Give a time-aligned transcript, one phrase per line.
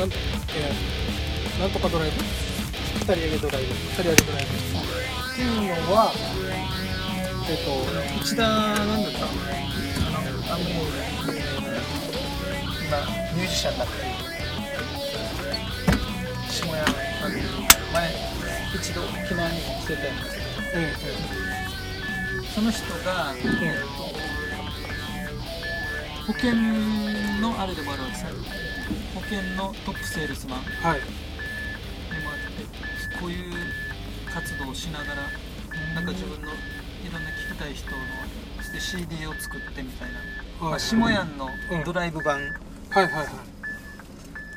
[0.00, 2.16] なんえーなんとかドライブ。
[3.00, 4.56] 二人上げドライブ二人上げドライブっ
[5.34, 6.12] ていうのは
[7.48, 7.70] えっ、と
[8.20, 10.64] 内田なんだったあの
[12.80, 12.96] 今
[13.34, 14.04] ミュージシャンになってる
[16.50, 17.36] 下屋あの
[17.92, 18.10] 前
[18.74, 20.40] 一度沖縄に来てたんですけ
[20.76, 24.10] どうんその人が、えっと
[26.26, 28.34] 保険のあれでもあるわけさ保
[29.30, 30.64] 険のトップセールスマン。
[30.64, 31.06] でもあはいって
[33.20, 33.52] こういう
[34.34, 35.10] 活動をしながら
[35.94, 36.50] なんか自分のい
[37.12, 37.96] ろんな聞きたい人の
[38.72, 40.08] で CD を作ってみたい
[40.60, 41.84] な、まあ、下屋のうん。
[41.84, 42.40] ドライブ版
[42.90, 43.26] はいはいはい。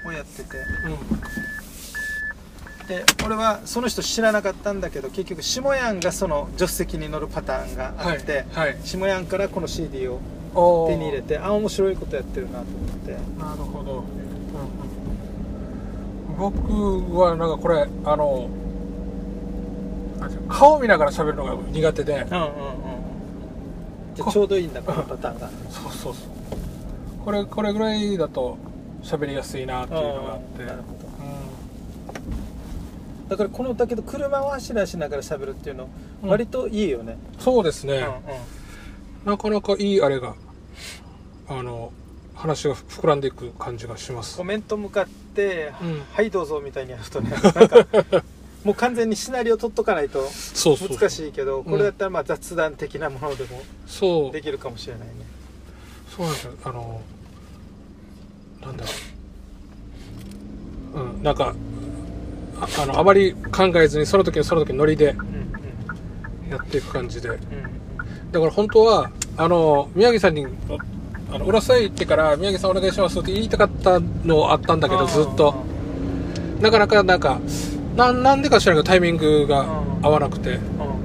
[0.07, 0.89] をやってて、う
[2.85, 2.87] ん。
[2.87, 8.77] で俺はその人知らなかったんだけど結局下屋がその助手席に乗るパターンがあって、はいはい。
[8.83, 10.19] 下屋からこの CD を
[10.89, 13.11] 手に入れてあ面白いことやってるなと思って。
[13.39, 14.03] なるほど、
[16.37, 18.49] 僕はなんかこれあの
[20.19, 22.13] あ顔見ながら喋るのが苦手で。
[22.13, 22.83] うんうんうん
[24.15, 25.49] じゃあちょうどいいんだこのパターンが。
[25.71, 26.29] そうそうそう。
[27.25, 28.59] これこれぐらいだと
[29.01, 30.61] 喋りやすいなっていうのがあって。
[30.61, 30.67] うん。
[30.67, 31.03] なるほど
[33.29, 35.89] だからこのだけど車を走らしながら喋るっていうの
[36.21, 36.29] うん。
[36.29, 38.11] 割といいよね、うんそうですね、うんうん。
[39.31, 40.35] なかなかいいあれが
[41.47, 41.91] あの
[42.35, 44.37] 話が膨らんでいく感じがします。
[44.37, 45.11] コメント向かって
[45.41, 46.01] 「うん。
[46.13, 48.23] はいどうぞ」みたいにやるとねなんか
[48.63, 50.29] もう完全にシナリオ取っとかないと
[50.89, 51.63] 難しいけどん。
[51.65, 54.31] これだったらまあ雑談的なものでもそう。
[54.31, 55.13] できるかもしれないね。
[56.15, 56.53] そうなんですよ。
[56.63, 57.01] あの
[58.61, 58.89] なんだろ
[60.95, 60.99] う。
[60.99, 61.55] うんなんか
[62.61, 66.49] ああのあまり考えずにその時のその時のノリでうん。
[66.49, 67.29] やっていく感じで。
[67.29, 67.41] うんうん。
[68.31, 70.45] だから本当はあの宮城さんに
[71.33, 75.55] あの浦添行ってから宮城さんお願いしますって言いたかったのあったんだけどずっと。
[76.61, 77.41] なかなかなんか
[77.95, 79.65] ななんでか知らないけどタイミングが
[80.03, 80.51] 合わなくて。
[80.51, 80.57] うん。
[80.57, 81.03] うん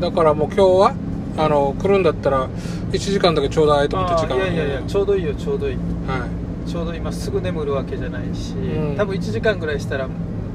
[0.00, 0.94] だからもう今日は
[1.36, 2.48] あの来るんだったら
[2.90, 5.76] 1時間だけちょうだいと思って時間いやいやいやちょうどいいよちょうどいい。
[5.76, 6.28] は
[6.66, 6.68] い。
[6.68, 8.96] ちょうど今すぐ眠るわけじゃないし、うん。
[8.96, 10.08] 多分1時間ぐらいしたら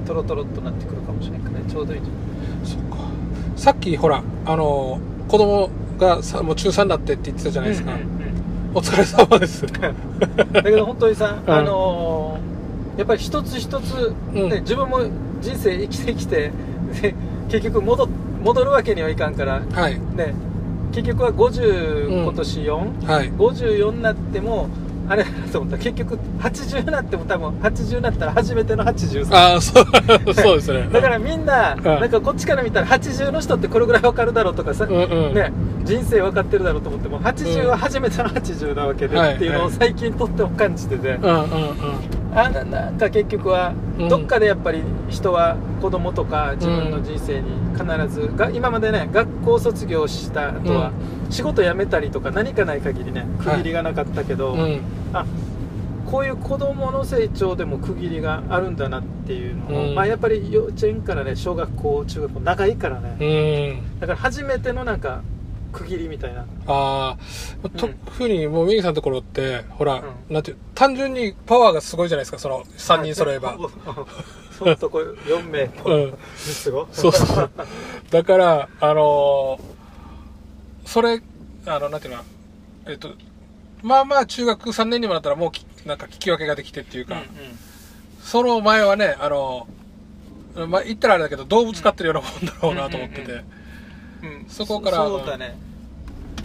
[0.05, 2.01] トロトロっとなってくるかもしれないからねちょうどいい。
[2.65, 2.97] そっか。
[3.55, 4.99] さっきほらあの
[5.29, 8.16] 子供がさもう中3になってって言ってたじゃないですか、うんうんうん
[8.77, 9.65] お疲れ様です。
[9.65, 11.53] だけど本当にさ、うん。
[11.53, 12.57] あのー
[12.97, 14.49] やっぱり一つ一つ、うん。
[14.49, 14.99] ね自分も
[15.39, 16.51] 人生生きてきて
[17.01, 17.15] で
[17.49, 18.07] 結局戻っ
[18.43, 19.99] 戻るわけにはいかんから、はい。
[20.15, 20.33] ね、
[20.91, 22.23] 結局は50、うん。
[22.23, 23.31] 今年4、はい。
[23.31, 24.69] 54になっても
[25.09, 25.77] あれだと思った。
[25.77, 30.87] 結局80になっても多分80になったら初めての80ああそうそうですね。
[30.93, 31.83] だからみんな、ん。
[31.83, 35.33] なんかこっちから見たら80の人ってこれぐらい分かるだろうとかさ、うんうん。
[35.33, 35.51] ね、
[35.87, 44.09] 人生分かってるだろうと思っても80は初めての80なわけではいっていうのを最近とっても感じてて、あななんか結局はうん。
[44.09, 50.91] どっかでやっぱり人は子供とか自分の人生に必ず、が今までね学校卒業した後は
[51.29, 54.81] 仕事辞めたりとか何かない限りね区切りがなかったけど、うん。
[55.13, 55.25] あ
[56.05, 59.95] こういう子供の成長でも区切りがあるんだなっていうのを、うん。
[59.95, 63.99] まあ、やっぱり幼稚園からね小学校中学校長いからね、うん。
[63.99, 65.21] だから初めてのなんか
[65.71, 66.41] 区切りみたいな。
[66.67, 67.17] ああ
[67.77, 73.57] 特にもうミギさんのところってほら、うなんていう単純にパワーがすごいじゃないですかその3人揃えば。
[74.57, 77.51] そっとこう4名うんすごそうそう
[78.09, 81.21] だからあのーそれ
[81.67, 82.23] あのなんていうの
[82.87, 83.09] えっと
[83.83, 87.27] まあまあ中学3年にもなったらもうきなんか聞き分けができてっていうか、うんうん
[88.19, 89.67] その前はねあの
[90.67, 93.41] まあ言ったらあれだけど動物飼ってるようなもんだろうなと思ってて、うんう
[94.39, 95.55] んそこからそうだね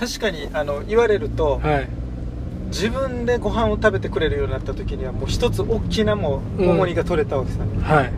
[0.03, 1.89] 確かにあの言われると、はい。
[2.71, 8.13] 自分でご飯を食べてくれるようになった時にはもう一つ大きなもううん重荷が取れたわけさ、はい。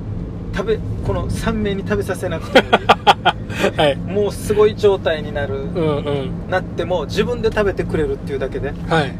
[0.54, 2.86] 食べこの3名に食べさせなくてもいい。
[3.76, 3.96] はい。
[3.96, 6.10] もうすごい状態になる、うんう
[6.46, 6.50] ん。
[6.50, 8.72] なっても自分で食べてくれるっていうだけで。
[8.88, 9.14] はい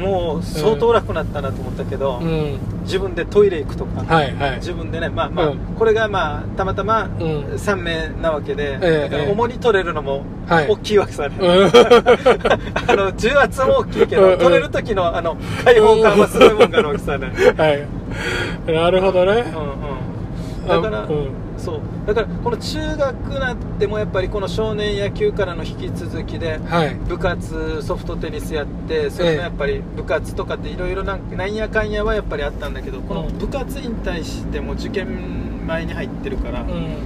[0.00, 2.58] もう相当楽になったなと思ったけど、うん。
[2.84, 4.56] 自分でトイレ行くとか、はいはい。
[4.56, 5.58] 自分でねまあまあ、うん。
[5.78, 7.18] これがまあたまたまん。
[7.18, 10.68] 3名なわけで、ええだから重に取れるのもはい。
[10.68, 11.70] 大きいわけさね、うん。
[12.90, 14.38] あの重圧も大きいけど、うんうん。
[14.38, 18.72] 取れる時のあの開放感はすごいもんがあるわけさね、 はい。
[18.72, 19.44] なるほどね。
[19.54, 21.80] うんうん、だから、あうんそう。
[22.06, 26.94] だからこの中学なってもやっぱりこの少年野球からの引き続きではい。
[26.94, 36.96] 部活ソフトテニスやってそれもやっぱり部活とかっていろいろなんやかんやはやっぱりあったんだけどこのうん部活引退しても受験前に入ってるから、うん。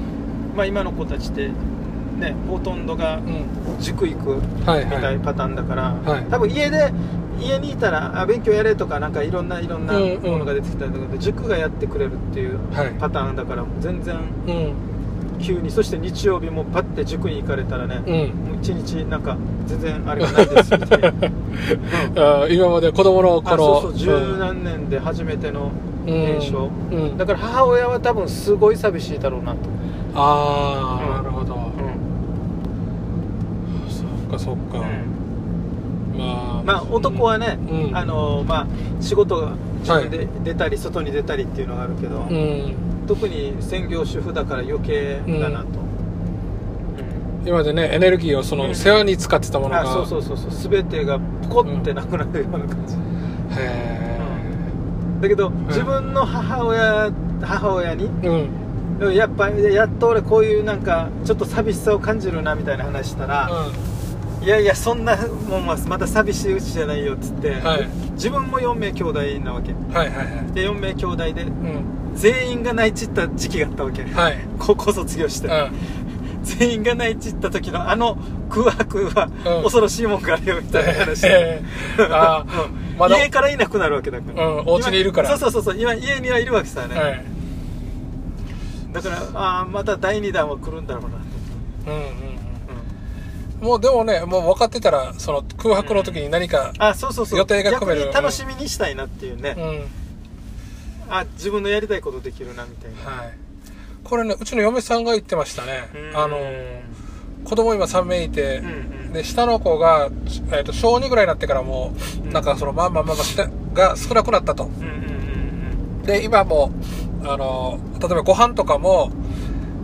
[0.56, 1.48] まあ、今の子たちって
[2.18, 3.80] ねほとんどがうん。
[3.80, 4.30] 塾行く
[4.70, 6.24] はいみたはいいパターンだから、はい。
[6.30, 6.92] 多分家で
[7.40, 10.31] 家にいたらあ勉強やれとかなんかいろんないろんなうんうん。
[10.32, 12.94] ものが出てきたんだけど、塾がやってくれるっていうはい。
[12.98, 14.16] パターンだから全然
[14.46, 14.72] うん。
[15.40, 18.14] 急にそして日曜日もパッて塾に行かれたらね、うん。
[18.46, 19.36] もう一日なんか
[19.66, 21.08] 全然あれがないですみたいな、
[22.44, 25.70] うん今まで子供のあ頃そうそう十何年で初めての
[26.06, 26.37] うん。
[26.37, 26.98] 現象、うん。
[26.98, 29.58] うんだから母親は多分すごい寂しいだろうなと、
[30.14, 31.54] ああ、うんなるほど、
[33.88, 34.87] そっかそっか、
[36.16, 37.96] まあまあ男はね、うん。
[37.96, 38.66] あのまあ、
[39.00, 42.75] 仕事が自分で出たり、外に出たりっていうのがあるけど、うん。
[43.06, 45.66] 特に専業主婦だから余計だなと、
[47.44, 48.75] 今までねエネルギーをそのうん。
[48.75, 50.50] 世話に使ってたものが、あそうそうそうそう。
[50.72, 51.19] 全てが
[51.49, 52.94] ポコってなくなるような感じ、
[53.61, 54.19] へ
[55.20, 57.12] だけど、自分の母親
[57.43, 59.14] 母親にえうん。
[59.14, 63.50] やっぱやっと俺こういうなんかちょっと寂しさを感じるなみたいな話したら、
[64.44, 67.88] いやいやそんなもんはまた寂しいうちじゃないよっつって、はい。
[68.12, 69.73] 自分も4名兄弟なわけ。
[69.73, 70.52] うんはいはいはい。
[70.52, 72.12] で4名兄弟でうん。
[72.14, 74.38] 全員が泣いちった時期があったわけ、はい。
[74.58, 75.73] 高校卒業して、うん。
[76.43, 78.19] 全員が泣いちった時のあの
[78.50, 79.62] 空白はうん。
[79.62, 81.32] 恐ろしいもんがあるよみたいな話、 うん。
[82.05, 82.44] ー
[82.99, 83.17] まだ。
[83.17, 85.31] 家からいなくなるわけだから、うんお家にいるから。
[85.31, 85.82] 今そうそうそうそう。
[85.82, 87.25] 今家にはいるわけさね、はい。
[88.93, 92.33] だからああまた第2弾は来るんだろうなうんうん
[93.64, 97.38] もうでもねもう分かってたらその空白の時に何か、あそうそうそう。
[97.38, 98.00] 予定が組める。
[98.02, 99.84] 逆に楽しみにしたいなっていうね、うん。
[101.08, 103.11] あ自分のやりたいことできるなみたいな。
[103.11, 103.32] はい。
[104.05, 105.88] これねうちの嫁さんが言ってましたね。
[105.94, 106.16] うん。
[106.16, 106.37] あの
[107.44, 109.12] 子供今3名いて、うんうん。
[109.14, 110.11] で下の子が、
[110.52, 114.64] えー、と小2ぐらいになってからもうなんかそのまあまあまあまあ下が少なくなったと。
[114.64, 116.70] うんうんうんで今も
[117.22, 119.11] うあの例えばご飯とかも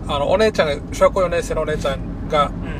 [0.06, 2.79] あのお姉ちゃんが小学校4年生のお姉ちゃんがうんうん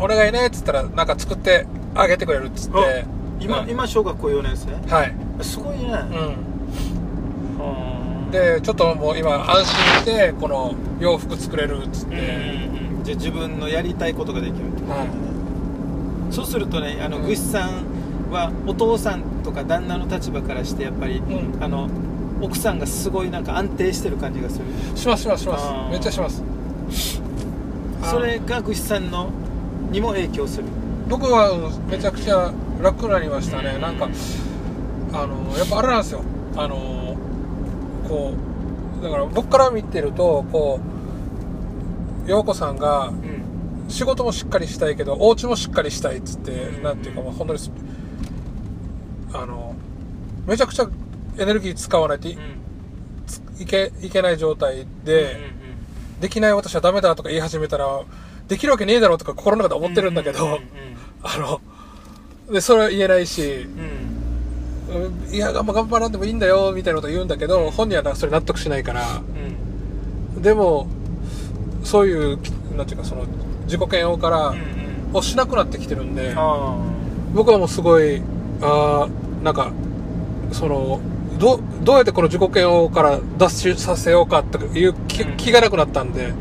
[0.00, 2.78] お願いね」っつったらなんか作ってあげてくれるっつって。
[2.78, 2.80] あ
[3.40, 3.70] 今、うん。
[3.70, 4.94] 今小学校4年生？
[4.94, 5.94] はい、すごいね、うん、
[8.24, 17.26] うんで、でちょっともう今安心してこの洋服作れるっつって、うん、じゃあ自分のやりたいことができるってことだね、はそうするとねあの、うん。
[17.26, 21.64] ぐしさんはお父さんとか旦那の立場からしてやっぱり、うん。
[21.64, 21.88] あの
[22.42, 24.64] 奥さんがすごいなんか安定してる感じがする。
[24.96, 25.90] しますしますします。
[25.90, 26.42] めっちゃします。
[28.02, 29.30] それがぐしさんの
[29.90, 30.64] にも影響する。
[31.08, 32.52] 僕はうんめちゃくちゃ
[32.82, 34.08] 楽になりましたね、なんか
[35.12, 36.22] あのやっぱあれなんですよ。
[36.56, 37.16] あの
[38.08, 38.34] こ
[39.00, 40.80] うだから僕から見てるとこ
[42.26, 43.40] う陽子さんがうん。
[43.88, 46.82] 仕事もしっかりしたいけどお家もしっかりしたいっつって、うん。
[46.84, 47.72] なんていうかまあ本当にす
[49.32, 49.74] あの
[50.46, 50.88] めちゃくちゃ
[51.38, 52.38] エネルギー使わないとい,、
[53.58, 55.38] いけいけない状態で、
[56.20, 57.86] できない私はダメだとか言い始めたら
[58.50, 60.58] できるわけねえだろうとか心の中で思ってるんだけど、
[61.22, 61.60] あの
[62.52, 63.66] でそれは言えないし
[64.90, 65.34] うん。
[65.34, 69.22] いや頑張頑張らんでもいいんだよみたいなこと言うんだけど本人はそれ納得しないから
[70.36, 70.42] うん。
[70.42, 70.88] でも
[71.84, 72.38] そういう
[72.76, 73.24] なんていうかその
[73.66, 75.16] 自己嫌悪からうんうん。
[75.16, 76.76] をしなくなってきてるんであ
[77.32, 78.20] 僕はもうすごい
[78.60, 79.70] あーなんか
[80.50, 81.00] その
[81.38, 84.94] どどうやってこの自己嫌悪から脱出させようかという
[85.36, 86.34] 気がなくなったんであうん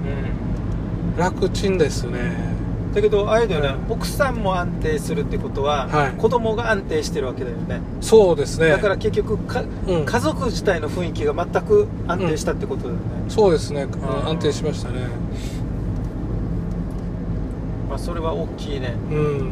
[1.18, 2.50] 楽ちんですね。
[2.94, 6.12] だけどあれだよね、うん奥さんも安定するってことは、はい。
[6.14, 7.82] 子供が安定してるわけだよね。
[8.02, 8.70] そうですね。
[8.70, 10.06] だから結局か、うん。
[10.06, 15.02] 家族自体の雰囲気が全く安定したってことだよね、そうですね、うんん安定しましたね。
[17.90, 18.96] まあ、それは大きいね。
[19.12, 19.52] うん。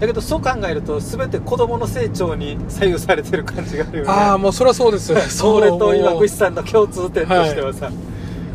[0.00, 4.10] だけどそう考えると全て子供の成長に左右されてる感じがあるよね。
[4.10, 7.90] ああもうそれはそうですよ それと今もうグシさんの共通点としてはさ、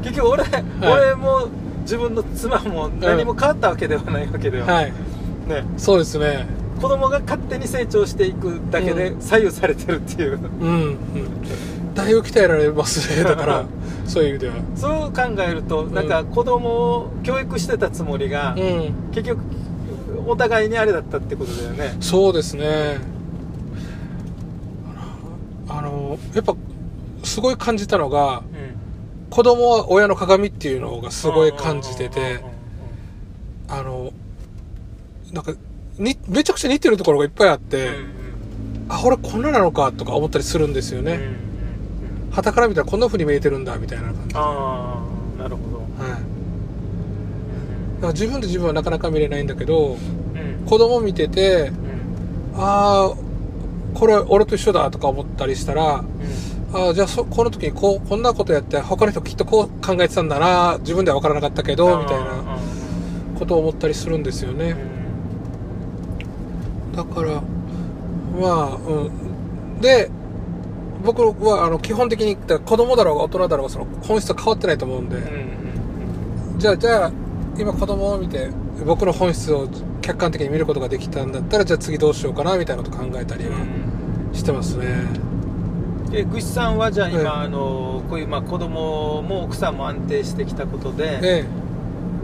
[0.03, 0.43] 結局俺、
[0.81, 1.47] 俺も
[1.81, 4.93] 自分の妻も何も変わったわけではないわけだよ、はい。
[5.47, 6.45] ね、そうですね。
[6.79, 13.23] 子供が勝手に成長していくだけでう左右されてるっていう、うん、うん、だいぶ鍛えられますね。
[13.27, 13.65] だから
[14.05, 14.55] そういう意味では。
[14.75, 18.93] そう考えるとなんか子供を教育してたつもりが、うん。
[19.11, 19.41] 結局
[20.27, 21.97] お互いにあれだったってことだよね。
[21.99, 22.97] そうですね。
[25.67, 26.55] あのやっぱ
[27.23, 28.48] すごい感じたのがうん
[29.29, 32.43] 子供は親の鏡っていうのがすごい感じてて
[33.67, 34.11] あの
[35.31, 35.53] なんか
[35.97, 37.89] にめちゃくちゃ似てるところがいっぱいあって、
[38.87, 41.19] あ俺こんななのかとか思ったりするんですよね、
[42.31, 45.03] 旗から見たらこんな風に見えてるんだみたいな感じはいあ
[45.39, 45.79] あなるほど。
[45.99, 46.05] だ
[48.01, 49.97] から自分で自分はなかなか見れないんだけど
[50.33, 50.65] うん。
[50.65, 51.75] 子供見ててうん。
[52.55, 53.15] ああ
[53.93, 56.05] これ俺と一緒だとか思ったりしたらうん
[56.73, 62.43] ああじゃあそこの時にこうこんなことやって他の人きっとこう考えてたんだな自分では分からなかったけどみたいな
[63.37, 64.75] ことを思ったりするんですよね。
[66.95, 67.41] だから
[68.39, 69.81] まあ、うん。
[69.81, 70.09] で、
[71.03, 75.17] 僕は、あの、基本的に、子供だろうが大人だろうが、その、本質は変わってないと思うんで、
[76.57, 77.11] じゃあ、じゃあ、
[77.57, 78.49] 今子供を見て、
[78.85, 79.67] 僕の本質を
[80.01, 83.51] 客観的に見ることができたんだったら、じゃあ次どうしようかな、みたいなこと考えたりは
[84.33, 84.85] してますね。
[86.11, 87.27] えぐしさんはじゃあ今、ええ。
[87.27, 91.45] あのこういうまあ子供も奥さんも安定してきたことで、え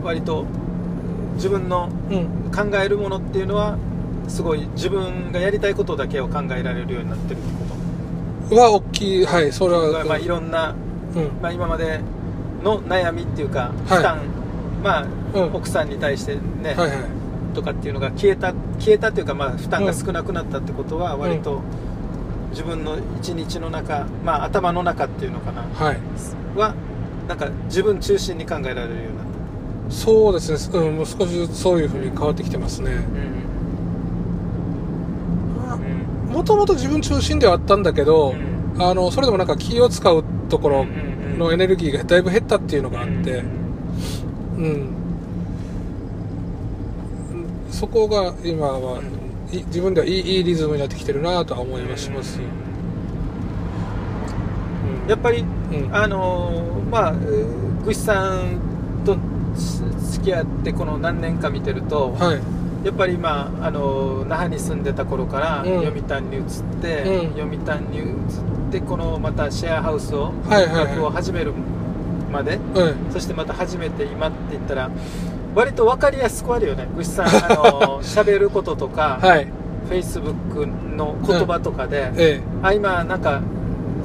[0.03, 0.45] 割と
[1.35, 1.89] 自分の。
[2.55, 3.77] 考えるものっていうのは
[4.29, 7.65] すごい自分がやりたいことだけを考えられるようになってるって
[8.49, 10.75] こは、大きい、はい、それとは、が、まあ、いろんな、
[11.15, 11.41] うん。
[11.41, 11.99] まあ、今まで
[12.63, 13.97] の悩みっていうかはい。
[13.97, 14.19] 負担、
[14.83, 15.55] まあ、うん。
[15.55, 16.99] 奥さんに対してね、はいはい。
[17.53, 21.61] とかっていうのが消えた消えたっていうか、まあ、負担が少なくなったってことは割と
[22.55, 25.63] 自分の一日の中、まあ、頭の中っていうのかな。
[25.63, 25.99] はい。
[26.55, 26.73] は
[27.27, 29.25] なんか自分中心に考えられるようになっ
[29.89, 32.91] そうですね、うん、もう少しずつそういう風に変わってきてますね。
[35.67, 38.31] た、もともと自分中心ではあったんだけど、
[38.77, 43.43] うあの、それでもなんか気を使うところうんのエネルギーがだいぶ減ったっていうのがあって、
[44.57, 44.95] うん。
[47.69, 49.24] そこが今は、い
[49.63, 52.39] 自分ではいいいいリズムになってきてるなとは思いはします。
[52.39, 52.65] うん
[55.09, 55.43] やっぱり、う
[55.87, 58.59] んあのーまあえーグシさん
[59.05, 59.15] と
[60.11, 62.39] 付き合ってこの何年か見てると、はい。
[62.83, 66.43] やっぱり今、あの那覇に住んでた頃からうん読谷に移っ
[66.81, 71.53] て、うん読谷に移ってこのまたシェアハウスをはいはいを始める
[72.31, 73.11] まで、うん。
[73.11, 74.89] そしてまた初めて今って言ったら
[75.55, 76.87] 割と分かりやすくあるよね。
[76.95, 79.47] ぐしさんあの 喋ることとか、はい。
[79.87, 82.41] フェイスブックの言葉とかで、ええ。
[82.61, 83.41] あ今なんか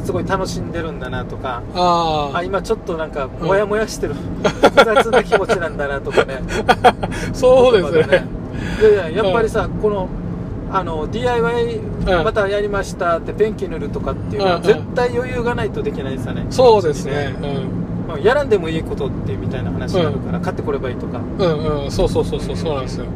[0.05, 4.15] すごい楽しんでるんだなとかああ今ちょっとなんかモヤモヤしてる、
[4.45, 6.41] 複雑な気持ちなんだなとかね。
[6.83, 6.95] あ、
[7.33, 8.25] そうです言葉ね。
[8.81, 10.09] いやいややっぱりさ、この
[10.73, 12.25] あの DIY うん。
[12.25, 16.47] またやりましたってペンキ塗るとかっていうのはうん絶対余裕がないとできないですよね。
[16.51, 17.35] そうですね。
[18.11, 21.19] まあやらんでもいいことってみたいな話があるから、買ってこればいいとか。
[21.19, 21.37] うん。
[21.39, 21.91] うんうん。
[21.91, 23.07] そうそうそうそう、そうなんですよ。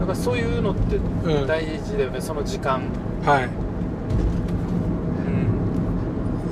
[0.00, 1.46] だからそういうのってん。
[1.46, 2.82] 大事だよね、その時間。
[3.24, 3.48] はい。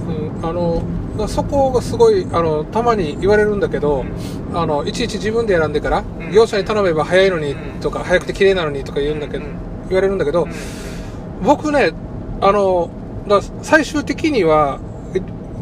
[0.08, 0.38] うん。
[0.38, 0.82] うん、あの
[1.16, 4.04] だそこがすごいあのたまに言われるんだけど、
[4.52, 6.32] あのいちいち自分で選んでから、うん。
[6.32, 7.80] 業者に頼めば早いのにうん。
[7.80, 9.50] とか、早くて綺麗なのにとか言うんだけど、うん。
[9.88, 10.50] 言われるんだけど、うん。
[11.44, 11.92] 僕ね
[12.40, 12.90] あの
[13.28, 14.80] だ最終的には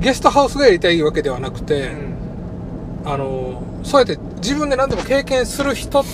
[0.00, 1.90] ゲストハウスがやりたいわけではなくて、
[3.04, 6.04] あのそうやって自分で何でも経験する人っ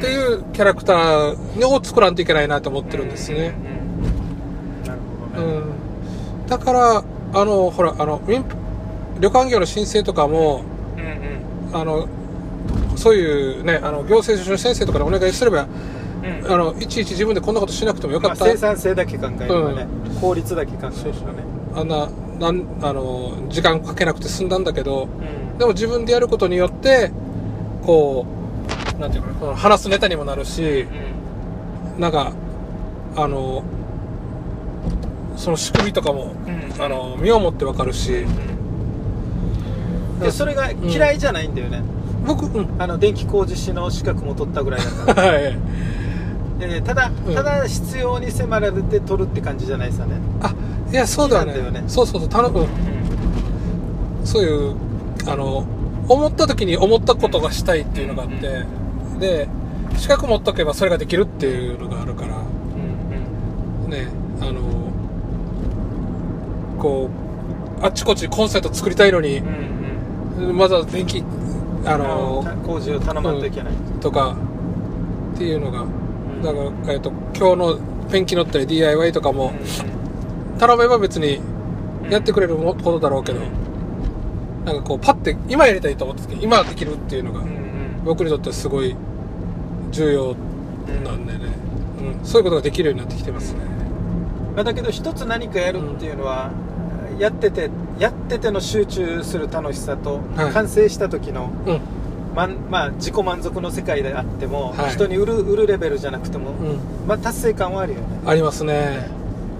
[0.00, 3.54] ていうキャラクターを作らんといけないなと思ってるんですね。
[3.58, 3.76] うん
[5.36, 7.04] ね、うん、だから、
[7.34, 8.44] あの、ほら、あの、民
[9.20, 10.62] 旅館業の申請とかも、
[10.96, 11.76] うんうん。
[11.76, 12.08] あの、
[12.96, 15.66] そういうね、あの、行政書の先生とかにお願いすれば、
[16.22, 16.52] うん。
[16.52, 18.44] あの、いちいち自分でこんなことしなくてもよかまあ、った。
[18.46, 19.86] 生産性だけ考えればね、
[20.20, 21.42] 効率だけ考えればね。
[21.74, 25.58] あんな、なん、あの、時間かけなくて済んだんだけど、うん。
[25.58, 27.10] でも自分でやることによって、
[27.82, 28.26] こ
[28.96, 30.86] う、なんていうかなこの話すネタにもなるし、
[31.98, 32.32] なんか、
[33.16, 33.62] あの、
[35.36, 36.82] その仕組みとかも、うん。
[36.82, 40.20] あの、身をもってわかるし、うん。
[40.20, 41.82] でそれが嫌いじゃないんだよね、
[42.26, 42.68] 僕、うん。
[42.78, 45.28] あの電気工事士の資格も取ったぐらいだから。
[45.32, 45.56] はい。
[46.58, 47.34] でただうん。
[47.34, 50.54] ただ必要に迫られて取るって感じじゃないですよね、あ、
[50.90, 51.80] いや、そうだよね。
[51.80, 51.84] ね。
[51.88, 52.66] そうそうそう、頼む。
[54.24, 54.76] そういう、
[55.26, 55.64] あの、
[56.08, 58.64] 思った時に思ったことがしたいっていうのがあって、
[59.18, 59.48] で、
[59.96, 64.08] 資格持っとけばそれができるっていうのがあるから、うんね、
[64.40, 64.60] あの、
[66.78, 67.10] こ
[67.80, 70.56] う、あっちこっちコンセント作りたいのにうんう、ん。
[70.56, 71.24] まずは電気、
[71.84, 74.36] ああの、工事を頼まんといけない、とか、
[75.34, 75.84] っていうのが、
[76.42, 77.78] だから、えっ、と、今日の
[78.10, 79.52] ペンキ乗ったり DIY とかも、
[80.58, 81.40] 頼めば別に
[82.10, 83.40] やってくれるもことだろうけど、
[84.64, 87.42] なんかこう、パッて、今やりたいと思ってたけど、今できるっていうのが
[88.04, 88.96] 僕にとってはすごい
[89.90, 90.36] 重要
[91.04, 91.40] なんでね、
[92.20, 93.60] うん、そういうことができるようになってきてますね。
[94.54, 96.50] まあ、だけど一つ何かやるっていうのは、
[97.18, 100.52] やっててやってての集中する楽しさと、はい。
[100.52, 101.80] 完成した時の、うん、
[102.34, 104.90] まんまあ、自己満足の世界であっても、はい。
[104.92, 108.06] 人に売る売るレベルじゃなくても、うん、まあ、達成感はあるよね。
[108.26, 109.08] ありますね。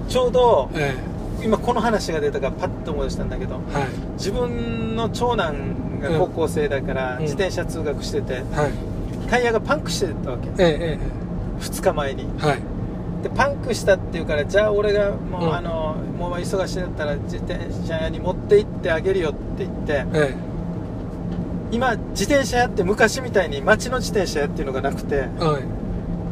[0.08, 0.94] ちょうどえ
[1.42, 3.88] 今この話が出たからパッと思い出したんだけどえはい。
[4.14, 9.28] 自分の長男が高校生だからうん自転車通学してて、はい。
[9.28, 10.98] タイヤがパンクしてたわけええ
[11.60, 12.62] 2日前にええはい。
[13.22, 20.34] でパンクしたっていうからじゃあ俺がもう、うんあのもう忙しいだったら自転車屋に持って行ってあげるよって言ってえ
[21.70, 25.28] 今自転車屋って昔みたいに街の自転車屋っていうのがなくて。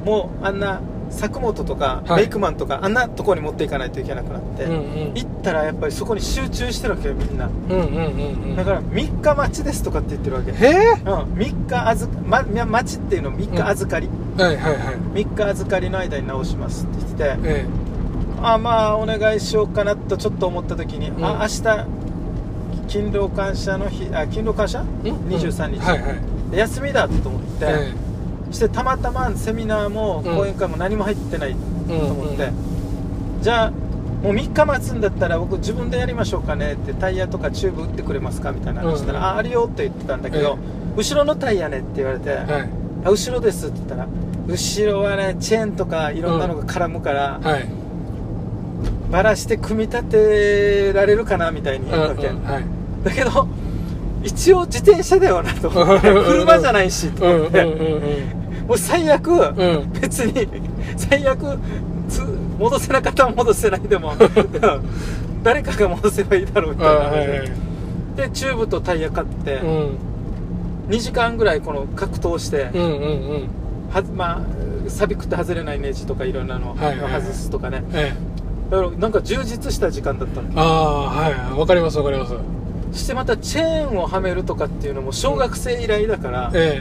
[0.05, 0.83] もうあんな
[1.15, 2.23] 作本とか、はい。
[2.23, 5.15] メイクマンとかあんなとこに持っていかないといけなくなって、うんうん。
[5.15, 7.47] 行ったらやっぱりそこに集中してるわけよみんな。
[7.47, 10.99] うんうんうんうんだから3日待ちですとかって言ってるわけ、へえうん、
[11.35, 14.95] 3日預か、ま、み待ちっていうの3日預かり、はいはいはい。
[15.25, 17.67] 3日預かりの間に直しますって言っててえ
[18.43, 21.25] あまあお願いしようかなとちょっと思った時に、うん。
[21.25, 21.87] あ明日
[22.87, 25.17] 勤労感謝の日あ勤労感謝、えうん。
[25.29, 26.51] 23日、はいはい。
[26.51, 28.04] で休みだと思って、えそ
[28.55, 31.57] してたまたまセミナーもうん講演会も何も入ってない
[31.89, 32.51] えと思って、
[33.43, 39.25] じゃあもう3日待つんだったら僕自分でやりましょうかねってタイヤとかチューブ打ってくれますかみたいな話したら、うん。
[39.25, 40.57] ああるよって言ってたんだけど、
[40.97, 42.69] 後ろのタイヤねって言われて、はい。
[43.05, 44.09] あ後ろですって言ったら
[44.47, 47.69] 後ろはねチェーンとかいろんなのが絡むから、はい。
[49.11, 52.65] バラして組み立てられるかなみたいに言うわけ、うんうんはい。
[53.05, 53.47] だけど
[54.23, 59.33] 一応自転車だよなと思って車じゃないしとうんうん思って、うんもう最悪、う
[59.87, 59.93] ん。
[60.01, 60.49] 別に
[60.97, 61.59] 最悪
[62.09, 62.21] つ
[62.59, 64.13] 戻せなかったら戻せないでも
[65.43, 67.51] 誰かが戻せばいいだろうみあたいな話はいはい。
[68.17, 69.99] でチューブとタイヤ買って、うん。
[70.89, 73.49] 2時間ぐらいこの格闘して、うんうんうん。
[73.91, 74.41] はまあ
[74.89, 77.13] 錆びくって外れないネジとかいろんなのをはいはい。
[77.13, 78.71] はい外すとかね、ええ。
[78.71, 80.49] だからなんか充実した時間だったの。
[80.57, 82.35] ああはいわかりますわかります。
[82.93, 86.81] そしてまたチェーンをはめるとかっていうのも小学生以来だから、え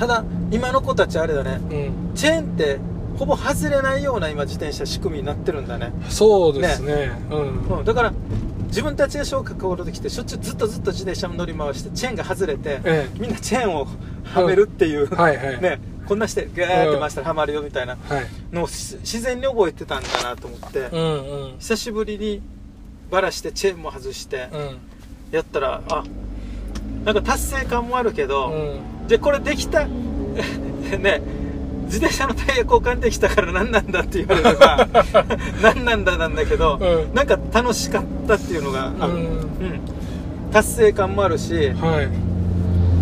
[0.00, 1.60] ただ今の子たちあれだね。
[1.70, 2.14] えうん。
[2.14, 2.78] チェーンって
[3.18, 7.12] ほぼ外れないような今自転車仕組みになってるんだね、そうですね。
[7.30, 7.78] うん。
[7.80, 8.12] うん、だから
[8.68, 13.86] 自分たちが小学校の時ってしょっちゅうずっとずっと自転車乗り回してチェーンが外れて、えみんなチェーンを
[14.24, 15.60] はめるっていう、えはいはい。
[15.60, 15.78] ね。
[16.08, 18.26] こんなしてガーって回したらはまるよみたいなはい。
[18.52, 21.58] のをし自然に覚えてたんだなと思って、うんうん。
[21.58, 22.40] 久しぶりに
[23.10, 24.78] バラしてチェーンも外してうん。
[25.30, 26.04] やったらあ
[27.04, 29.86] なんか達成感もあるけど、うんでこれできた
[30.98, 31.20] ね
[31.86, 34.86] 自転車のタイヤ交換できたから何なんだって言われれば
[35.60, 37.14] 何なんだなんだけど、うん。
[37.16, 39.18] なんか楽しかったっていうのがある、うん。
[39.18, 39.30] うん。
[40.52, 42.08] 達成感もあるし、はい。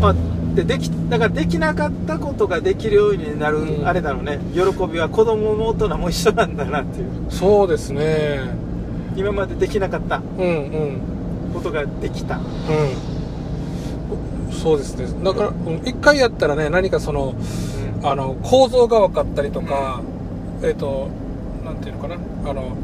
[0.00, 0.14] あ
[0.54, 3.86] でできだからできなかったことができるようになる、うん。
[3.86, 4.40] あれだろうね。
[4.54, 7.08] 喜びは子供も大人も一緒なんだなっていう。
[7.28, 8.40] そうですね。
[9.14, 11.00] 今までできなかったうんうん。
[11.52, 12.36] ことができた。
[12.36, 13.17] うん
[14.50, 15.06] そうですね。
[15.24, 17.34] だからうん一回やったらね何かその
[18.02, 20.00] あの構造が分かったりとか、
[20.62, 21.08] えっ、と
[21.64, 22.16] なんていうのかな。
[22.46, 22.76] あの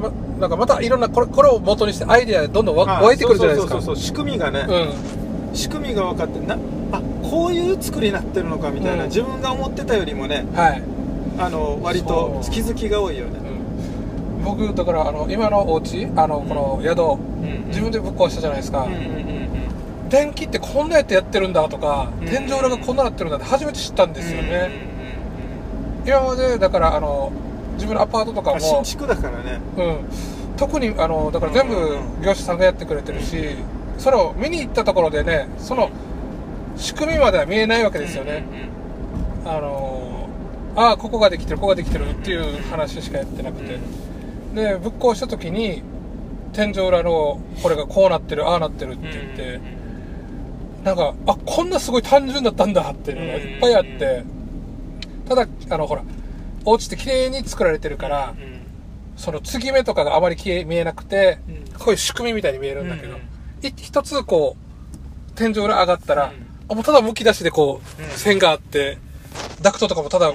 [0.00, 3.74] まなんかまたいろんなこれこれを元にしてアイデアどんどん湧いてくるじゃないですか。
[3.74, 5.56] そうそうそう仕組みがね、うん。
[5.56, 6.58] 仕組みが分かってな
[6.92, 9.08] あこういう作りになってるのかみたいな、うん。
[9.08, 10.82] 自分が思ってたよりもねはい、
[11.38, 13.38] あの割と気づきが多いよね。
[14.38, 17.02] うん、僕だからあの今のお家あのこの宿、
[17.44, 17.68] うん。
[17.68, 19.41] 自分でぶっ壊したじゃないですか、うんうんうん
[20.12, 22.28] 電気ってこんなやってやってるんだとか、うん。
[22.28, 24.70] 天井裏がこんななってるんだって初めて知ったんうんですよね、
[26.06, 27.32] 今までだからあの
[27.74, 29.60] 自分のアパートとかうんうん新も、築だからね。
[29.78, 33.56] うん、特にあのだから全部業者さんがやってくれてるし、
[33.96, 35.90] それを見に行ったところでねその
[36.76, 38.44] 仕組みまでは見えないわけですよね、
[39.46, 40.28] あの
[40.76, 43.78] ああここができてるここができてるっていう話しかやってなくて、
[44.54, 45.82] でぶっ壊した時に
[46.52, 49.81] 天井裏のこれがこうなってるああなってるって言って、
[50.84, 54.24] なんかあこんなすごい単純だったんだっていうのがいっぱいあって、
[55.28, 56.02] ただあのほら
[56.64, 58.34] お家って綺麗に作られてるから、
[59.16, 61.72] その継ぎ目とかがあまり見えなくて、うん。
[61.78, 63.16] こういう仕組みみたいに見えるんだけど、
[63.62, 66.46] 一つこう天井裏上がったら、うん。
[66.68, 68.10] あもうただむき出しでこう、うん。
[68.10, 68.98] 線があって
[69.60, 70.32] ダクトとかもただ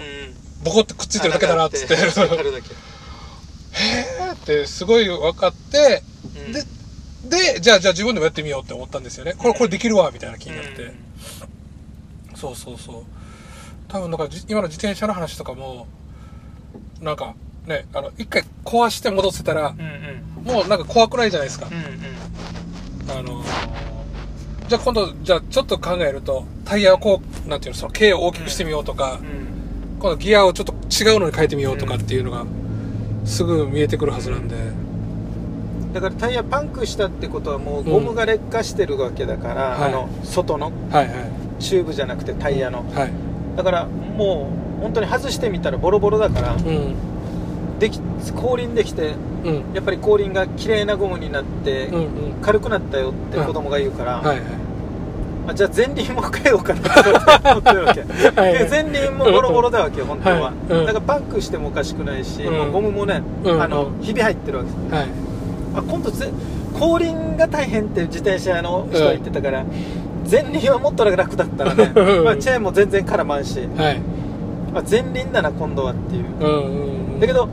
[0.63, 2.27] ボコってくっついてるだけだなっつって、へ穴
[4.25, 6.01] があってすごい分かって、
[6.47, 6.53] うん。
[6.53, 6.63] で
[7.25, 9.33] でじゃあじゃあ自分でもやってみようって思ったんですよね。
[9.37, 10.93] これこれできるわみたいな気になって、
[12.35, 13.03] そうそうそう。
[13.87, 15.87] 多分だからじ今の自転車の話とかも
[17.01, 20.53] なんかねあの一回壊して戻せたらうんうん。
[20.53, 21.67] もうなんか怖くないじゃないですか。
[21.67, 23.19] うんうん。
[23.19, 23.43] あの
[24.67, 29.47] じゃあ今度じゃあちょっと考えるとタイヤをこうなんていうのその径を大きくしてみようとか、うん。
[29.99, 32.45] 今度ギアをちょっと違うのに変えてみようとかっていうのが
[33.25, 34.55] すぐ見えてくるはずなんで、
[35.99, 39.89] だからタイヤパンクしたってことはもうゴムが劣化してるわけだから、はい。
[39.89, 41.13] あの外のはいはい。
[41.59, 42.85] チューブじゃなくてタイヤの。
[42.93, 43.11] はい。
[43.55, 46.95] だからもう本当に外してみたらボロボロだからうん。
[47.79, 47.99] でき
[48.35, 49.73] 後輪できてうん。
[49.73, 52.41] やっぱり後輪が綺麗なゴムになってうんうん。
[52.43, 54.41] 軽くなったよって子供が言うから、はいはい。
[55.47, 58.01] あじゃあ前輪も変えようかなと思ってるわけ。
[58.39, 60.73] はいで前輪もボロボロだわけよ本当は、はい。
[60.73, 60.85] うん。
[60.85, 62.53] だからパンクしてもおかしくないし、うん。
[62.53, 63.61] もうゴムもね、うん。
[63.61, 64.69] あのひび入ってるわけ。
[64.69, 65.27] ですはい
[65.77, 66.31] あ今度ぜ
[66.79, 69.65] 後輪が大変って自転車の人は言ってたから、
[70.29, 72.23] 前輪はもっと楽だったらね、 うん。
[72.25, 74.01] まあ、チェーンも全然絡まんしはい。
[74.75, 76.25] あ前輪だな今度はっていう。
[76.39, 77.49] うんうんうんだけど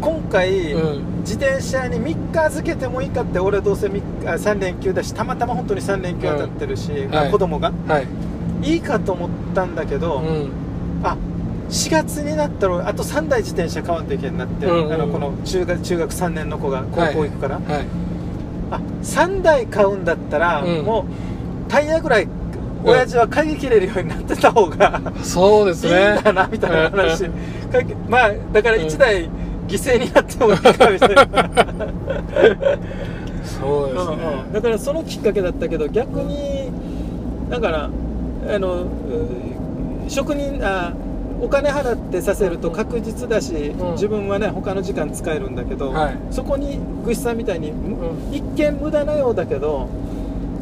[0.00, 1.02] 今回、うん。
[1.22, 7.30] 自転車に3日預けてもいいかって俺どうせ 3, あ3連休だしたまたま本当に3連休当たってるし、はい。
[7.30, 8.06] 子供がはい。
[8.62, 8.76] い。
[8.76, 10.26] いかと思ったんだけど、うん。
[10.26, 10.61] あ
[11.72, 14.92] 4月になったらあと3台自転車買わんといけんなって、うんうんうん。
[14.92, 17.86] あのこの中学中学3年の子が高校行くから、はい。
[18.70, 20.84] あ3台買うんだったら、うん。
[20.84, 21.06] も
[21.68, 22.28] うタイヤぐらい
[22.84, 27.30] 親父は買い切れるようになってた方が、そうですいいねんだなみたいな話。
[28.08, 29.30] まあだから1台
[29.66, 31.26] 犠牲になってもいいかみたいな、
[33.44, 34.18] そうですうんうん。
[34.18, 36.70] ねだからそのきっかけだったけど逆に
[37.48, 38.86] だからあのう
[40.08, 40.92] 職人あ
[41.42, 43.92] お金払ってさせると確実だし、うん。
[43.94, 46.18] 自分はね他の時間使えるんだけど、はい。
[46.30, 48.34] そこに具志さんみたいに、むうん。
[48.34, 49.88] 一見無駄なようだけど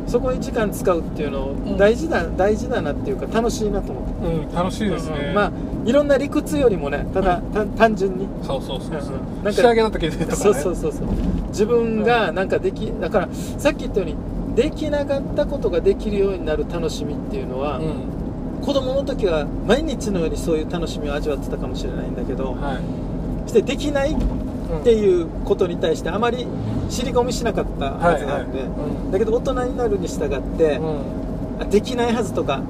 [0.07, 1.77] そこに時間使うっていうのん。
[1.77, 4.11] 大事だ、大事だなっていうか楽しいなと思って。
[4.27, 5.27] うん楽しいですね。
[5.29, 5.35] うん。
[5.35, 5.53] まあ
[5.85, 8.27] いろんな理屈よりもねただ、た単純に。
[8.43, 9.13] そうそうそうそう。
[9.13, 9.21] うん。
[9.39, 10.33] うんなんか仕上げの時にとかね。
[10.37, 11.07] そうそうそうそう。
[11.49, 14.17] 自分がなんかできだからさっき言ったように
[14.57, 18.20] できなかったことができるようになる楽しみっていうのは、うん
[18.63, 23.11] 子供の時は毎日のようにそういう楽しみを味わってたかもしれないんだけど、はい
[23.43, 26.47] そしてできないっていうことに対してあまり
[26.89, 28.79] 尻込みしなかったはずなんで、はいはい。
[29.07, 29.11] うん。
[29.11, 31.61] だけど大人になるに従って、うん。
[31.61, 32.63] あできないはずとかう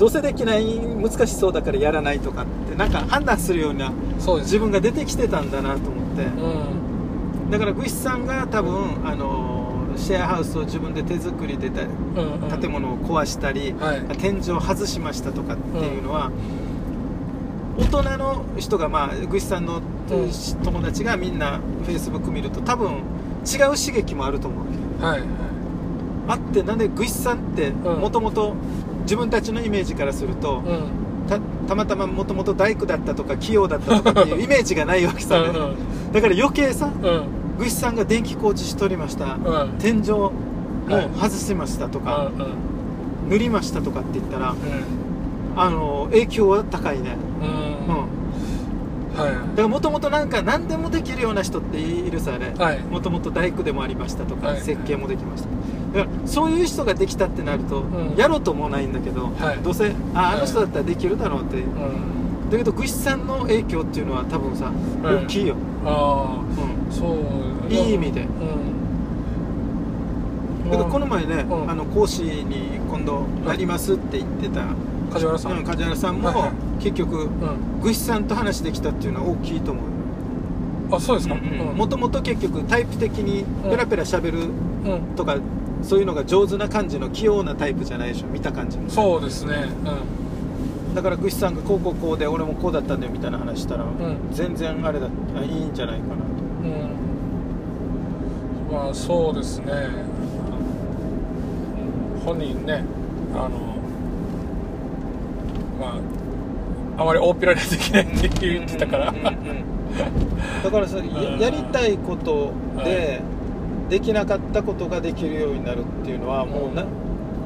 [0.00, 7.50] どうせできない難しそうだからやらないとかってなんか判断するような自分が出てきてたんだなと思って、うん。
[7.50, 9.63] だからグイスさんが多分あの
[9.96, 11.88] シェアハウスを自分で手作りでたうん
[12.42, 12.60] うん。
[12.60, 14.00] 建物を壊したり、はい。
[14.18, 16.30] 天井を外しましたとかっていうのは、
[17.78, 23.02] 大人の人がまあグイスさんのうん友達がみんなフェイスブック見ると多分
[23.44, 24.66] 違う刺激もあると思うわ
[25.00, 25.06] け。
[25.06, 25.22] はい
[26.26, 28.00] あってなんでグイスさんってうん。
[28.00, 28.54] もともと
[29.02, 31.28] 自分たちのイメージからすると、うん。
[31.28, 36.12] たたまたまもともと大工だったとか器用だったとかっていうイメージがないわけさ、ねうん。
[36.12, 39.78] だから余計さうんグイスさんが電気工事しとりました、うん。
[39.78, 40.32] 天井も
[40.88, 41.08] はい。
[41.14, 42.44] 外しましたとか、うんう
[43.26, 43.30] ん。
[43.30, 44.56] 塗りましたとかって言ったらうん。
[45.56, 47.16] あの影響は高いね。
[47.40, 47.94] うん。
[47.94, 49.18] うん。
[49.18, 49.32] はい。
[49.32, 52.54] だからもともとなんか何でもできるような人っているさね。
[52.58, 52.80] はい。
[52.80, 54.60] もともと大工でもありましたとか、はい。
[54.60, 55.48] 設計もできました。
[55.98, 58.14] だからそういう人ができたってなると、ん。
[58.16, 59.58] やろうともないんだけど、はい。
[59.62, 61.66] どうせああの人だったらできるだろうって、う。
[61.66, 62.50] ん。
[62.50, 64.66] だけどグイスさんの影響っていうのは多分さ、
[65.02, 65.24] はい。
[65.24, 65.54] 大きいよ、
[65.86, 67.16] あうあそ
[67.68, 67.72] う。
[67.72, 68.22] いい意味で。
[68.22, 68.28] うん。
[70.68, 71.70] ん、だけどこの前ね、うん。
[71.70, 74.62] あの講師に今度なりますって言ってた、
[75.12, 76.82] 梶原さうんん梶原さんも、はいはい。
[76.82, 77.80] 結局うん。
[77.82, 79.84] グイスさんと話できたっていうのは大きいと思う。
[80.92, 81.34] あそうですか。
[81.34, 84.50] もともと結局タイプ的にペラペラしゃべるうん。
[85.16, 85.36] とか、
[85.82, 88.26] そういうのが上手な感じの器用なタイプじゃないでしょ。
[88.28, 89.68] 見た感じもそうですね。
[90.94, 93.88] だからグシさんがこうこうこうで俺もこうだったんだよみたいな話したら、ん。
[94.32, 96.14] 全然あれだあいいんじゃないかな
[98.74, 99.72] まあそうですね。
[102.24, 102.82] 本人ね
[103.32, 103.76] あの
[105.80, 106.00] ま
[106.98, 109.12] ああまり大っぴらにはできないって言ってたから。
[109.12, 111.38] だからさやうん。
[111.38, 116.84] やりたいことで、はできなかったことができるようになるっていうのはもうな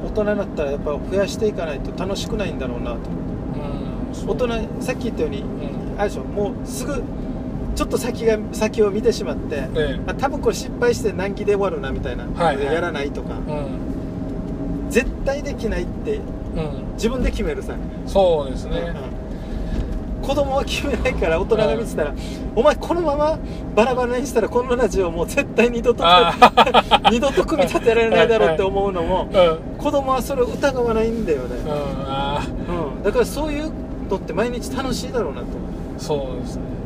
[0.03, 2.97] 大人になったらやっぱ増やしていかないと楽しくないんだろうなと。
[2.97, 4.47] うん大人
[4.81, 5.43] さっき言ったように、ん。
[5.99, 7.03] あれでしょもうすぐ
[7.79, 9.99] ちょっと先が先を見てしまって、ええ。
[10.05, 12.65] あ多分これ失敗して難儀で終わるなみたいな、はいはい。
[12.65, 14.89] やらないとか、うん。
[14.89, 16.93] 絶対できないってうん。
[16.95, 18.79] 自分で決めるさ、そうですね。
[18.79, 19.29] うん
[20.21, 22.13] 子供は決めないから大人が見てたら、
[22.53, 23.39] お前このまま
[23.73, 26.35] バラバラにしたらこのラジオもう絶対二度とあ
[27.09, 29.77] 二度と組み立てられないだろうって思うのもうん。
[29.77, 31.55] 子供はそれを疑わないんだよね、
[32.99, 33.03] うん。
[33.03, 33.71] だからそういう
[34.09, 35.47] のって毎日楽しいだろうなと
[35.97, 36.63] そうですね。
[36.63, 36.78] あ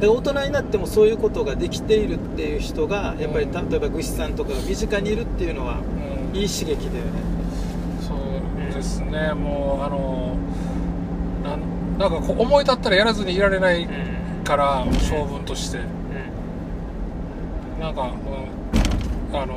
[0.00, 6.36] で大人になってもそういうことができているっていう人がやっぱりた例えばグシさんとかが身近にいるっていうのはうん。
[6.36, 7.10] いい刺激だよね。
[8.00, 10.36] そうですねもうあの
[11.42, 13.88] なんなんかこう思い立ったらやらずにいられない
[14.44, 15.78] から性分として。
[17.80, 18.12] なんか、
[19.32, 19.56] うん、あの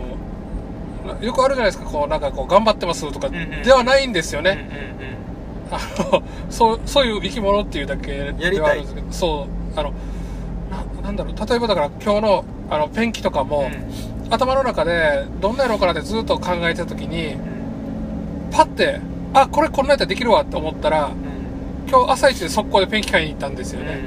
[1.05, 4.69] なよくあるじゃないですかこうなんかこう頑張ってますとかではないんですよね、
[5.69, 5.77] あ
[6.11, 9.93] のそうそういう生き物っていうだけではあるんですけどそうあの
[11.03, 13.69] ななんだろう例えばだから今日のあのペンキとかも、
[14.31, 17.35] 頭の中でどんなやろうかなってずっと考えてた時に
[18.51, 18.99] パッて
[19.33, 21.11] あこれこんなやったらできるわって思ったら
[21.87, 23.99] 今日朝一で速攻でペンキ買いに行ったんですよね、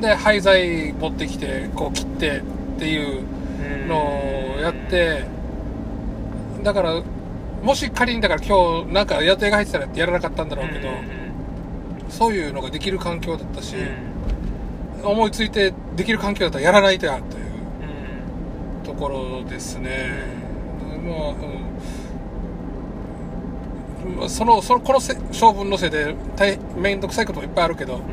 [0.00, 2.42] で廃材持ってきてこう切ってっ
[2.78, 3.24] ていう
[3.86, 5.24] のをやって
[6.64, 7.02] だから
[7.62, 10.88] もし仮にだから今日なんか予定が入ってたらやらなかったんだろうけど、
[12.08, 13.76] そういうのができる環境だったし、
[15.04, 17.52] 思いついてできる環境だったらやらないとやという。
[18.84, 20.10] ところですね、
[21.06, 21.30] まあ
[24.06, 24.16] うん。
[24.16, 28.00] まあ、そのそのこのせ性分のせいで大面倒くさいこともいっぱいあるけど。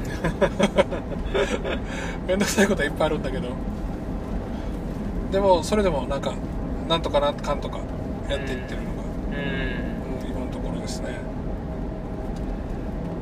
[2.27, 3.49] 面倒くさいことはいっぱいあるんだけど。
[5.31, 6.33] でもそれでもなんか
[6.87, 7.79] なんとかなんかんとか
[8.29, 9.35] やっていってるのが、うん。
[9.35, 9.37] う
[10.27, 11.28] ん今のところですね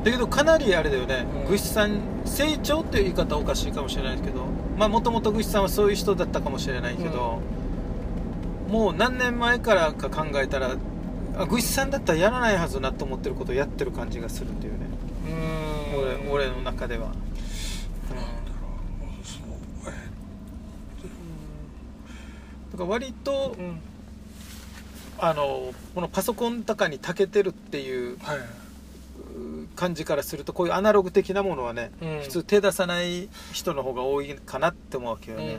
[0.04, 1.48] だけどかなりあれだよね、うん。
[1.48, 7.40] グシさん成長っていう言い方はおかしいかもしれないけどまあもともとグシさんはそういう人だったかもしれないけど、
[8.68, 10.76] もう何年前からか考えたら
[11.36, 14.86] あグシさんだったらやらないはずなと思ってることをやってる感じがするっていうね、
[15.94, 16.30] うん。
[16.30, 17.08] 俺俺の中では、
[22.70, 23.80] だから割とーうん。
[25.20, 28.38] あのこのパソコンとかに長けてるっていうはい
[29.76, 32.20] 感じからするとこういうアナログ的なものはね、うん。
[32.20, 35.50] 普通手出さない人の方が多いかなって思うわけよね、うん。
[35.50, 35.58] や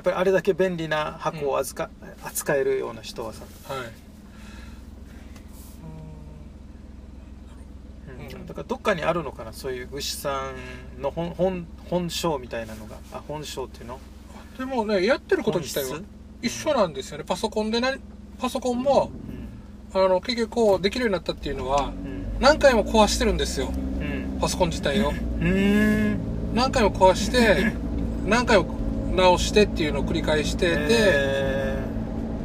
[0.00, 1.90] っぱりあれだけ便利な箱を扱,、
[2.22, 3.92] 扱えるような人はさ、はい。
[8.46, 10.50] だからどっかにあるのかなそういう具志さ
[10.98, 12.96] んの本本本性みたいなのが。
[13.12, 14.00] あ本性っていうの？
[14.58, 16.04] でもねやってること自体は本
[16.42, 17.24] 一緒なんですよね。
[17.24, 17.94] パソコンでな
[18.38, 19.10] パソコンも
[19.94, 20.02] うん。
[20.02, 23.68] あの結局こうできるようになったっていうのはうん何回も壊してるんですよ。
[24.00, 24.38] うん。
[24.40, 25.12] パソコン自体を。
[25.40, 26.18] うん
[26.54, 27.72] 何回も壊して
[28.26, 28.66] 何回も
[29.14, 31.78] 直してっていうのを繰り返しててえ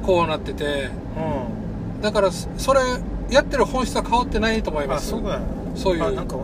[0.06, 0.64] こうなってて。
[0.64, 0.90] ー
[1.96, 2.02] うん。
[2.02, 2.80] だからそそれ
[3.30, 5.14] やってる本質は変わってないと思います。
[5.16, 5.40] あ
[5.76, 6.04] そういう。
[6.04, 6.42] あなんかうん。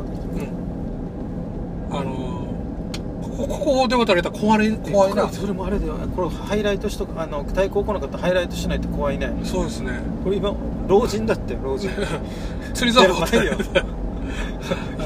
[1.95, 2.26] あの
[3.37, 5.29] ここで渡れたら壊れ怖いな。
[5.29, 5.93] それもあれだよ。
[6.15, 9.31] これハイライトしとかあの対抗来なかったらハイライトしないと怖いね。
[9.43, 9.99] そうですね。
[10.23, 10.53] これ今
[10.87, 11.89] 老人だってよ老人。
[12.73, 13.51] 釣り竿やばいよ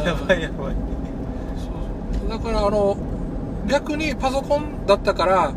[0.06, 0.76] やばいやばい。
[2.30, 2.96] だからあの
[3.68, 5.52] 逆にパソコンだったから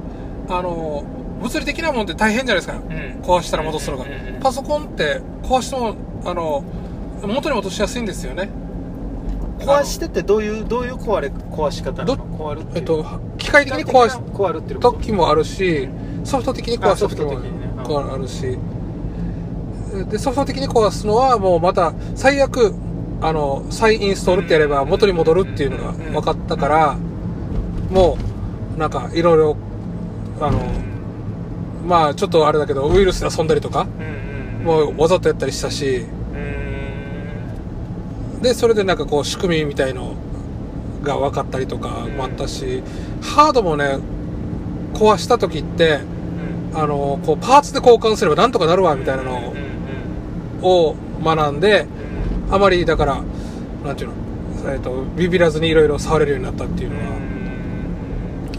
[0.48, 1.04] あの
[1.40, 2.74] 物理的なもんって大変じゃないですか。
[2.74, 3.22] うん。
[3.22, 4.04] 壊したら戻すのが。
[4.04, 4.40] うんうんうん。
[4.40, 6.64] パソコンって壊してもあの
[7.22, 8.48] 元に戻しやすいんですよね
[9.64, 12.16] 壊してってどういうどういう壊れ壊し方なの？
[12.16, 12.79] ど壊るっていう。
[12.79, 13.05] えっと
[13.38, 15.88] 機械的に壊す壊るっていうこと時もあるし
[16.24, 18.59] ソフト的に壊す時もあるし。
[20.11, 22.74] でソフト的に壊すのはもうまた最悪
[23.20, 26.96] あの再インストールってやれば元に戻るっていうのが分かったから
[27.90, 28.18] も
[28.77, 29.57] うなんかいろいろ
[30.40, 30.59] あの
[31.87, 33.87] まあちょっとあれだけどウイルスで遊んだりとか
[34.64, 36.63] もうわざとやったりしたしうん
[38.44, 40.14] でそれでなんかこう仕組みみたいの
[41.02, 42.83] が分かったりとかもあったし
[43.22, 43.98] ハードもね
[44.92, 46.00] 壊した時って
[46.72, 46.78] うん。
[46.78, 49.54] あのこうパーツで交換すればなんとかなるわみたいなの
[50.61, 51.87] を学んで
[52.50, 53.22] あまりだから
[53.83, 54.14] なんていうの、
[54.72, 56.96] えー、とビビらずにいろいろ触れるようになったっていうの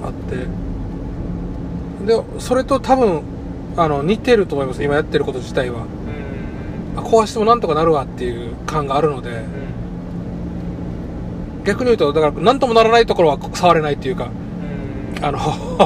[0.02, 0.66] があって。
[2.06, 3.24] でそれと多分
[3.78, 4.84] あの似てると思います。
[4.84, 5.86] 今やってること自体は。
[6.98, 9.44] あ壊してもなんとかなるわっていう感があるので
[11.66, 14.30] 逆に言うとだから何ともならないところは触れないっていうか
[15.22, 15.40] あの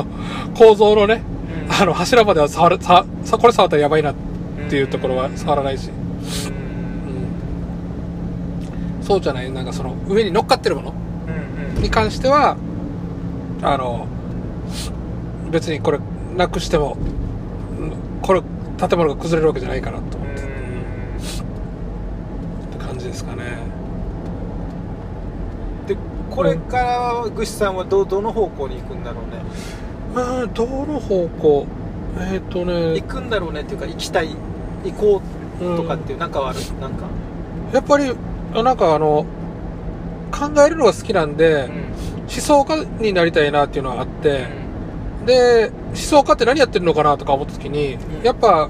[0.58, 1.22] 構造のね
[1.82, 4.16] あの柱までは触るささこれ触ったらやばいなっ
[4.70, 5.92] ていうところは触らないし、う
[9.02, 9.52] ん、そうじゃない？
[9.52, 10.94] なんかその上に乗っかってるもの
[11.82, 12.58] に関しては
[13.62, 14.08] あの
[15.52, 16.00] 別にこれ
[16.36, 16.98] なくしても
[17.80, 18.42] うんこれ
[18.78, 20.46] 建物が崩れるわけじゃないかなと思ってっ
[22.80, 23.44] て感じですかね。
[23.44, 23.50] で
[26.40, 26.78] これか
[27.26, 29.42] らグシさんはどどの方向に行くんだろうね。
[30.16, 31.68] あーどの方向？
[32.32, 32.94] えっ、とね。
[32.96, 34.30] 行くんだろうねっていうか行きたい
[34.86, 35.22] 行こ
[35.60, 36.60] うとかっていうなんかはある？
[36.80, 37.08] なんか。
[37.74, 38.16] やっぱり
[38.56, 39.26] あなんかあの
[40.32, 41.70] 考えるのが好きなんで、
[42.22, 44.48] 思想家になりたいなっていうのがあって、
[45.26, 48.24] で思想家って何やってるのかなとか思った時に、うん。
[48.24, 48.70] やっぱ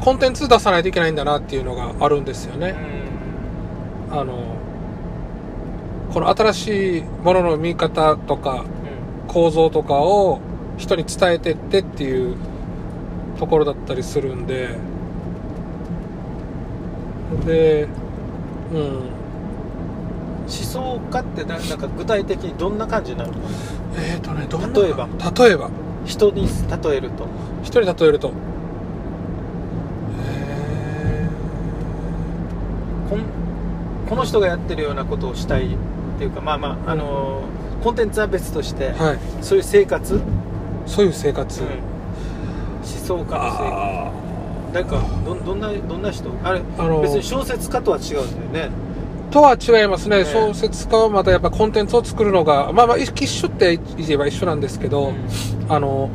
[0.00, 2.76] コンテンツ出さないといけないんだなっていうのがあるんですよね、
[4.12, 4.61] あの
[6.12, 8.64] この新しいものの見方とか
[9.28, 10.40] 構造とかを
[10.76, 12.36] 人に伝えてってっていう
[13.38, 14.76] ところだったりするんで。
[17.46, 17.88] で
[18.72, 19.10] うん。
[20.42, 23.38] 思想家ってななんか具体的にどんな感じになるの？
[23.96, 25.08] えーとねどんな例えば？
[25.46, 25.70] 例えば。
[26.04, 27.26] 人に例えると。
[27.62, 28.32] 一人例えると。
[30.20, 31.28] え
[33.08, 33.20] こん
[34.10, 35.74] この人がやってるようなことをしたい
[36.22, 37.42] っていうかまあまああの
[37.82, 39.18] コンテンツは別として、ーはい。
[39.40, 40.20] そういう生活、
[40.86, 41.68] そういう生活、思
[42.84, 43.34] 想家の生活。
[43.34, 44.12] あ
[44.72, 46.30] なんかどどんなどんな人？
[46.44, 48.74] あれあの別に小説家とは違うんだよね。
[49.32, 50.24] とは違いますね、ね。
[50.26, 55.12] 小説家はまたやっぱコンテンツを作るのが、まあまあ、一緒って言えば一緒なんですけど、
[55.68, 56.10] あの、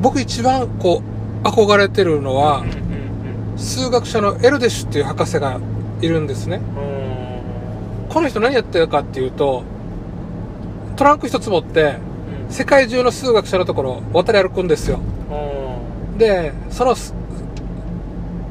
[0.00, 1.02] 僕一番こ
[1.44, 2.68] う、憧れてるのは、うん
[3.52, 3.58] うん。
[3.58, 5.60] 数学者のエルデシュっていう博士が
[6.00, 6.60] いるんですね。
[6.78, 6.95] うん
[8.16, 9.62] この人何やってるかっていうと、
[10.96, 11.96] トランク一つ持って、
[12.46, 12.50] うん。
[12.50, 15.00] 世界中の数学者のところを渡り歩くんですよ。
[16.12, 16.16] うん。
[16.16, 16.96] で、その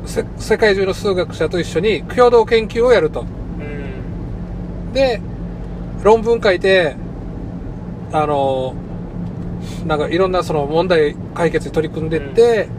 [0.05, 3.21] 世界中の数学者と一緒に共同研究をやると。
[3.21, 3.25] う
[3.63, 4.93] ん。
[4.93, 5.19] で、
[6.03, 6.95] 論文書いて、
[8.11, 8.75] あの、
[9.87, 12.69] なんかいろんなその問題解決に取り組んでって、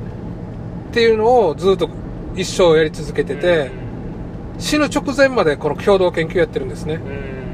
[0.91, 1.91] っていうのをずっと
[2.37, 3.73] 一生やり続けてて、
[4.59, 6.95] 死ぬ直前までこの共同研究やってるんですね。
[6.95, 7.47] うん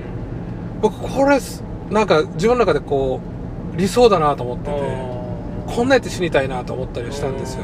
[0.82, 1.38] 僕これ、
[1.90, 3.20] なんか自分の中でこ
[3.72, 4.72] う、理想だなと思ってて、
[5.74, 7.62] こんなやって死にたいなと思ったりしたんですよ。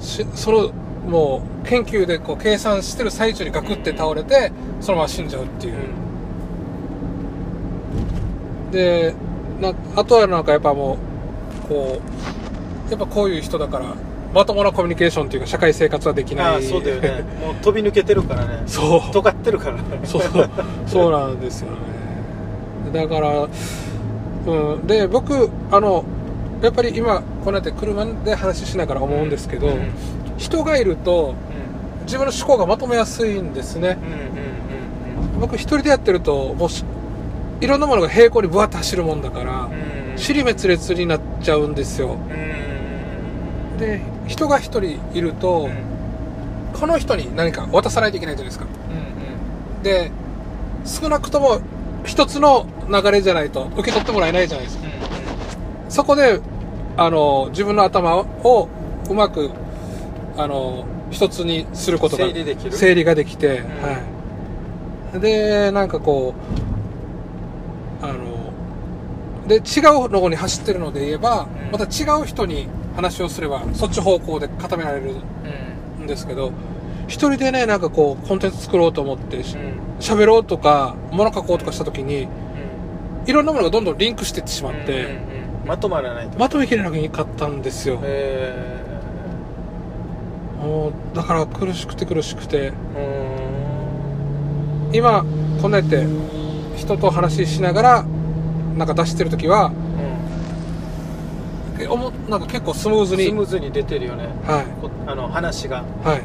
[0.00, 0.72] しその、
[1.08, 5.74] もう研究でこう計算してる最中にガクって倒れて、そのまま死んじゃうっていう。
[8.72, 9.14] で
[9.60, 10.96] なあとはなんかやっぱも
[11.64, 12.00] うこ
[12.88, 13.94] うやっぱこういう人だから
[14.34, 16.46] まともなコミュニケーションっていうか社会生活はできない。
[16.46, 17.22] ああそうだよね。
[17.40, 18.62] もう飛び抜けてるからね。
[18.66, 19.12] そう。
[19.12, 19.82] 尖ってるからね。
[20.04, 20.22] そう。
[20.86, 21.76] そうなんですよね。
[22.92, 23.46] だから
[24.46, 24.86] うん。
[24.86, 26.04] で僕あの
[26.62, 29.90] やっぱり今こうやって車で話ししながら思うんですけど、うん。
[30.38, 31.34] 人がいると
[31.98, 32.04] うん。
[32.06, 33.98] 自分の思考がまとめやすいんですね。
[35.36, 36.84] うん僕一人でやってるともうし
[37.60, 40.18] いろんなものが平行にブワッと走るもんだから、うんうん。
[40.18, 42.16] 尻滅裂になっちゃうんですよ。
[42.34, 42.71] うん
[43.78, 45.68] で人が一人いると、
[46.74, 48.66] この人に何か渡さないといけないじゃないですか。
[48.66, 50.10] うんで
[50.84, 51.60] 少なくとも
[52.04, 54.84] 一つの流れじゃないと受け取ってもらえないじゃないですか。
[55.88, 56.40] そこで
[56.96, 58.68] あの自分の頭を
[59.08, 59.50] うまく
[60.36, 62.72] あの一つにすることが整理できる？
[62.72, 63.64] 整理ができて、ん。
[63.82, 64.00] は
[65.16, 65.20] い。
[65.20, 66.34] でなんかこ
[68.02, 68.52] うあの
[69.46, 71.70] で違うのに走ってるので言えば、うん。
[71.70, 75.14] また違う人に話をすればそっち方向で固められる
[75.98, 76.52] うんんですけど
[77.08, 79.80] 一人でねなんかこうコンテンツ作ろうと思ってしうん。
[80.00, 82.26] 喋ろうとか物書こうとかした時にう
[83.26, 83.30] ん。
[83.30, 85.16] いろんなものがどんどんリンクしていってしまって、うんうん
[85.62, 85.68] うん。
[85.68, 86.38] まとまらないと。
[86.38, 88.82] まとめきれなかったんですよ、へ
[90.60, 92.72] もうだから苦しくて苦しくて。
[94.92, 95.24] 今
[95.62, 96.06] こんなやって
[96.76, 98.04] 人と話ししながら
[98.76, 99.72] なんか出してる時は
[101.82, 103.26] えおもなんか結構スムーズに。
[103.26, 104.28] スムーズに出てるよね。
[104.44, 104.66] はい。
[104.80, 105.84] こあの話が。
[106.04, 106.20] はい。
[106.20, 106.22] うんうん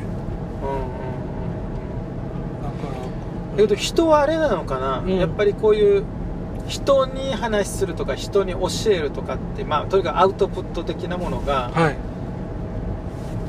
[2.61, 2.77] だか
[3.55, 5.17] だけど人はあれなのかな、うん。
[5.17, 6.03] やっぱりこういう
[6.67, 11.97] 人に話するとか人に教えるとかってまあとにかくアウトプット的なものがらはい。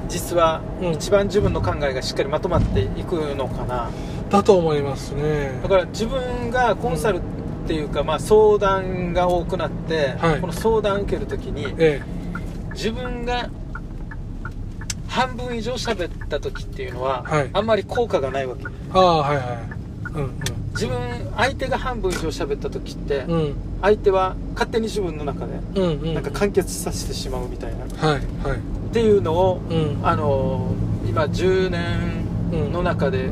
[0.08, 0.92] 実はうん。
[0.92, 3.90] 一番自分の考えがしっかりまとまっていくのかな、
[4.30, 5.58] だと思いますね。
[5.62, 7.20] だから自分がコンサル
[7.68, 10.40] っていうか、まあ、相談が多くなって、はい。
[10.40, 12.00] この相談受けるときにえ
[12.72, 13.50] 自分が
[15.06, 17.50] 半分以上喋った時っていうのは、はい。
[17.52, 18.62] あんまり効果がないわけ。
[18.62, 19.46] えああはいはい。
[20.14, 20.40] うん
[20.72, 20.96] 自分
[21.36, 23.32] 相手が半分以上喋った時って、うん。
[23.32, 26.14] うん相手は勝手に自分の中でうんうん。
[26.14, 28.92] なんか完結させてしまうみたいな、っはいはい。
[28.94, 30.00] ていうのをうん。
[30.02, 30.74] あの
[31.06, 33.28] 今10年の中で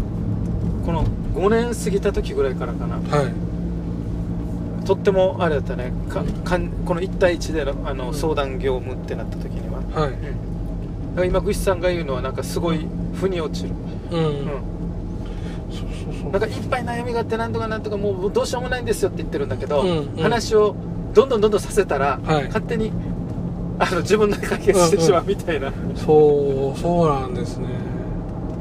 [0.85, 2.96] この5年過ぎた時ぐらいからかな。
[2.96, 3.45] はい
[4.87, 5.92] とってもあれだったね。
[6.09, 8.14] かかんこの1対1でのあの、うん。
[8.14, 10.12] 相談業務ってなった時には、はい。
[10.12, 13.75] から今グシさんが言うのはなんかすごい腑に落ちる、
[14.12, 14.33] うん、うん。
[15.70, 16.31] そうそうそう。
[16.31, 20.22] なんかいっぱい悩みがあってなんとかなんとかもうどうしようもないんですよって言ってるんだけど、うんうん。
[20.22, 20.77] 話を
[21.14, 22.44] どんどんどんどんさせたら、はい。
[22.46, 22.92] 勝手に
[23.79, 27.69] あの自分で解決してしまうみたいな、そうそうなんですね。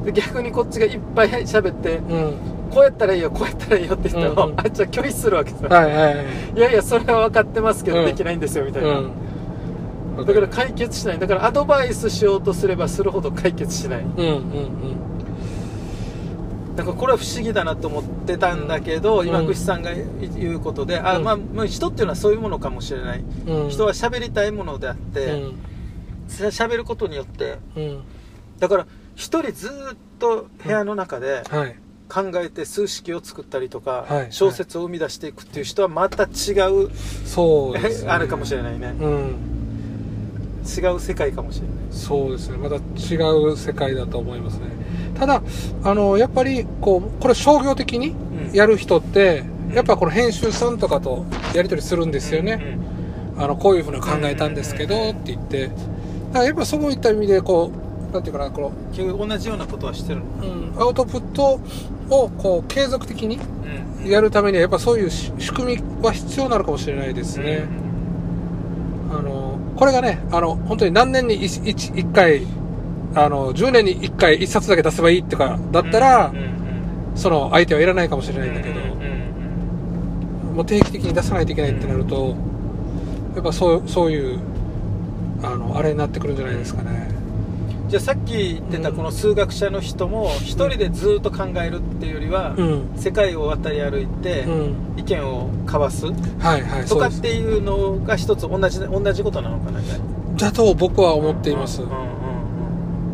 [0.03, 2.33] で逆にこっちがいっぱい喋ってうん
[2.75, 4.59] こうやったらいいよこうやったらいいよって言ったら、うんうん。
[4.59, 6.25] あっちは拒否するわけさ、はいはいはい。
[6.57, 10.25] いやいやそれは分かってますけど、うんできないんですよみたいな、うん。
[10.25, 11.19] だから解決しない。
[11.19, 14.01] だからアドバイスしようとすればするほど解決しない。
[14.01, 15.15] うんうん
[16.75, 19.27] だからこれは不思議だなと思ってたんだけど、うん。
[19.29, 21.23] 今串さんが言うことで、あうん。
[21.23, 23.63] まあまあ人っていうのはそういうものかもしれない、うん。
[23.63, 25.57] うん人は喋りたいものであって、うん。
[26.27, 27.59] し喋ることによって。
[27.77, 28.01] うん。
[28.59, 31.75] だから一人ずーっと部屋の中ではい
[32.07, 36.25] 考えて数式を作ったりとか、はい小説を生み出していくっていう人はまた違
[36.69, 36.89] う、
[37.25, 39.35] そうです、ね、 あれかもしれないね、うん。
[40.65, 41.75] 違う世界かもしれない。
[41.91, 42.57] そうですね。
[42.57, 43.17] また違
[43.51, 44.67] う世界だと思いますね。
[45.17, 45.41] ただ
[45.83, 48.09] あのやっぱりこうこれ商業的に
[48.49, 48.55] うん。
[48.55, 49.75] やる人って、うん。
[49.75, 52.59] やっぱこの編集さんとかとやり取りするんですよね、
[53.35, 53.43] うんうん。
[53.43, 55.67] あのこういうふうに考えたんですけどって言って。
[55.67, 60.25] だからやっぱそういった意味でこうなんていうかなこの、結局同じようなことはしてるの？
[60.75, 61.59] うん、アウトプット
[62.09, 63.37] をこう継続的に
[64.03, 67.65] うんやるためにはやっぱそういうし仕組みは必要なのかもしれないですね、
[69.11, 72.45] あのこれがねあの本当に何年に 1, 一回
[73.15, 76.55] あの10年に1回1冊だけ出せばいいとかだったら、うんうん
[77.15, 78.87] その相手はいらないかもしれないんだけど、うん
[80.49, 82.35] うんもう定期的に出さないといけないってなると
[83.35, 84.39] やっぱそうそういう
[85.43, 87.07] あのあれになってくるんじゃないですかね。
[87.09, 87.14] うん
[87.87, 92.93] じゃあさっき言ってたこの数学者の人も一人でずっと考えるっていうよりは、うん。
[92.95, 94.99] 世界を渡り歩いてうん。
[94.99, 96.11] 意見を交わす
[96.89, 100.15] とかっていうのが一つ同じ同じことなのかなじゃあ。
[100.37, 102.15] だと僕は思っています、うんうんうん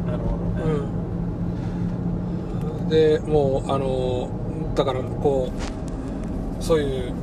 [0.07, 0.79] なるほどね、
[2.83, 4.29] うん、でもうあの
[4.75, 5.51] だからこ
[6.59, 7.13] うそういう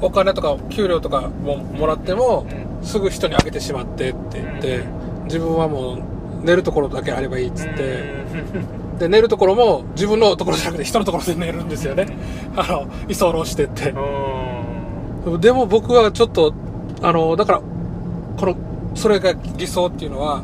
[0.00, 2.46] お金とか給料とかももらっても
[2.82, 4.84] すぐ人にあげてしまってって言って
[5.24, 6.15] 自分はもう
[6.46, 8.56] 寝るところだけあればいいっつって。
[8.98, 12.06] で寝るところも自分のところじゃなくて人のところで寝るんですよね。
[12.56, 13.90] あの居候してって。
[13.90, 15.40] うん。
[15.40, 16.54] でも僕はちょっと
[17.02, 17.60] あのだから
[18.38, 18.56] この
[18.94, 20.42] それが偽装っていうのは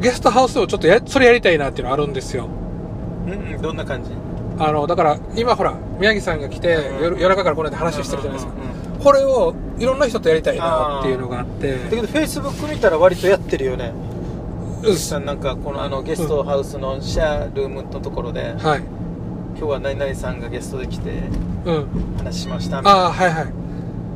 [0.00, 2.46] ゲストハウスでもちょっとやそれやりたいなっていうのがあるんですよ。
[3.26, 4.10] うんうんどんな感じ？
[4.60, 8.52] あのだから今ほら宮城さんが来てうん夜夜中からこの間話してるじゃないですか。
[8.52, 9.02] うんうんうん。
[9.02, 11.78] これをいろんな人とやりたいなっていうのがあって。
[11.78, 13.92] だけどフェイスブック見たら割とやってるよね
[14.82, 14.96] うん。
[14.96, 15.24] さん。
[15.24, 18.82] なんかこのあのゲストハウスのシェアルームのところで、はい。
[19.56, 20.40] 今日は何々さん。
[20.40, 21.10] がゲストで来て
[21.64, 22.16] うん。
[22.18, 22.94] 話しましたみたい。
[22.94, 23.52] なああはいはい。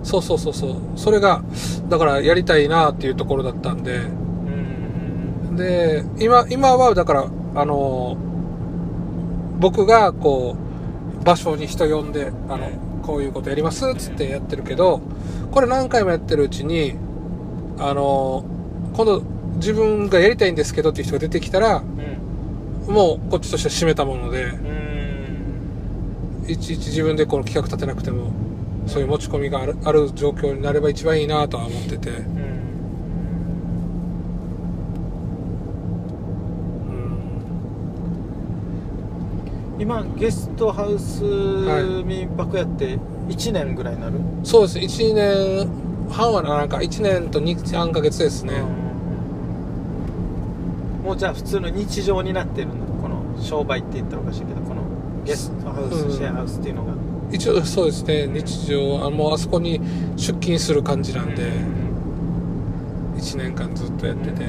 [0.03, 0.77] そうそうそうそう。
[0.97, 1.43] それが
[1.89, 3.97] だからやりたいなっていうところだったんで。
[3.97, 4.01] う
[5.53, 5.57] ん。
[5.57, 8.17] で今今はだからあの
[9.59, 10.57] 僕がこ
[11.21, 12.69] う場所に人呼んであの
[13.03, 15.01] こういうことやりますっつってやってるけど
[15.51, 16.95] これ何回もやってるうちに
[17.79, 18.45] あの
[18.95, 19.23] 今度
[19.57, 21.83] 自分がやりたいんですけどっていう人が出てきたら
[22.89, 22.95] うん。
[22.95, 24.49] もうこっちとしては締めたものでう
[26.49, 26.51] ん。
[26.51, 28.33] いちいち自分でこの企画立てなくても
[28.87, 32.17] そういう持ち込みがあるある状況になれば一番いいなとは思ってて、うん。
[39.75, 41.25] うん、今ゲストハウス
[42.05, 42.97] 民泊やって
[43.29, 44.79] 1年ぐらいになる、そうです。
[44.79, 45.69] 1年
[46.09, 48.63] 半はなんか1年と23ヶ月ですね、
[51.07, 54.83] もうじゃあ普通の日常になってるのこの商売って言ったらおかしいけどこの
[55.25, 56.13] ゲストハウス、うん。
[56.13, 56.95] シェアハウスっていうのが。
[57.31, 59.81] 一応そうですね日常あもうあそこに
[60.17, 61.53] 出勤する感じなんで、
[63.17, 64.47] 1年間ずっとやってて、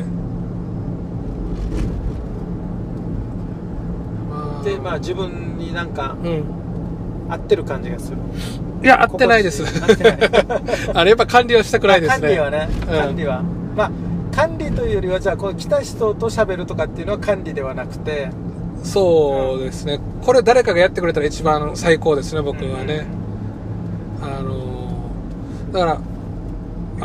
[4.30, 6.43] までまあ自分になんかうん。
[7.30, 8.18] 合ってる感じがする。
[8.82, 9.64] いや合ってないです。
[9.64, 10.18] 合ってない。
[10.93, 12.28] あれやっぱ管理はしたくないですね。
[12.28, 12.88] 管理はね、うん。
[12.88, 13.43] 管理は。
[13.76, 13.91] まあ
[14.38, 18.29] 管理というよりはじゃあこう来た人と喋るとかっていうのは管理ではなくて。
[18.83, 19.99] そうですね。
[20.21, 23.07] これ誰かがやってくれたら一番最高ですね僕はね、
[24.21, 25.09] あの
[25.71, 26.01] だから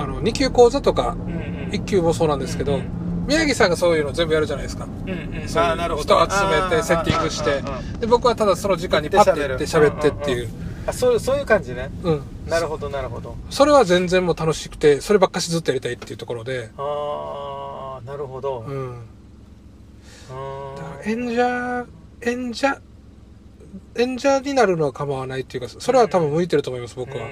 [0.02, 1.70] あの2級講座とかうんうん。
[1.72, 2.80] 1級もそうなんですけど、
[3.26, 4.84] 宮城さんがそういうの全部やるじゃないですか。
[4.84, 5.48] うんうん。
[5.48, 7.62] そういうあーなるほ人ど集めてセッティングして
[7.98, 10.48] で僕はただその時間にパッて行って喋ってっていう。
[10.86, 11.88] あそうそういう感じね。
[12.02, 13.36] うんなるほどなるほど。
[13.50, 16.70] それは全然もう楽しくてそればっかしずっとやりたいっていうところで。
[16.76, 18.64] ああなるほど。
[18.66, 18.76] うん。
[18.76, 18.96] うん。
[20.76, 21.86] だから演者
[22.22, 22.80] 演者
[23.96, 27.26] 演者になるのは構わないっていうかそれは多分向いてると思います僕は。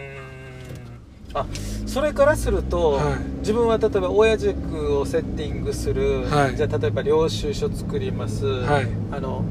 [1.32, 1.46] あ
[1.86, 3.18] それからすると、はい。
[3.38, 6.56] 自分は例えば親塾をセッティングする、はい。
[6.56, 8.88] じゃあ例えば領収書作ります、はい。
[9.12, 9.44] あの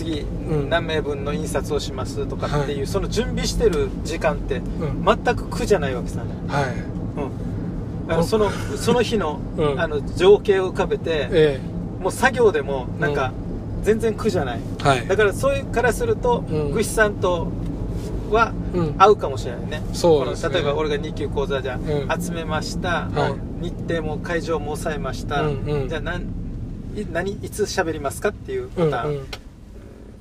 [0.00, 0.68] 次、ん。
[0.70, 5.04] 何名分の印刷をしますとかっていう、その準備してる時間ってうん。
[5.04, 6.24] 全く苦じゃないわけさ。
[6.24, 6.64] ね、はい。
[8.06, 9.80] うん、あのそのその日の, うん。
[9.80, 11.60] あの情景を浮かべて、え
[12.00, 13.32] もう作業でもなんか
[13.82, 15.06] 全然苦じゃない、えはい。
[15.06, 16.72] だからそういうからすると、うん。
[16.72, 17.48] グシさんと
[18.30, 18.94] はうん。
[18.96, 20.48] 合うかもしれないね、そうですね。
[20.48, 22.22] この例えば俺が2級講座じゃあ、うん。
[22.22, 23.64] 集めました、はい。
[23.64, 25.88] 日程も会場も抑えました、うんうん。
[25.88, 26.22] じゃあ何
[26.96, 29.20] い何いつ喋りますかっていうパうんターン、うん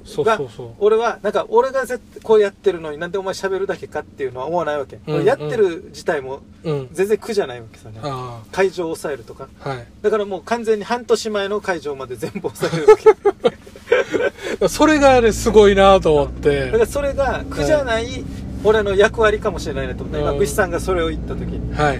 [0.03, 0.69] そうがそうそう。
[0.79, 5.25] 俺はなんか俺が絶対こうやってるのになんでお前喋るだけかっていうのは思わないわけ、うんうん。
[5.25, 6.89] やってる自体もうん。
[6.91, 7.89] 全然苦じゃないわけさ。
[7.89, 8.41] ねあ。
[8.51, 9.47] 会場を抑えるとか。
[9.63, 9.87] あはい。
[10.01, 14.67] だからもう完全に半年前の会場まで全部抑えるわけ。
[14.69, 16.65] それがねすごいなと思って。
[16.65, 18.23] だからそれが苦じゃない
[18.63, 20.37] 俺の役割かもしれないなと思って、今うん。
[20.37, 21.99] グシさんがそれを言った時に、はいはい。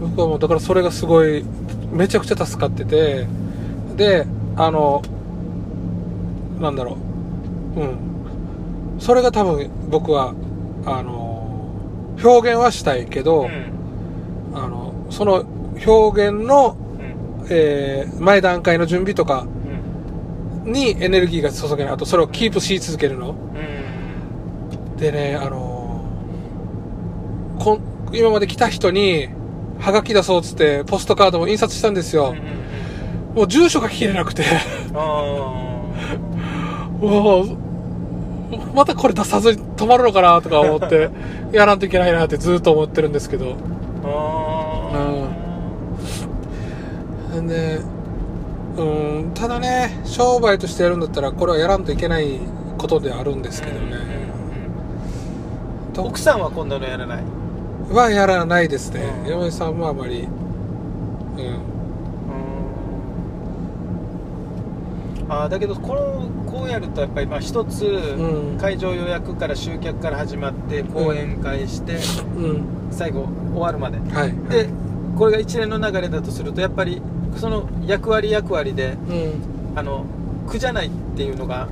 [0.00, 1.44] 僕はもうだからそれがすごい
[1.90, 3.26] めちゃくちゃ助かってて。
[3.96, 5.02] であの
[6.60, 6.96] なんだろ
[7.76, 7.80] う。
[7.80, 7.96] うん。
[8.98, 10.34] それが多分僕は
[10.84, 11.72] あの
[12.22, 14.58] 表現はしたいけど、うん。
[14.58, 15.44] あのその
[15.86, 17.46] 表現のうん。
[17.50, 19.46] えー前段階の準備とか
[20.64, 20.72] うん。
[20.72, 21.92] にエネルギーが注げない。
[21.94, 23.30] あとそれをキープし続けるの。
[23.30, 24.96] うん。
[24.96, 27.80] でね、あのーこん
[28.12, 29.28] 今まで来た人に、
[29.78, 32.34] はがき出そうっつって、ポストカードも印刷したんですよ。
[33.34, 34.44] もう住所が聞けれなくて、
[38.74, 41.10] またこれ出さずに止まるのかなとか思って、
[41.52, 43.46] やらんといけないなってずっと思ってるんですけど。
[43.46, 43.54] ー
[44.04, 47.80] あーで、
[48.76, 48.82] う
[49.28, 52.40] ん、ただね、商売としてやるんだったら、これはやらんといけない
[52.76, 53.80] ことであるんですけどね。
[53.80, 54.08] うんうんうん
[55.94, 57.22] と奥さんは今度のやらない？
[57.92, 59.00] はやらないですね。
[59.24, 60.28] うん嫁さんもあまり、うん。
[65.28, 71.96] あーだけどこのこうやるとやっぱりまあ一つ、ん会場予約から集客から始まって講演会して、
[72.36, 72.64] うん。
[72.90, 74.32] 最後終わるまではい。
[74.50, 74.68] で
[75.16, 77.02] これが一連の流れだとするとやっぱり
[77.36, 79.32] その役割役割でうん。
[79.76, 80.04] あの
[80.46, 81.68] 苦じゃないっていうのが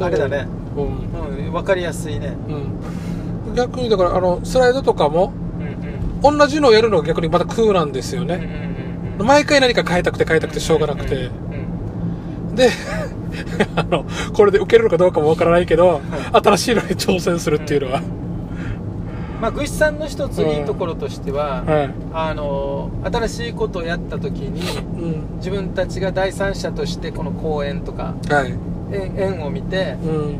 [0.00, 1.46] あれだね、うん。
[1.46, 3.54] うん、分かりやすいねうん。
[3.54, 5.96] 逆にだから、あの、スライドとかも、うんうん
[6.38, 8.46] 同じのをやるのが逆にまた空なんですようんうんね。
[8.46, 11.30] うんうん毎回何か変えたくて変えたくてしょうがなくて。
[12.56, 12.70] で、
[13.76, 16.00] あの、これで受けるのかどうかもわからないけど、
[16.32, 18.00] 新しいのに挑戦するっていうのは。
[19.40, 21.90] まあ具志さんの一ついいところとしては、はい。
[22.14, 24.62] あの新しいことをやった時に
[24.98, 25.36] うん。
[25.36, 28.54] 自分たちが第三者としてこの公演とかはい。
[28.90, 30.36] 縁縁を見てうん。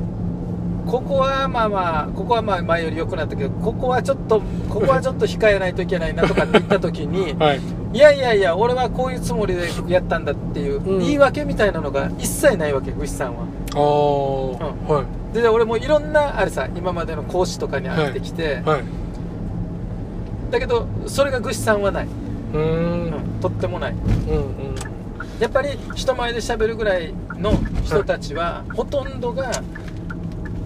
[0.86, 4.40] ここはまあまあここはまあ前より良くなったけどここはちょっと
[4.70, 7.60] ここはちょっと控えないといけないなとかって言った時に はい。
[7.96, 15.34] いやいやいや俺はこういうつもりでやったんだっていううん言い訳みたいなのが一切ないわけ具志さんはああ、はい。
[15.34, 18.84] で俺もいろんなあれさ今までの講師とかに会ってきて、はい。
[20.50, 23.14] だけどそれが具志さんはない、うーん。
[23.14, 24.74] うんとってもないうんうん。
[25.40, 29.50] やっぱり人前で喋るぐらいの人たちは、ほとんどが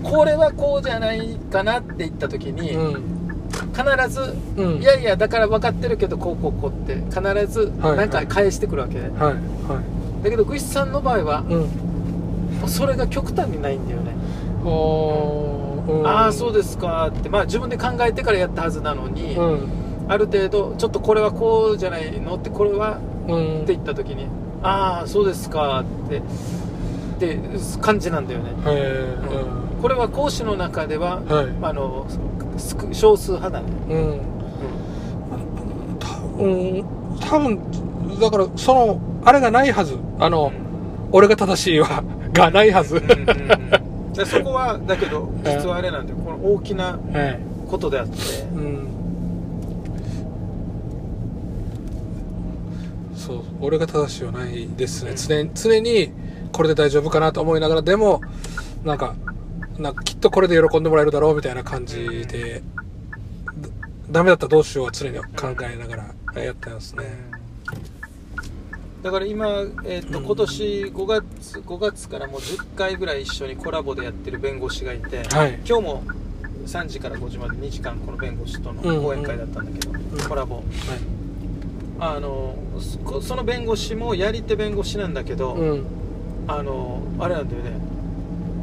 [0.03, 3.20] これはこうじゃないかなって言った時に、うん。
[3.51, 4.81] 必ず、うん。
[4.81, 9.11] いやいやだから分かってるけどこうこうこうって必ずはいなんか返してくるわけで、はい。
[9.19, 9.83] は
[10.23, 11.55] だけど具志さんの場合は、い。
[11.55, 12.69] うん。
[12.69, 14.15] それが極端にないんだよね、
[16.05, 19.69] ああ、そうですかってまあ自分で考えてからやったはずなのに、うん。
[20.09, 22.99] ある程度ちょっとこれはこうじゃないのってこれは
[23.29, 23.63] うん。
[23.63, 24.27] って言った時に
[24.63, 26.23] ああそうですかってっ
[27.19, 27.39] て
[27.81, 29.70] 感じなんだよねはい。
[29.81, 32.07] これは講師の中では、はいあの
[32.59, 34.21] 少少数派だね、うん。
[35.99, 36.09] た
[36.39, 36.85] うん。
[37.21, 39.97] 多分、だから、その、あれがないはず。
[40.19, 40.53] あの、
[41.13, 42.05] 俺が正しいは、
[42.35, 42.97] がないはず。
[42.97, 47.39] うんうんうんで そこはだけど実はあれなんだよこの大きなはい。
[47.71, 48.17] ことであって
[48.55, 48.89] うん。
[53.17, 55.13] そう、俺が正しいはないですね。
[55.15, 56.11] 常に、常に、
[56.53, 58.21] これで大丈夫かなと思いながら、でも、
[58.85, 59.15] なんか、
[59.81, 62.63] なんかきっとこれで喜んでもらえるだろうみたいな感じで、
[63.61, 63.69] だ
[64.11, 65.25] ダメだったらどうしようは常に考
[65.63, 67.05] えながらやってますね。
[69.03, 69.49] だから今、
[69.87, 75.59] えーとうん今年5月5月からもう10回ぐらい一緒にコラボでやってる弁護士がいて、はい。
[75.67, 76.03] 今日も
[76.67, 80.63] 3時から5時まで2時間この弁護士との講演会だったんだけど、んコラボ
[81.99, 85.61] あのそその弁護士もやり手弁護士なんだけど、はい。
[85.61, 85.87] うん。
[86.47, 87.71] あのあれなんだよね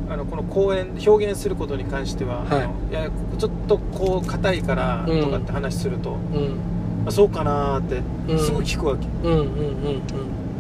[0.10, 6.58] あのこの講演表現することに関しては、はいあのいやちょっとこう硬いからうんとかって話すると、うん。
[7.06, 8.02] あそうかなーって
[8.32, 9.32] うんすぐ聞くわけ、うん。
[9.32, 9.46] うん。
[9.46, 9.46] う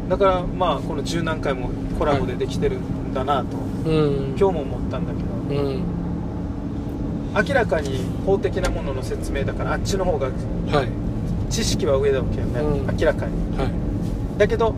[0.06, 0.10] ん。
[0.10, 3.58] だからまあこの十何回もコラボでできてるんだなと、
[3.89, 4.36] うん。
[4.38, 5.84] 今日も思ったんだけどうん。
[7.48, 10.89] 明らかに法的なものの説明だからあっちの方がはい。
[11.50, 13.72] 知識は上だわけよね、うん明らかにはい。
[14.38, 14.76] だけど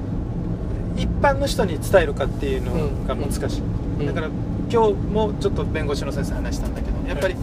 [0.96, 2.74] 一般の人に伝えるかっていうの
[3.08, 4.30] が難しい、うんだから
[4.72, 7.36] 今日もちょっと弁護士の先生話したんだけどやっぱり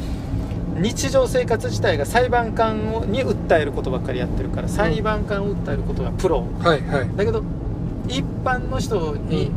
[0.78, 6.82] 日常生活自体が裁判官をに訴えることばっかりやってるから裁判官を訴えることがプロはい。
[6.82, 7.16] はい。
[7.16, 7.42] だけど
[8.08, 9.50] 一般の人に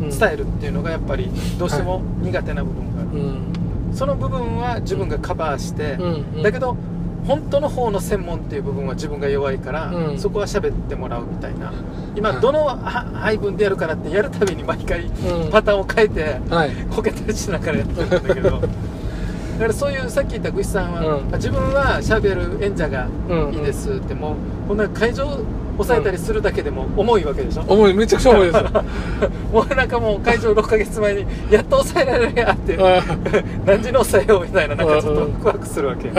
[0.00, 1.28] うん伝えるっていうのがやっぱり
[1.58, 3.94] どうしても苦手な部分がある、うん。
[3.94, 6.42] その部分は自分がカバーして、うん。
[6.42, 6.76] だけど
[7.26, 10.18] 本当の方の専門っていう部分は自分が弱いから、うん。
[10.18, 11.72] そこは喋ってもらうみたいな。
[12.16, 12.76] 今はいどのは
[13.14, 15.50] 配分でやるからってやるたびに毎回うん。
[15.50, 16.70] パターンを変えてはい。
[16.90, 18.50] こけたりしながらやってるんだけど。
[19.58, 21.32] だからそういうさっき言った具志さんは、うん。
[21.32, 23.54] 自分は喋る演者がうん。
[23.54, 24.32] いいですっても
[24.64, 25.38] うこんな会場
[25.78, 28.64] 抑えたりするだけでも重いわけでしょ、重い、めちゃくちゃ重いです。
[29.54, 33.00] もうなんかもう会場6ヶ月前にやっと抑えられるやってあ
[33.64, 36.10] 何時に抑えようみたいななんかちょっとワクワクするわけ、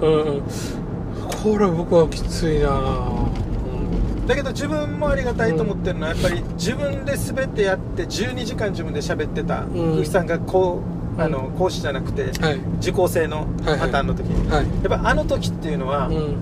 [0.00, 0.08] うん。
[0.08, 0.42] うんうん。
[1.42, 2.68] これ僕はきついな。
[2.68, 9.70] ぁだけど自分もありがたいと思ってるのはやっぱり自分で全てやって12時間自分で喋ってたん。
[9.72, 10.82] 久喜さんがこ
[11.18, 12.60] うあの講師じゃなくてはい。
[12.80, 14.48] 受講生のパターンの時に。
[14.48, 16.36] はいやっぱあの時っていうのはうん。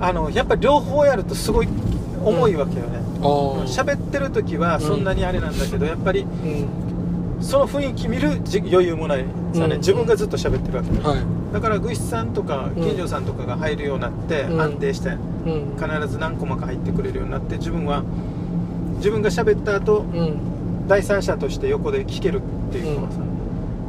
[0.00, 1.68] あのやっぱ両方やるとすごい
[2.24, 2.98] 重いわけよね。
[3.20, 3.28] ああ
[3.66, 6.68] 喋ってる時はそんなにあれなんだけどやっぱりうん。
[7.42, 9.74] その雰囲気見るじ余裕もないさね。
[9.74, 9.78] うん。
[9.80, 14.60] 自分がずっと喋ってるわけはいだから具志さんとかうん金城さんとかが入るようになってうん。
[14.60, 15.76] 安定してうん。
[15.78, 18.02] 必ず何コマか入ってくれるようになって自分は
[18.96, 20.88] 自分が喋った後うん。
[20.88, 23.18] 第三者として横で聞けるっていうのはさ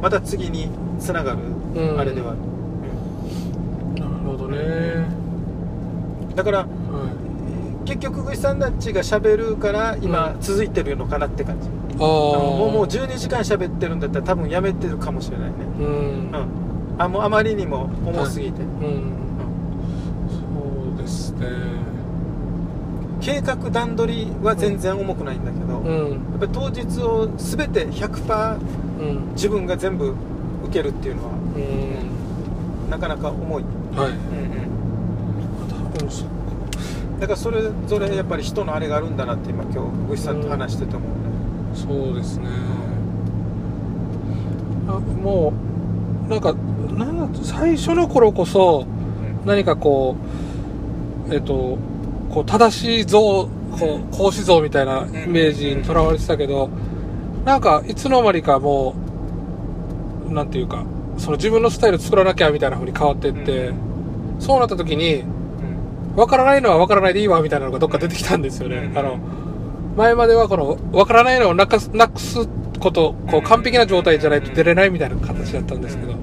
[0.02, 0.68] また次に
[1.00, 1.38] つながる
[1.74, 1.98] うん。
[2.00, 4.58] あれではある、なるほどね。
[4.58, 5.24] うん
[6.34, 6.66] だからは
[7.84, 10.40] 結局具志さんたちが喋るから今うん。
[10.40, 15.54] 続いてるのかなって感じ、もうもう12時間喋ってるんだったら多分やめてるかもしれないね。
[15.78, 15.86] うん。
[15.86, 16.63] うん
[16.98, 18.68] あもうあまりにも重すぎて、うん。
[20.28, 21.48] そうですね。
[23.20, 25.82] 計画段取りは全然重くないんだけど、やう
[26.14, 26.16] ん。
[26.36, 28.58] っぱり当日を全て100%
[29.00, 29.32] うん。
[29.32, 30.14] 自分が全部
[30.64, 31.36] 受けるっていうのはう
[32.86, 32.90] ん。
[32.90, 33.64] なかなか重い、
[33.96, 34.10] はい。
[34.10, 34.16] うん
[35.68, 36.34] 多分そっか
[37.14, 41.06] うん、だからそれぞれやっぱり人のあれがあるんだなって今今日具志さんと話しててもね、
[41.74, 42.46] そうですね。
[44.88, 45.52] あも
[46.26, 46.54] うなんか
[46.94, 48.86] なんだ最初の頃こそ
[49.44, 50.16] 何かこ
[51.28, 51.78] うえっと
[52.30, 53.48] こう正しい像こ
[54.12, 56.70] う孔子像みたいなイメージにとらわれてたけど
[57.44, 58.94] なんかいつの間にかも
[60.28, 60.84] うなんていうか
[61.18, 63.72] その自分のスタイル作らなきゃみたいな風に変わっていって、
[64.40, 66.16] そうなった時にうん。
[66.16, 68.98] 分からないのは分からないでいいわみたいなのがどっか出てきたんですよね、うん。
[68.98, 69.18] あの
[69.96, 72.48] 前まではこの分からないのをなくすなくす
[72.80, 76.14] ことこう完璧な状態じゃないと出れないみたいな形だったんですけど、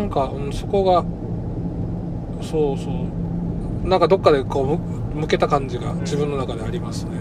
[0.00, 1.04] なんか、うん、そこが
[2.42, 3.88] そうそう。
[3.88, 7.18] なんかどっかでこうむ向けた感じが自分の中でありますね、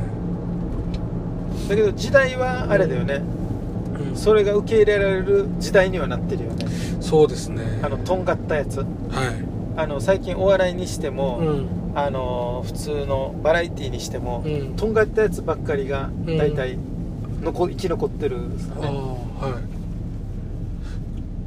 [1.68, 3.22] だけど時代はあれだよね、
[4.10, 4.16] うん。
[4.16, 6.66] それが受け入れられる時代にはなってるよね。
[7.02, 7.80] そうですね。
[7.84, 8.80] あのとんがったやつ。
[8.80, 8.88] はい。
[9.76, 11.68] あの最近お笑いにしても、うん。
[11.96, 14.76] あの普通のバラエティーにしても、うん。
[14.76, 16.38] とんがったやつばっかりがうん。
[16.38, 16.78] 大体
[17.42, 19.79] 残生き残ってるんですかね、はい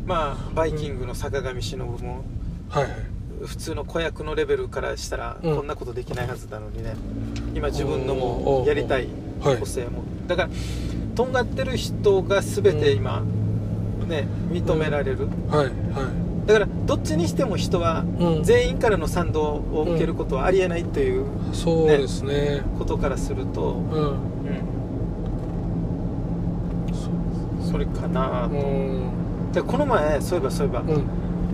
[0.06, 2.24] まあバイキングの坂上忍も
[2.68, 2.92] はいはい。
[3.44, 5.56] 普通の子役のレベルからしたらうん。
[5.56, 6.94] こんなことできないはずなのにね。
[7.54, 9.08] 今自分のおもーやりたい
[9.42, 9.58] はい。
[9.58, 10.02] 個性も。
[10.26, 10.48] だから
[11.14, 13.22] とんがってる人が全て今
[14.08, 15.28] ね認められる。
[15.48, 18.42] はいはだからどっちにしても人はうん。
[18.42, 22.62] 全員からの賛同を受けることはありえないといういそうですね。
[22.78, 24.16] ことからすると、うん。
[27.70, 29.21] それかなうん
[29.52, 31.04] でこの前そういえばそういえば、うん。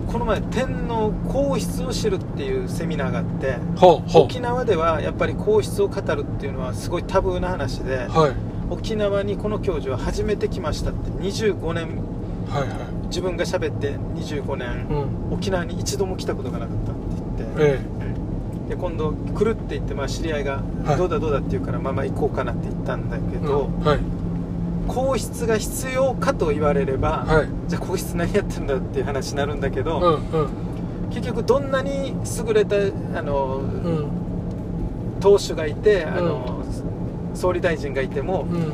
[0.07, 3.57] この前天皇皇室を知るっていうセミナーがあって
[4.15, 8.49] 沖縄ではやっぱり皇室を語るっていうのはすごいタブーな話ではい。
[8.71, 11.87] 沖縄にこの教授は初めて来ましたって25年。
[12.49, 14.67] はいは自分が喋って25年。
[14.67, 15.33] いうん。
[15.33, 17.01] 沖縄に一度も来たことがなかったって
[17.37, 17.83] 言って、
[18.67, 20.97] えで今度来るって言って、まあ、知り合いがはい。
[20.97, 23.87] どうだどうだって言うから、まあまあ行こうかなって言ったんだけど、えうん。
[23.87, 23.99] はい
[24.89, 27.47] 皇室が必要かと言われれば、はい。
[27.67, 29.99] じゃあ皇室何やってんだっていう話になるんだけど、
[30.33, 31.09] うんうん。
[31.11, 32.15] 結局どんなに
[32.47, 32.75] 優れた
[33.17, 34.07] あの、うん。
[35.19, 36.63] 党首がいてあの、
[37.35, 38.73] 総理大臣がいても、うん。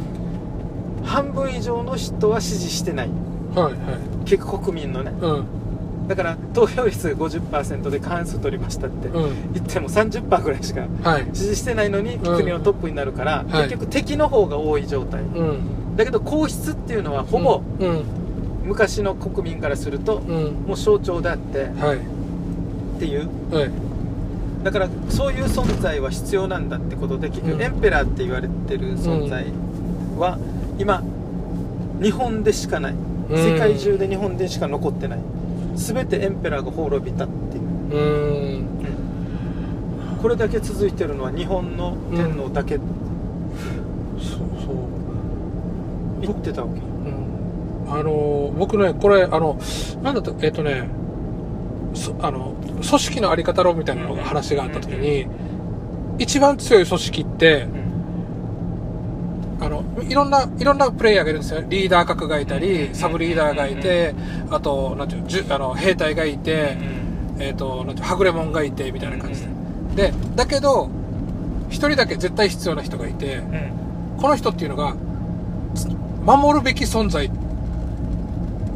[1.03, 3.09] 半分以上の人は支持してない。
[3.53, 3.77] はいは
[4.23, 4.25] い。
[4.25, 5.11] 結構国民のね。
[5.19, 6.07] うん。
[6.07, 9.53] だから投票率が50%で過半数取りましたってうん。
[9.53, 11.27] 言っても30%ぐらいしかはい。
[11.33, 13.63] 支持してないのにうん国のトップになるから、はい。
[13.63, 15.21] 結局敵の方が多い状態。
[15.21, 18.03] うんだけど皇室っていうのはほぼうん。
[18.65, 20.53] 昔の国民からするとうん。
[20.67, 21.97] もう象徴であってはい。
[21.97, 21.99] っ
[22.99, 23.29] ていう。
[23.53, 23.71] はい。
[24.63, 27.51] だからそういう存在は必要なんだってことで結うん。
[27.51, 29.45] 局エンペラーって言われてる存在
[30.17, 30.37] は
[30.79, 31.03] 今
[32.01, 32.95] 日本でしかない。
[33.29, 33.37] うん。
[33.37, 35.19] 世界中で日本でしか残ってない。
[35.75, 37.63] 全てエンペラーが滅びたっていう。
[37.93, 38.65] うん。
[40.21, 42.75] これだけ続いてるのは日本の天皇だけ。
[42.77, 42.83] そう
[44.65, 44.75] そう
[46.25, 46.79] 言ってたわけ。
[46.79, 47.25] うん。
[47.87, 49.59] あの僕ねこれあの
[50.01, 50.87] なんだったえっ、とね
[51.93, 55.27] そあの組織のあり方論みたいなのが話があった時に
[56.17, 57.67] 一番強い組織って
[59.61, 61.63] あのいろんないろんなプレイヤーがいるんですよ。
[61.67, 64.13] リーダー格がいたりサブリーダーがいて
[64.49, 66.77] あとなんていうのじゅあの兵隊がいて、
[67.39, 69.41] えっ、となんていうはぐれ者がいてみたいな感じ
[69.95, 70.89] で、でだけど
[71.69, 73.41] 一人だけ絶対必要な人がいて
[74.17, 74.97] この人っていうのがつ
[76.25, 77.29] 守るべき存在。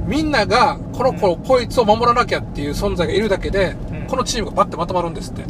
[0.06, 4.08] みんながこの子、こいつを守らなきゃっていう存在がいるだけで、うん。
[4.08, 5.43] このチームがバッてまとまるんですって。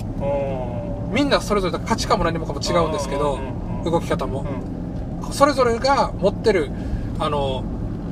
[1.12, 3.40] みんなそれぞれ価値観も何もかも違うんですけど
[3.84, 4.46] 動き方も。
[5.24, 5.34] うん。
[5.34, 6.72] それぞれが持ってる
[7.20, 7.64] あの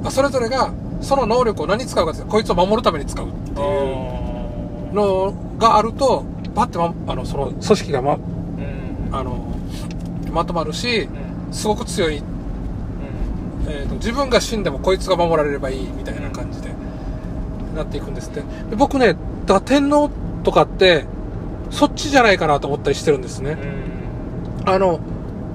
[0.03, 9.09] あそれぞれがその能力を何に使うかってこいつを守るために使うっていうのがあるとバッて、ま、あのその組織がまうん。
[9.11, 9.55] あの
[10.31, 11.07] まとまるし
[11.47, 11.53] うん。
[11.53, 12.21] すごく強い、
[13.67, 16.69] えーと自分が死んでもこいつが守られればいいみたいな感じで
[17.75, 18.41] なっていくんですって。
[18.69, 20.09] で僕ねだから天皇
[20.43, 21.05] とかって
[21.69, 23.57] そっちじゃないかなと思ったりしてるんですね、
[24.65, 24.99] あの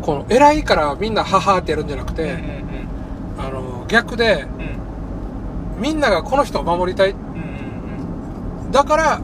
[0.02, 2.38] この偉いからみんなハってやるんじゃなくて、
[3.38, 4.46] あの逆で
[5.78, 7.14] みんながこの人を守りたい。
[8.70, 9.20] だから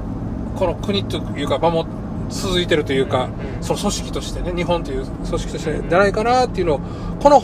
[0.57, 1.87] この国というか守
[2.31, 3.63] 続いてるというか、うんうん。
[3.63, 6.81] その組織としてね日本という組織としてじゃないかなっていうのを
[7.21, 7.43] この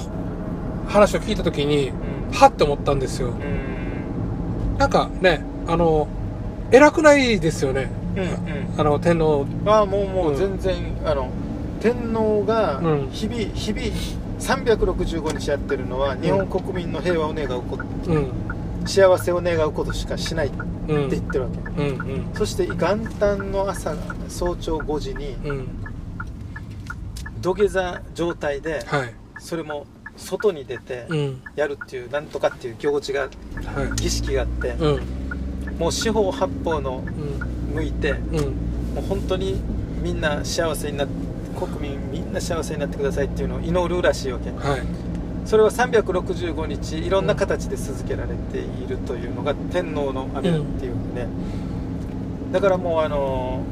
[0.89, 1.93] 話を聞いた時に
[2.32, 3.32] はって思ったんですよ。
[4.78, 6.09] なんかねあの
[6.70, 7.91] 偉くないですよね。
[8.76, 9.47] あの天皇。
[9.66, 10.37] ああもうもううん。
[10.37, 10.74] 全然、
[11.05, 11.30] あの
[11.80, 13.09] 天皇がうん。
[13.11, 13.87] 日々、日々
[14.39, 18.32] 365日やってるのは日本国民の平和を願うこと、うん。
[18.87, 21.11] 幸せを願うことしかしないってうん。
[21.11, 22.30] 言ってるわけ、うんうん。
[22.35, 23.95] そして元旦の朝
[24.28, 25.68] 早朝5時にうん。
[27.41, 29.14] 土下座状態ではい。
[29.39, 29.87] それも
[30.17, 31.43] 外に出てうん。
[31.57, 33.31] やるっていうなんとかっていう行事がはい。
[33.97, 35.01] 儀式があってうん。
[35.79, 38.95] もう四方八方のうん向いてうん。
[38.95, 39.61] もう本当に
[40.03, 41.07] みんな幸せにな
[41.59, 44.51] 国民みんな幸せになってくださいっていうのを祈るらしいわけ。
[44.51, 44.83] はい。
[45.45, 51.29] それは365日いろんな形で続けられているというのが天皇のあれだっていうね、
[52.51, 53.62] だからもうあの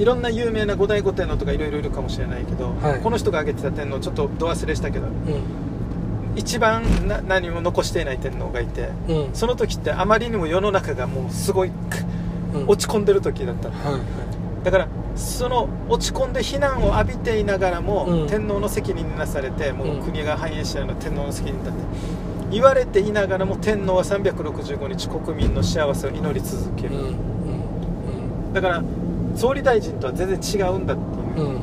[0.00, 3.00] いろんな有名な五代五天皇とかいろいろいるかもしれないけど、はい。
[3.02, 5.42] この人が挙げてた天皇ちょっとど忘れしたけどうん。
[6.36, 9.34] 一番な何も残していない天皇がいてうん。
[9.34, 11.70] その時ってあまりにも世の中がもうすごい
[12.54, 12.66] うん。
[12.66, 13.68] 落ち込んでる時だった。
[13.68, 14.02] のはいはい。
[14.64, 18.26] だからその落ち込んで非難を浴びていながらも、うん。
[18.26, 20.02] 天皇の責任になされてもううん。
[20.02, 21.80] 国が繁栄しちゃうのは天皇の責任だって
[22.50, 27.06] 言われていながらも天皇は365日国民の幸せを祈り続ける、うん。
[27.06, 28.52] うん。
[28.54, 28.82] だから
[29.36, 31.46] 総理大臣とは全然違うんだっていう。
[31.46, 31.54] う、ん。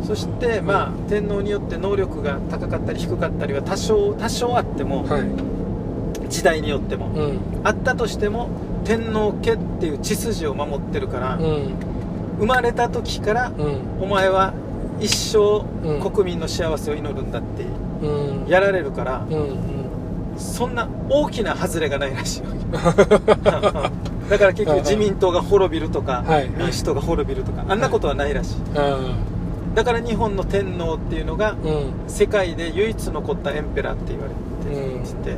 [0.00, 0.06] うん。
[0.06, 5.22] そしてまあ天皇によって能力が高かったり低かったりは多少多少あっても、はい。
[6.28, 7.38] 時代によっても、うん。
[7.64, 8.48] あったとしても
[8.84, 11.74] 天皇家っていう血筋を守ってるから、うん。
[12.38, 14.02] 生まれた時からうん。
[14.02, 14.54] お前は
[15.00, 16.10] 一生うん。
[16.10, 17.64] 国民の幸せを祈るんだって
[18.06, 18.48] うん。
[18.48, 19.26] やられるから
[20.36, 23.98] そんな大きな外れがないらしいわけ
[24.28, 28.56] だから結局自民党が滅びるとかはい民主党が滅びるとかあんなことはないらしい。
[28.58, 29.74] うん。
[29.74, 31.92] だから日本の天皇っていうのがうん。
[32.08, 34.34] 世界で唯一残ったエンペラーって言われ
[35.04, 35.36] てて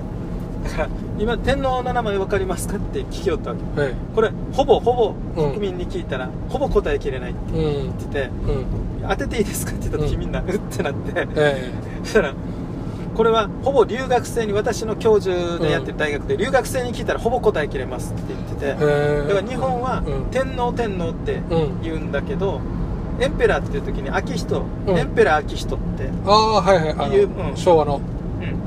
[0.65, 0.89] だから
[1.19, 3.81] 今天皇の名前分かりますかって聞きよったわけ。
[3.81, 3.95] はい。
[4.15, 5.53] これほぼほぼうん。
[5.53, 7.53] 国民に聞いたらほぼ答えきれないって。
[7.53, 7.83] うん。
[7.83, 8.65] 言っててうん。
[9.09, 11.13] 当てていいですかって言った時うんみんなうってなって。
[11.37, 11.71] え。
[12.03, 12.35] そしたら
[13.21, 21.83] これはほぼ留学生に私の教授でやってる大学で留学生に聞いたらほぼ答えきれますって言っててえだから日本はうん天皇天皇ってうん。
[21.83, 22.63] 言うんだけど
[23.21, 24.97] エンペラーっていう時に昭仁うん。
[24.97, 27.57] エンペラー昭仁ってああはいはいあいうのうん。
[27.59, 28.01] 昭和の。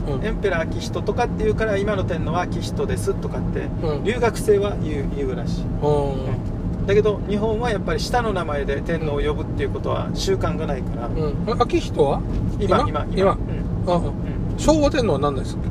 [0.08, 0.14] うん。
[0.18, 0.24] うん。
[0.24, 4.04] エンペラー昭仁とかっていうから今の天皇は昭仁ですとかってうん。
[4.04, 5.64] 留学生は言う言うらしい。
[5.64, 6.86] うん。
[6.86, 11.08] だけど日本はやっぱり下の名前で天皇を呼ぶっていうことは習慣がないから。
[11.08, 11.60] うん。
[11.60, 12.22] 秋人は？
[12.60, 13.04] 今今。
[13.16, 13.32] 今。
[13.32, 13.92] うん。
[13.92, 14.14] あうん
[14.58, 15.56] 昭和天皇は何です？
[15.56, 15.62] か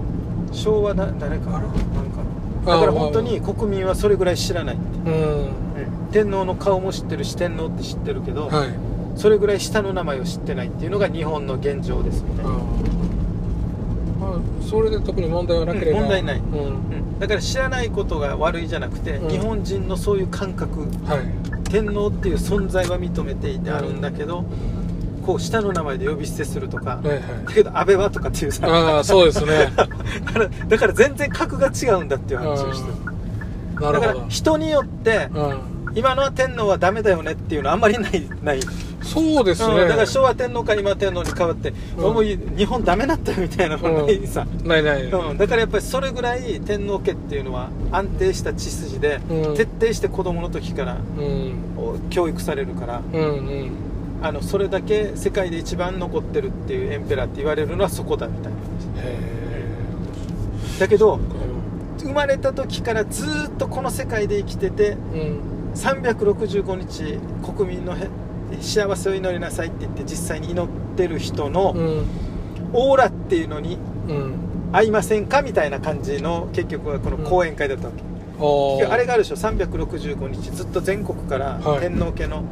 [0.53, 1.57] 昭和な誰か？
[1.57, 2.23] あらなんか
[2.67, 5.15] あだから本当に国民はそれぐらい知らないってう。
[5.15, 5.49] ん。
[6.13, 8.69] 天皇の顔も知ってるし天皇って知ってるけど、はい。
[9.17, 12.53] それぐらい下の名前を知ってないっていうのが日本の現状ですみたいな、
[14.69, 16.01] それで特に問題はなければ。
[16.01, 16.39] うん問題ない。
[16.39, 16.45] うん。
[16.55, 17.19] うん。
[17.19, 19.31] だから知らないことが悪いじゃなくて、うん。
[19.31, 20.81] 日本人のそういう感覚。
[20.81, 21.71] はい。
[21.71, 24.45] 天皇っていう存在は認めていてあるんだけど、
[25.25, 27.21] こう下の名前で呼び捨てするとか、はいはい。
[27.47, 28.67] だけど安倍はとかっていうさ。
[28.69, 29.73] ああそうですね。
[29.77, 32.95] だからだから全然格が違うんだっていう話をしてる。
[33.75, 34.29] だからなるほど。
[34.29, 35.73] 人によってうん。
[35.95, 38.61] 今のは天皇はダメだよねっていうのはあんまりないない、
[39.03, 39.75] そうですね。
[39.75, 42.15] うんだから昭和天皇から今天皇に変わって、うん。
[42.15, 45.05] もう日本ダメだったよみたいなのがないさ、ないない。
[45.05, 45.37] うん。
[45.37, 49.55] だからやっぱりそれぐらい天皇家っていうのは安定した血筋で、うん。
[49.55, 51.55] 徹底して子供の時からうん。
[52.09, 53.03] 教育されるから。
[53.13, 53.25] うんう
[53.65, 53.73] ん
[54.23, 58.59] あのそれだけ世界で一番残ってるっていうエンペラーって言われるのはそこだみたいな
[59.03, 59.19] へ
[60.79, 61.19] だけど
[61.99, 65.41] え生まれた時からずーっとこの世界で生きててうん
[65.75, 67.19] 365日
[67.55, 68.09] 国民のへ
[68.61, 72.07] 幸せを祈りなさいって言って実際に祈ってる人のうん。
[72.75, 74.35] オーラっていうのにうん。
[74.73, 78.03] 合いませんかみたいな感じの結局はこの講演会だったわけ、
[78.39, 78.91] おー。
[78.91, 79.37] あれがあるでしょ。
[79.37, 81.81] 365日ずっと全国からはい。
[81.81, 82.45] 天皇家の、はい。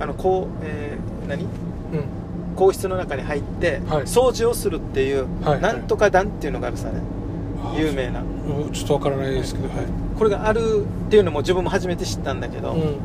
[0.00, 1.42] あのこう、えー何？
[1.42, 1.48] うん。
[2.56, 4.02] 皇室の中に入って、はい。
[4.02, 5.60] 掃除をするっていう、はい。
[5.60, 7.00] なんとか団っていうのがあるさね。
[7.76, 8.20] 有名な。
[8.20, 8.24] う
[8.68, 9.86] んちょっとわからないですけどはい。
[10.16, 12.80] これがあるっていうのも自分も初めて知ったんだけど、うん。
[12.80, 12.96] うん。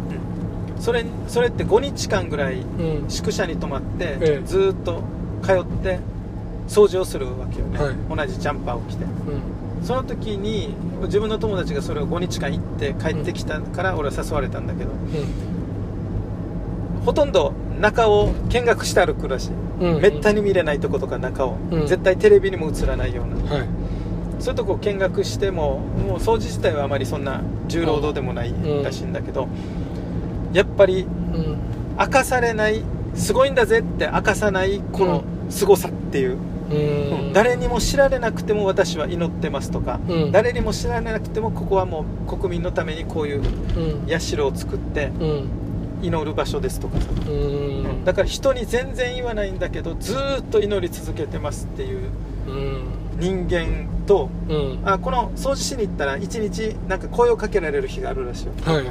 [0.80, 3.09] それそれって5日間ぐらいうん。
[3.09, 4.47] 宿舎に泊まって、ええ。
[4.47, 5.01] ずーっと
[5.43, 5.99] 通って
[6.67, 7.95] 掃除をするわけよね、はい。
[8.09, 9.03] 同じジャンパーを着て。
[9.03, 9.11] うん。
[9.84, 14.91] その時に自分の友達がそれを5日間行って帰ってきたから俺は誘われたんだけど、
[17.06, 19.51] ほとんど中を見学して歩くらしい、
[19.82, 20.01] うん。
[20.01, 21.88] めったに見れないとことか中を、うん。
[21.88, 23.36] 絶対テレビにも映らないような。
[23.36, 23.68] うんはい。
[24.39, 28.84] そういうとこを見学してももう掃除自体はあまりそんな重労働でもないうん。
[28.84, 29.47] らしいんだけど、
[30.54, 31.58] やっぱりうん。
[31.99, 32.84] 明かされない
[33.16, 36.38] すごいんだぜって明かさないこの凄さっていう、
[36.72, 37.34] うん。
[37.34, 40.32] 誰にも知られなくても私は祈ってますとか、うん。
[40.32, 44.20] 誰にも知られなくてもここはもう国民のためにこういううん。
[44.20, 45.47] 社を作ってうん
[46.04, 46.99] 祈る場所ですとか。
[46.99, 52.10] さ、うんだから人に全然言わないんだけどずーっと祈り続けてますっていう
[52.47, 52.84] うん
[53.18, 54.80] 人間とうん。
[54.84, 58.54] あこの掃除しに行ったら一日なんか声をかけられる日があるらしいよ。
[58.66, 58.86] はいはい。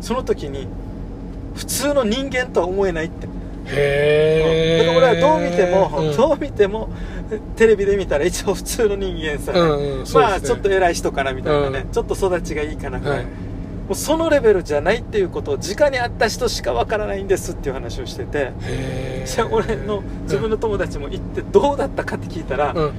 [0.00, 0.66] その時に
[1.54, 3.26] 普通の人間とは思えないって。
[3.66, 6.16] へえだから俺はどう見ても、うん。
[6.16, 6.88] どう見ても
[7.56, 10.10] テレビで見たら一応普通の人間さ、うんうんね。
[10.12, 11.92] まあちょっと偉い人かなみたいなね、うん。
[11.92, 13.26] ちょっと育ちがいいかなぐらい、はい。
[13.26, 13.30] も
[13.92, 18.52] うそのレベルじゃないっていうことを直に会った人しかわからないんですっていう話をしてて。
[19.26, 22.92] じゃあ俺の自分の友達も行ってどうだったかって聞いたら、うん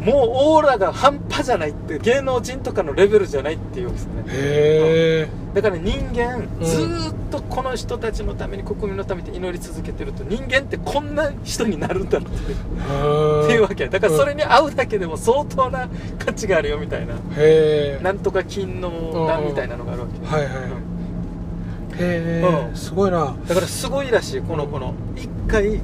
[0.00, 4.24] もうオーラが半端じゃないって芸能人とかのレベルじゃないっていうんですね。
[4.28, 13.44] へえだから人間、うんずーっとこの人たちのために国民のために祈り続けてると人間ってこんな人になるんだっていう。
[13.44, 13.88] っていうわけ。
[13.88, 15.88] だからそれに会うだけでも相当な
[16.24, 20.54] 価値があるよみたいな、へえなんとか金の段みたいなのがあるわけ、はいはい
[21.98, 22.72] へうん。
[22.72, 23.34] えすごいな。
[23.48, 24.94] だからすごいらしいこの子の。
[25.16, 25.82] 一回、ん。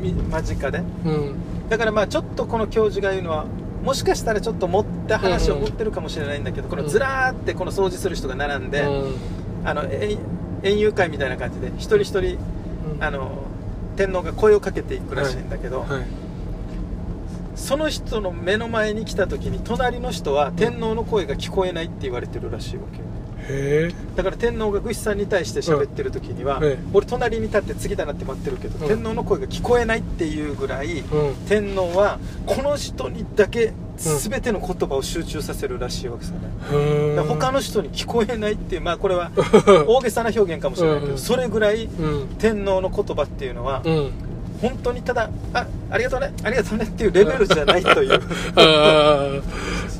[0.00, 0.78] み間近で。
[1.04, 3.46] うんだからまあちょっとこの教授が言うのは
[3.82, 9.14] もしかしたらちょっと持った話を持ってるかもしれないんだけど、このずらーってこの掃除する人が並んで、うん。
[9.64, 10.18] あの園
[10.62, 12.38] 園遊会みたいな感じで一人一人
[12.94, 13.04] うん。
[13.04, 13.44] あの
[13.96, 16.02] 天皇が声をかけていくらしいんだけど、はい。
[17.54, 22.98] その人の目の前に来た時に隣の人は天皇の声が聞こえないって言われてるらしいわけ
[24.16, 26.64] だから天皇が具志さんに対して喋ってる時には、うん。
[26.64, 28.88] ええ俺隣に立って次だなって待ってるけど、うん。
[28.88, 31.34] 天皇の声が聞こえないっていうぐらい、うん。
[31.48, 36.32] 天皇はこの人にだけうん全ての言葉を集中させるらしいわけさ。
[36.32, 36.38] ね、
[36.70, 37.16] うん。
[37.16, 39.30] だから他の人に聞こえないっていうまあこれは
[39.88, 41.18] 大げさな表現かもしれないけど、うん。
[41.18, 42.28] それぐらいうん。
[42.38, 44.12] 天皇の言葉っていうのは、うん
[44.60, 48.08] 本当にただあありがとうねありがとうねっていうレベルじゃないという、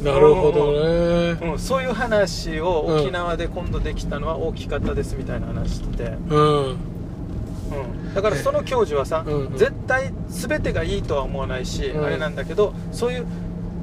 [0.02, 1.52] なるほどね。
[1.52, 3.00] うん、そういう話をうん。
[3.00, 6.66] 沖縄で今度できたのは大きかったですみたいな話してて、うん。
[6.68, 9.56] うん、だからその教授はさ、うんうん。
[9.56, 12.04] 絶対全てがいいとは思わないし、うん。
[12.04, 13.26] あれなんだけどそういう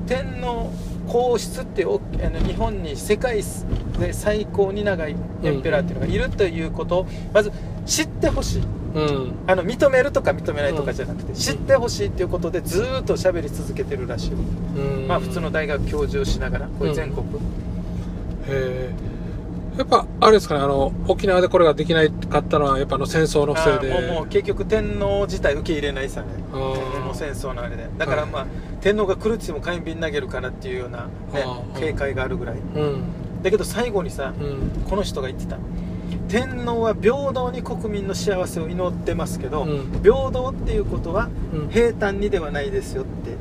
[0.07, 0.71] 天皇
[1.07, 3.43] 皇室っておあの日本に世界
[3.99, 7.51] で最高に長いエンペラーっていうのがいるということをまず
[7.85, 8.61] 知ってほしい
[8.93, 9.33] うん。
[9.47, 15.07] あの認めるとか認めないとかじゃなくて、知ってほしいっていうことでずーっと喋り続けてるらしい、うん。
[15.07, 17.29] まあ普通の大学教授をしながらこれ全国、へ
[18.49, 18.93] え
[19.77, 24.07] やっぱあれですかねあの沖縄でこれができないかったのはやっぱあの戦争のせいで。
[24.07, 26.27] もう結局天皇自体受け入れないさね。
[26.53, 27.87] あーもう戦争のあれで。
[27.97, 28.31] だからはい。
[28.31, 28.45] まあ、
[28.81, 31.09] 天皇が来るって言っても火炎瓶投げるかなっていうような、ね
[31.79, 32.57] 警戒があるぐらい。
[32.57, 33.03] うん。
[33.41, 34.83] だけど最後にさうん。
[34.87, 35.57] この人が言ってた
[36.33, 40.01] 天皇は平等に国民の幸せを祈ってますけど、うん。
[40.01, 41.69] 平等っていうことはうん。
[41.69, 43.37] 平坦にではないですよって。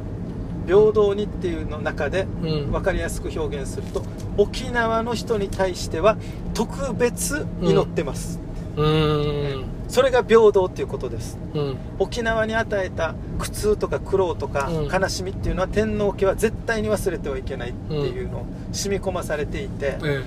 [0.67, 2.71] 平等にっていうの中でうん。
[2.71, 4.03] 分かりやすく表現すると
[4.37, 6.19] 沖縄の人に対しては
[6.53, 8.39] 特別祈ってます、
[8.77, 9.65] うん。
[9.89, 11.39] それが平等っていうことです。
[11.55, 11.77] うん。
[11.99, 14.89] 沖縄に与えた苦痛とか苦労とかうん。
[14.89, 20.23] 悲しみっていうのは天皇家は絶対に忘れてはいけないっていうのを染み込まされていて、え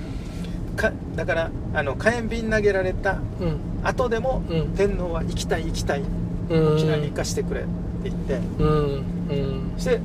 [0.75, 3.59] かだからあの火炎瓶投げられたえうん。
[3.83, 4.67] 後でも、うん。
[4.75, 6.03] 天皇は行きたい行きたい
[6.49, 6.73] うん。
[6.75, 7.69] 沖縄に行かしてくれって
[8.09, 9.03] 言って、うん。
[9.29, 9.73] うん。
[9.77, 9.99] そして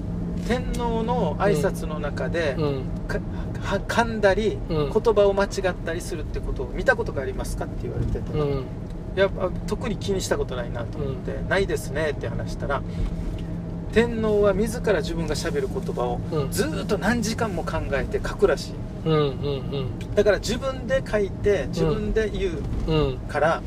[0.49, 2.85] 天皇の挨拶の中で、うん。
[3.07, 3.19] か
[3.61, 4.93] は噛んだり、うん。
[4.93, 8.65] 言葉を間違ったりするってことを見たことがありますかって言われてて、うん。
[9.17, 12.83] やっぱ特に気にしたことないなと思って、ないですねって話したら
[13.93, 16.51] 天皇は自ら自分がしゃべる言葉をうん。
[16.51, 18.73] ずーっと何時間も考えて書くらしい
[19.05, 23.17] うんうんだから自分で書いて自分で言ううんうん。
[23.19, 23.63] から、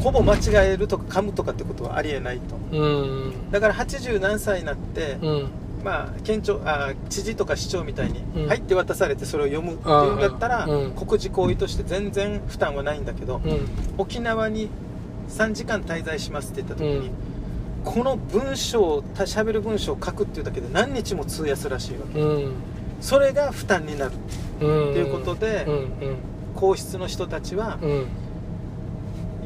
[0.00, 2.56] ほぼ間違えるとか噛むとかってことはありえないと。
[2.76, 2.86] う
[3.28, 5.48] んだから80何歳になってうん。
[5.84, 8.48] まあ、県庁あ知事とか市長みたいにうん。
[8.48, 10.92] 入って渡されてそれを読むっていうんだったら、あーうん。
[10.92, 13.60] 国事行為として全然負担はないんだけど、うん。
[13.98, 14.68] 沖縄に
[15.28, 17.10] 3時間滞在しますって言った時に、うん。
[17.84, 22.20] この文章をた喋る文章を書くっていうだけで何日も費やすらしいわけ。
[22.20, 22.52] うん
[23.02, 24.12] それが負担になる。
[24.60, 24.90] うん。
[24.90, 26.16] っていうことでうん
[26.54, 27.78] 皇室の人たちは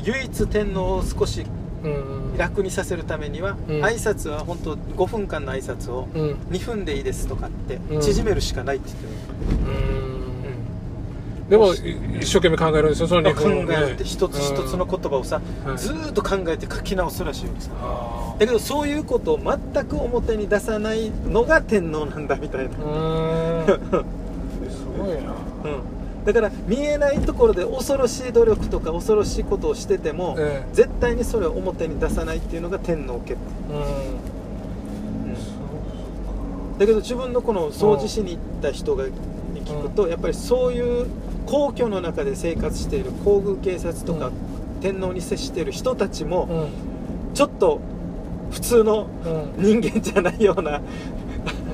[0.03, 1.45] 唯一天皇を少し
[1.83, 2.37] うん。
[2.37, 3.83] 楽にさせるためには、うん。
[3.83, 6.31] 挨拶は本当5分間の挨拶をうん。
[6.51, 8.01] 2分でいいですとかってうん。
[8.01, 10.16] 縮めるしかないって言ってる、うん
[11.49, 15.79] でも一生懸命考えるんですよその考日本をねえて一つ一つの言葉をさ、はい。
[15.79, 22.79] ずーっと考えて書き直すらしいわけさあだけどそういうことを全く表に出さないのが天皇なんだみたいな、 す
[24.99, 25.35] ごいな。
[25.65, 30.75] うん、だから見えないところで恐ろしい努力とか恐ろしいことをしてても、ええ。
[30.75, 33.39] 絶対にそれを表に出さないっていうのが天皇家、うん。
[36.79, 39.13] だけど自分のこの掃除しに行った人がに
[39.65, 41.07] 聞くと、やっぱりそういう
[41.47, 44.33] 皇居の中で生活している皇宮警察とか、うん。
[44.81, 47.35] 天皇に接している人たちも、うん。
[47.35, 47.81] ちょっと
[48.51, 49.07] 普通の
[49.57, 49.81] うん。
[49.81, 50.81] 人間じゃないような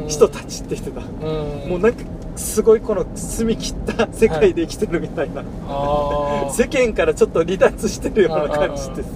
[0.03, 0.09] うん。
[0.09, 1.71] 人たちって言ってた、うん。
[1.71, 2.05] もうなんか
[2.37, 9.11] すごいこの澄み切った世界で生きてるみたいな、あ 世間からちょっと離脱してるような感じです。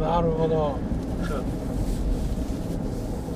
[0.00, 0.76] あ なるほど。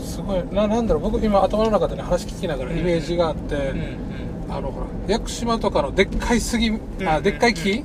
[0.05, 0.43] すごい。
[0.53, 1.03] ななんだろう。
[1.03, 4.15] 僕今頭の中でね話聞きながらイメージがあって、うん
[4.49, 7.09] あのほら屋久島とかのでっかい杉、うん。
[7.09, 7.85] あでっかい木、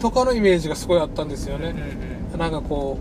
[0.00, 1.74] とかのイメージがすごいあったんですよね、
[2.32, 2.98] うんなんかこ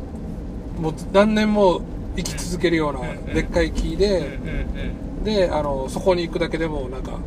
[0.77, 1.81] うもう何年も
[2.15, 5.23] 生き続けるようなうんでっかい木うんで、うん。
[5.25, 7.19] であのそこに行くだけでもなんか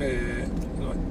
[0.00, 0.48] え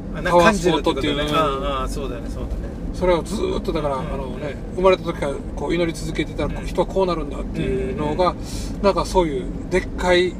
[0.09, 1.31] うんー、なんか感じるってことパワースポットっていうね。
[1.31, 2.53] のああそうだよねそうだね。
[2.93, 6.65] それをずーっとだから、うんあのね生まれた時からこう祈り続けてたらうん。
[6.67, 8.35] 人はこうなるんだっていうのが、
[8.81, 10.33] なんかそういうでっかい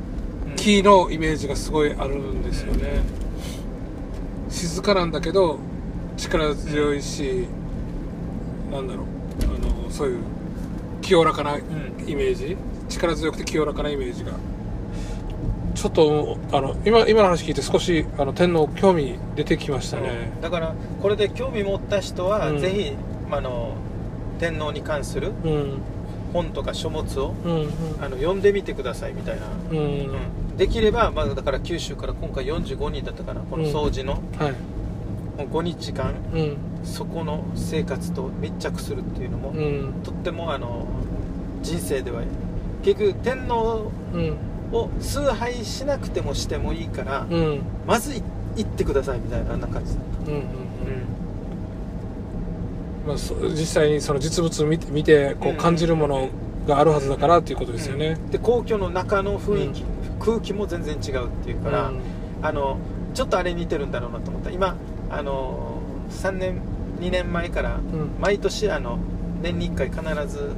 [0.56, 3.02] 木のイメージがすごいあるんですよね、
[4.50, 5.60] 静かなんだけど
[6.18, 7.48] 力強いし、
[8.72, 9.06] なんだろう。
[9.44, 10.18] あのそういう
[11.02, 11.62] 清らかなイ
[12.16, 12.58] メージ、
[12.90, 14.32] 力強くて清らかなイメージが。
[15.76, 22.60] ちょっとあの今今の話聞いて少しあの天皇興味出てきましたね、だからこれで興味持った人は、うん。
[22.60, 22.94] ぜひ
[23.32, 23.74] あの
[24.40, 25.82] 天皇に関するうん。
[26.32, 27.68] 本とか書物をうん
[28.02, 29.84] あの読んでみてくださいみたいな、うんうん。
[29.84, 30.10] うん
[30.58, 33.42] できれば、まあ、だから九州から今回45人だったかな。
[33.42, 34.52] この掃除の、はい。
[35.38, 36.58] もう5日間うん。
[36.84, 39.94] そこの生活と密着するっていうのも、うん。
[40.04, 40.86] とってもあの
[41.62, 42.22] 人生では
[42.84, 44.38] 結局天皇うん。
[44.72, 47.62] を崇拝しなくてもしてもいいから、うん。
[47.88, 48.24] まずい
[48.56, 50.34] 行ってくださいみたいなあんな感じだうん。
[50.34, 50.44] うん。
[53.08, 55.58] まあ、そ実際にその実物を見て見てこううん。
[55.58, 56.30] 感じるもの
[56.68, 58.18] があるはずだからっていうことですよね。
[58.32, 59.84] で皇居の中の雰囲気、
[60.24, 62.00] 空気も全然違うっていうから、うん。
[62.42, 62.78] あの
[63.14, 64.50] ちょっとあれに似てるんだろうなと思った。
[64.50, 64.76] 今
[65.10, 66.62] あの3年
[67.00, 67.82] 2年前からうん。
[68.20, 68.98] 毎年あの
[69.42, 70.56] 年に1回必ずうん。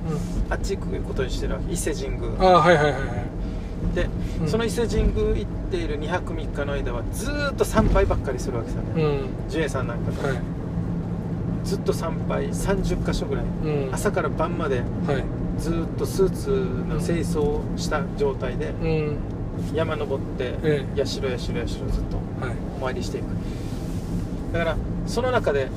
[0.50, 1.72] あっち行くことにしてるわけ。
[1.72, 2.32] 伊勢神宮。
[2.40, 3.96] ああはいはいはいはい。
[3.96, 4.10] で、
[4.42, 4.48] うん。
[4.48, 8.78] その伊勢神宮行っている2泊3日の間はずーっと参拝ばっかりするわけさ。
[8.78, 9.08] ね、う
[9.48, 9.50] ん。
[9.50, 10.38] ジュエさんなんかが、はい。
[11.64, 13.94] ずっと参拝30箇所ぐらい、うん。
[13.94, 14.84] 朝から晩までは
[15.18, 15.24] い。
[15.58, 16.50] ずーっとスーツ
[16.88, 19.18] の清掃をした状態でうん
[19.74, 21.80] 山登って、え社社社社ずっ
[22.10, 22.56] とはい。
[22.78, 23.26] お参りしていく。
[24.54, 25.70] だからその中で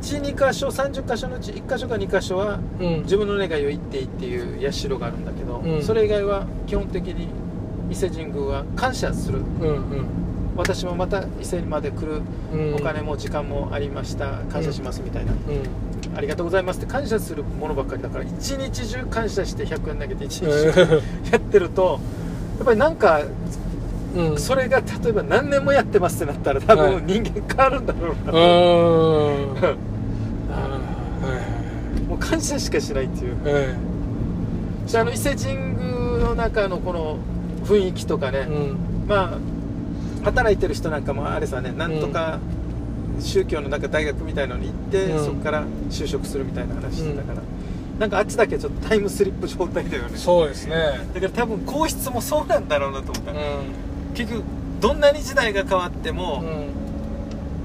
[0.00, 3.02] 12箇所30箇所のうち1箇所か2箇所はうん。
[3.02, 5.82] 自分の願いを言っていいっていう社があるんだけど、うん。
[5.82, 7.28] それ以外は基本的に
[7.90, 9.38] 伊勢神宮は感謝する。
[9.38, 9.70] うんう
[10.02, 10.06] ん。
[10.56, 12.22] 私もまた伊勢まで来る。
[12.52, 12.74] うん。
[12.76, 14.40] お金も時間もありました。
[14.50, 15.89] 感謝しますみたいな、うん
[16.20, 20.80] ありがとうございますって感謝するものばっかりだから一日中感謝して100円投げて一日え中
[21.32, 21.98] やってると
[22.58, 24.38] やっぱりなんかーうん。
[24.38, 26.94] それが例えば何年もやってますってなったら多はい。
[27.00, 28.32] 分人間変わるんだろうな
[32.06, 33.36] もう感謝しかしないっていう。
[33.46, 33.74] え
[34.92, 35.74] であの伊勢神宮
[36.26, 37.16] の中のこの
[37.64, 38.76] 雰囲気とかね、えうん。
[39.08, 39.38] ま
[40.22, 42.38] あ働いてる人なんかもあれさねなんとか
[43.20, 45.24] 宗教のなんか大学みたいのに行って、うん。
[45.24, 47.42] そこから就職するみたいな話してたから、
[47.98, 50.16] なんかあっちだけちょっとタイムスリップ状態だよね。
[50.16, 50.76] そうですね。
[51.14, 53.38] だから多分皇室もそうなんだろうなと思った、うん。
[54.14, 54.44] 結局
[54.80, 56.68] どんなに時代が変わってうも、ん。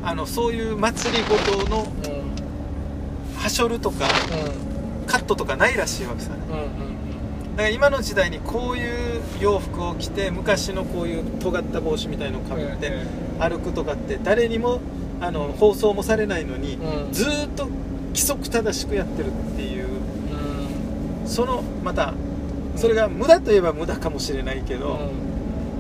[0.03, 2.07] あのそういう祭りごとのう
[3.39, 3.41] ん。
[3.41, 4.07] はしょるとか
[5.07, 6.31] カットとかないらしいわけさ。
[6.31, 7.55] ねうんうん。
[7.55, 13.05] だから今の時代にこういう洋服を着て昔のこういう尖った帽子みたいのをかぶってえ。
[13.39, 14.79] 歩くとかって誰にも
[15.21, 17.13] あの放送もされないのに、うん。
[17.13, 17.67] ずーっと
[18.09, 19.87] 規則正しくやってるっていう。
[21.23, 21.27] うん。
[21.27, 22.13] そのまた
[22.75, 24.99] それが無駄といえば無駄かもしれないけど、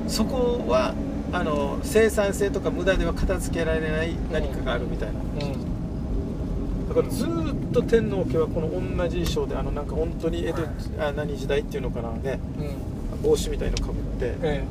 [0.03, 0.09] うん。
[0.09, 0.93] そこは
[1.31, 6.87] あの生産性とか無駄では片付けられない何かがあるみたいな、うん。
[6.87, 8.79] だからずーっと天皇家はこの同
[9.09, 10.61] じ衣装であのなんか本当に江戸、
[10.99, 12.95] あ何時代っていうのかなねうん。
[13.23, 14.63] 帽子みたいのかぶってえ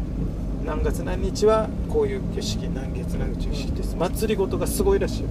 [0.64, 3.96] 何月何日はこういう儀式何月何日儀式です。
[3.96, 5.24] 祭り事がすごいらしい。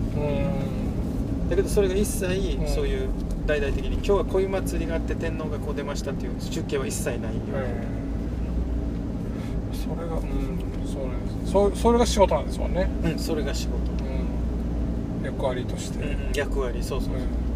[1.50, 2.26] だけどそれが一切
[2.58, 2.68] うん。
[2.68, 3.10] そういう
[3.46, 8.04] 大々的に今日はこういう祭りがあって天皇がこう出ましたっていう出家は一切ないよ、ええ
[9.74, 10.24] それがうん
[10.88, 11.52] そうなんです。
[11.52, 12.90] そそれが仕事なんですもんね。
[13.04, 15.26] うん、それが仕事、うん。
[15.26, 17.16] 役割として、うん、役割そうそう。
[17.16, 17.53] うん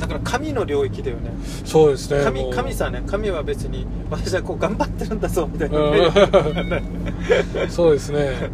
[0.00, 1.30] だから神の領域だよね。
[1.64, 2.18] そうですね。
[2.18, 2.50] も神う。
[2.50, 3.02] 神さね。
[3.06, 6.10] 神は別に私はこう頑張ってるんだぞみたいな、うん。
[7.70, 8.50] そうですね。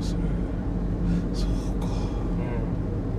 [0.00, 0.14] そ
[1.46, 1.48] う
[1.80, 1.86] か。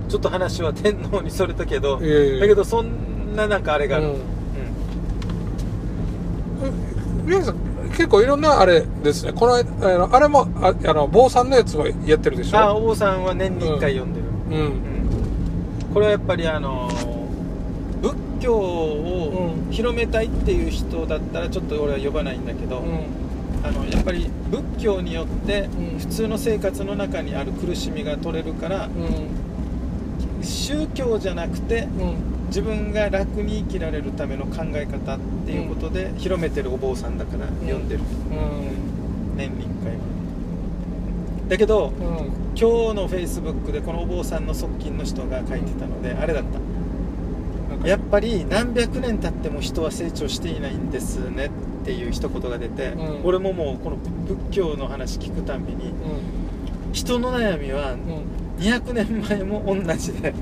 [0.04, 4.14] うんちょっと話は天皇にそれたけど、いえいえだけどそんななんかあれがある、
[7.26, 7.42] うん。
[7.44, 7.56] さん
[7.90, 9.32] 結構いろんなあれですね。
[9.32, 12.58] この間あのあれもああの坊さんのやつもやってるでしょ？
[12.58, 14.66] あお坊さんは年に1回読んでる、うん。
[14.66, 14.93] うん
[15.94, 16.90] これはやっぱりあの
[18.02, 23.06] 仏教をうん広めたいっていう人だったらちょっと俺は呼ばないんだけど、うん。
[23.64, 25.98] あのやっぱり仏教によってうん。
[25.98, 30.44] 普通の生活の中にある苦しみが取れるからうん。
[30.44, 32.16] 宗教じゃなくてうん。
[32.48, 39.36] 自分が楽に生きられるための考え方っていうことで広めてるお坊さんだから読んでる、うん。
[39.36, 39.92] 年に1回。
[39.92, 39.98] は
[41.48, 42.44] だけどうん。
[42.56, 47.88] 今日のフェイスブックでこのお坊さんの側近の人が書いてたのであれだった。
[47.88, 51.50] やっぱり何百年経っても人は成長していないんですねっ
[51.84, 53.26] ていう一言が出て、うん。
[53.26, 55.92] 俺ももうこの仏教の話聞くたんびにう
[56.92, 58.22] 人の悩みはんうん。
[58.58, 60.32] 200年前も同じで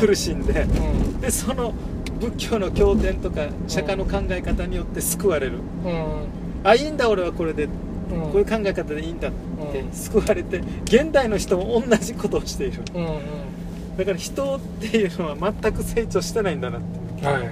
[0.00, 1.20] 苦しんでうん。
[1.20, 1.72] でその
[2.20, 5.60] 仏教の経典とか釈迦の考え方によって救われる。
[5.84, 6.26] うん。
[6.64, 7.68] あいいんだ俺はこれで
[8.10, 8.20] うん。
[8.22, 9.32] こういう考え方でいいんだっ
[9.72, 9.92] てうん。
[9.92, 12.82] 救われて現代の人も同じことをしている。
[12.94, 13.96] うんうん。
[13.96, 16.80] だから人っていうのは全く成長してないんだなっ
[17.20, 17.48] て、はいはい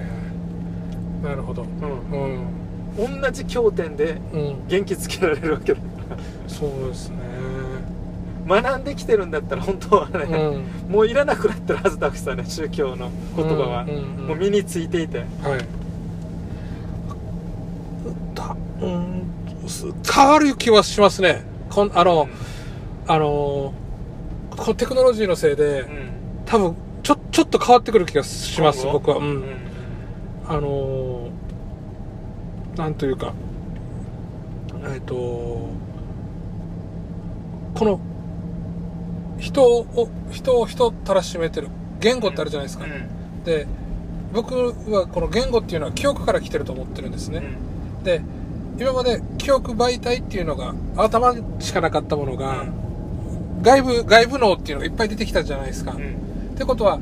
[1.23, 1.63] なるほど。
[1.63, 1.65] う
[2.15, 3.07] ん。
[3.07, 3.21] うん。
[3.21, 4.67] 同じ経典でうん。
[4.67, 5.79] 元気つけられるわけだ。
[5.79, 7.17] からそうですね。
[8.47, 10.19] 学んできてるんだったら本当はね、
[10.87, 10.91] うん。
[10.91, 14.27] もういらなくなってるはずだくさね宗教の言葉は、うんうんうん。
[14.27, 15.19] もう身についていて。
[15.19, 15.27] はい。
[18.35, 19.34] たうんす
[20.11, 21.43] 変わる気はしますね。
[21.69, 22.27] こんあの、
[23.07, 23.73] あの
[24.51, 26.09] このテクノロジーのせいで、うん。
[26.45, 29.17] 多分ちょちょっと変わってくる気がします僕は。
[29.17, 29.43] ううんん
[30.47, 31.29] あの
[32.77, 33.33] なんというか
[34.93, 35.71] えっ、とこ
[37.85, 37.99] の
[39.39, 41.69] 人を人を人たらしめてる。
[41.99, 43.67] 言語ってあるじゃないですか、うんで
[44.33, 44.53] 僕
[44.91, 47.41] はこの言語っていうのは記憶から来てると思ってるんですね、
[48.03, 48.21] で
[48.77, 52.65] 今まで記憶媒体っていうのが頭しかなかったものが、
[53.61, 56.01] 外部外部脳っていうのがいっぱい出てきたじゃないですか、うん。
[56.01, 56.15] うん
[56.55, 56.99] ってことは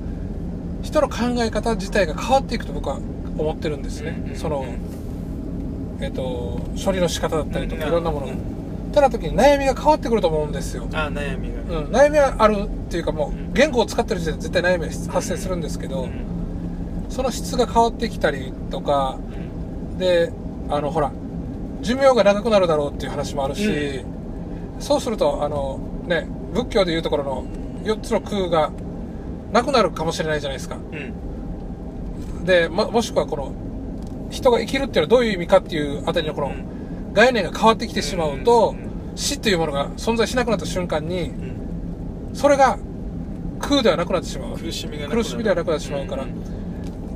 [0.81, 2.97] 人の考え方自体が変わっていくと僕は
[3.37, 4.65] 思ってるんですね、うんその、
[6.01, 7.89] えっと処理の仕方だったりとか、うん。
[7.89, 8.39] いろんなものが、うん
[8.93, 13.49] ただ時に悩みが変わってくると思うんですよ、あ悩みがうん、悩みはあるっていうかもうん。
[13.49, 16.11] う言語を使ってる時点で絶対悩みが発生するんですけど、うん。
[17.09, 19.17] その質が変わってきたりとか
[19.91, 19.97] うん。
[19.97, 20.31] で
[20.69, 21.11] あのほら
[21.83, 24.03] 寿命が長くなるだろうっていう話もあるし、
[24.79, 27.43] そうするとあのね仏教でいうところの
[27.83, 28.71] 4つの空が
[29.51, 30.75] なくなるかもしれないじゃないですか。
[30.75, 32.45] うん。
[32.45, 33.53] でももしくはこの
[34.31, 37.13] 人が生きるっていうのはどういう意味かっていうあたりのこのうん。
[37.13, 42.31] 概念が変わってきてしまうと、うん死というものが存在しなくなった瞬間にうん。
[42.33, 42.79] それが
[43.59, 44.57] 空ではなくなってしまう。
[44.57, 46.25] 苦しみが苦しみではなくなってしまうから。
[46.25, 46.33] ん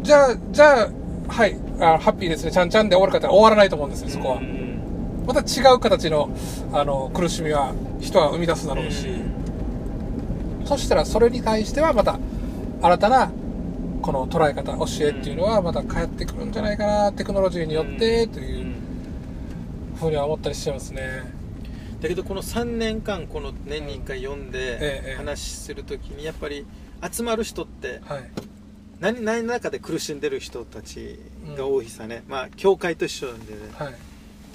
[0.03, 0.89] じゃあじゃあ
[1.27, 2.51] はいあハッピーですね。
[2.51, 4.56] ちゃんちゃんで終わるかって終わらないと思うんですよそこは、うん
[5.27, 6.29] また違う形の
[6.71, 9.07] あの苦しみは人は生み出すだろうし、
[10.65, 12.17] そしたらそれに対してはまた
[12.81, 13.31] 新たな
[14.01, 18.75] この捉え方教えっていうのはまた返ってくるんじゃないかなテクノロジーによってとういうん
[19.99, 21.01] ふうには思ったりしてますね。
[21.99, 26.65] だけどこの3年間この年に1回読んでええ話するときにやっぱり
[27.11, 28.29] 集まる人ってはい。
[28.99, 31.19] 何何らかで苦しんでる人たち
[31.55, 33.59] が多いさね、まあ教会と一緒なんでね。
[33.73, 33.95] はい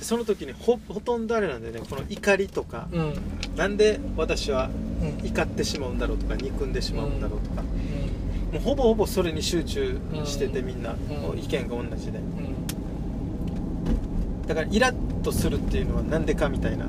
[0.02, 1.78] でその時にほほとんどあれなんでね。
[1.88, 3.14] この怒りとか、うん。
[3.56, 4.68] なんで私は
[5.00, 5.26] うん。
[5.28, 7.62] 怒ってしまうんだろうとか憎んでしまうんだろうとか、
[8.50, 10.66] うもうほぼほぼそれに集中しててうん。
[10.66, 10.96] みんな、
[11.30, 11.38] うん。
[11.38, 12.18] 意見が同じで。
[12.18, 12.22] ん。
[14.48, 16.86] だからイラッとするっていうのはなんでかみたいな、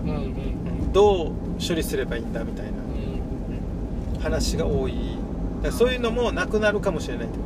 [0.92, 1.32] どう
[1.66, 2.72] 処理すればいいんだみたいな。
[2.72, 4.22] うん。
[4.22, 4.94] 話が多い。
[4.94, 7.44] だからそういうのもなくなるかもしれないってこ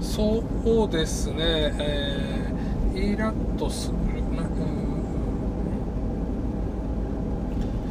[0.00, 2.38] そうですね、えー
[2.98, 3.96] イラッとする
[4.34, 4.48] なうん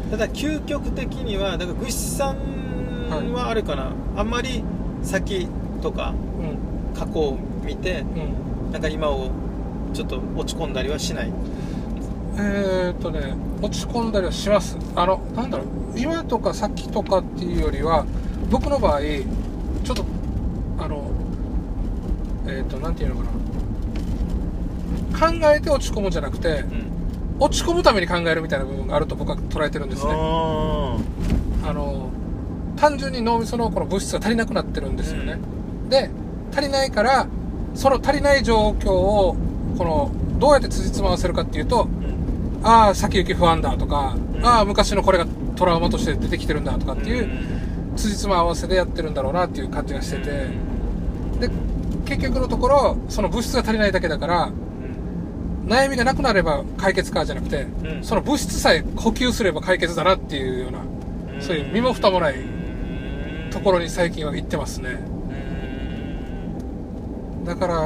[0.09, 4.63] ただ究極的にはだからグシさんはあれかな、あんまり
[5.03, 5.47] 先
[5.81, 6.97] とかうん。
[6.97, 8.71] 過去を見てうん。
[8.71, 9.29] なんか今を
[9.93, 11.31] ちょっと落ち込んだりはしない？
[12.35, 14.77] えー、っとね落ち込んだりはします。
[14.95, 15.67] あのなんだろう。
[15.95, 18.05] 今とか先とかっていうよりは
[18.49, 20.05] 僕の場合ちょっと
[20.79, 21.11] あの
[22.47, 23.31] えー、っとなんていうのかな。
[25.19, 26.96] 考えて落ち込むんじゃなくてうん
[27.39, 30.11] 落ち込むために考えるみたいな部分があると僕は捉えてるんですね。
[30.13, 30.97] あ
[31.65, 32.09] あの
[32.75, 35.39] 単純に脳みそのこの物質が足りなくなってるんですよね、
[35.89, 36.09] で
[36.51, 37.27] 足りないから
[37.73, 39.35] その足りない状況を
[39.77, 41.87] このどうやって辻褄合わせるかっていうとー
[42.59, 42.65] うん。
[42.65, 44.45] ああ先行き不安だとか、うん。
[44.45, 47.25] ああ昔のこれがトラウマとして出てきてるんだとかっていう
[47.93, 50.31] う辻褄合わせでやってるんだろうなっていう感じがしてて。
[50.31, 51.39] ん。
[51.39, 51.49] で
[52.05, 54.51] 結局のところその物質が足りないだけだから
[55.67, 58.03] 悩みがなくなれば解決かじゃなくてうん。
[58.03, 60.79] その物質さえ補給すれば解決だなっていうような
[61.41, 62.35] そういう身も蓋もない
[63.51, 65.17] ところに最近は行ってますね。
[67.47, 67.79] だから、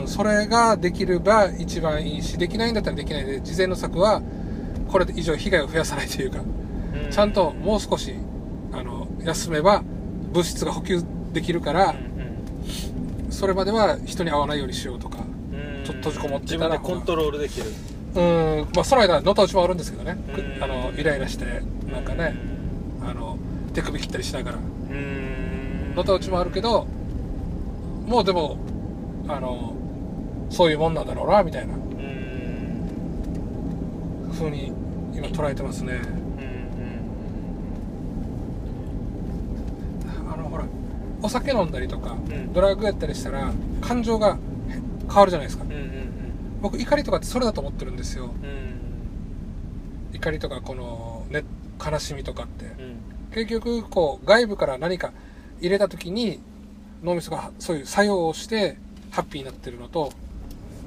[0.00, 4.22] うん、それができれば一番いいしできないんだったらできないで事前の策は
[4.88, 6.38] これ以上被害を増やさないというか
[7.10, 8.14] ちゃんともう少し
[8.72, 9.82] あの休めば
[10.32, 11.02] 物質が補給
[11.34, 11.94] できるから
[13.28, 15.18] それまでは人に会わないようにしようとか
[16.02, 17.66] 閉じこもって自分でコントロールできる。
[18.14, 18.68] うん。
[18.74, 20.18] まあその間のたうちもあるんですけどね。
[20.34, 20.62] くうん。
[20.62, 22.34] あのイライラしてなんかね
[23.00, 23.38] あの
[23.72, 24.58] 手首切ったりしながら。
[24.58, 24.60] う
[24.94, 25.94] ん。
[25.94, 26.86] のたうちもあるけど
[28.06, 28.58] もうでも
[29.28, 29.74] あの
[30.50, 31.74] そういうもんなんだろうなみたいな。
[31.74, 31.80] うん。
[34.32, 34.72] 風に
[35.14, 36.00] 今捉えてますね。
[40.32, 40.64] あのほら
[41.22, 42.52] お酒飲んだりとか、ん。
[42.52, 44.51] ドラッグやったりしたら感情がへ
[45.12, 45.64] 変わるじゃないですか。
[45.64, 46.12] うんうん
[46.62, 48.26] 僕怒りとかってそれだと思ってるんですよ。
[48.26, 51.44] うん怒りとかこの、ね、
[51.84, 52.66] 悲しみとかって。
[52.66, 52.96] うん。
[53.32, 55.12] 結局こう外部から何か
[55.60, 56.40] 入れた時に
[57.02, 58.76] 脳みそがそういう作用をして
[59.10, 60.12] ハッピーになってるのと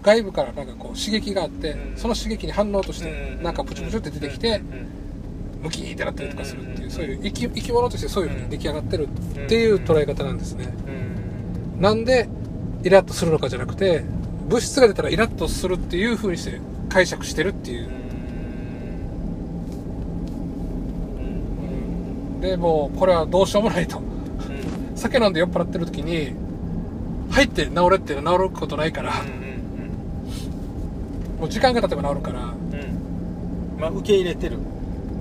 [0.03, 1.97] 外部からなんかこう刺激があって、うん。
[1.97, 4.61] その刺激に反応としてうんなんかプチプチって出てきて
[5.61, 10.73] ムキーってなったりとかするっていうそういう生き生き物としてそういうふうに出来上がってるっていう捉え方なんですね。
[10.87, 12.29] うんなんで
[12.83, 14.05] イラッとするのかじゃなくて
[14.47, 16.59] 物質が出たらイラッとするっていうふうにして
[16.89, 17.89] 解釈してるっていう。
[22.37, 22.41] うん。
[22.41, 24.01] でもうこれはどうしようもないと。
[24.95, 26.33] 酒飲んで酔っ払ってる時に
[27.31, 29.13] 入って治れって治ることないから。
[31.39, 32.53] もう時間が経てば治るから。
[33.79, 34.57] まあ受け入れてる。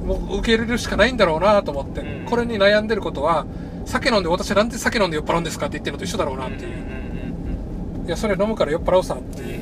[0.06, 2.26] もう受け入れるしかないんだろうなと思って、うん。
[2.26, 3.46] これに悩んでることは
[3.86, 6.72] 酒飲んで私はなんで酒飲んで酔っ払うんですかって言ってるのと一緒だろうなっていう、
[8.06, 9.60] いやそれ飲むから酔っ払うさっていう,、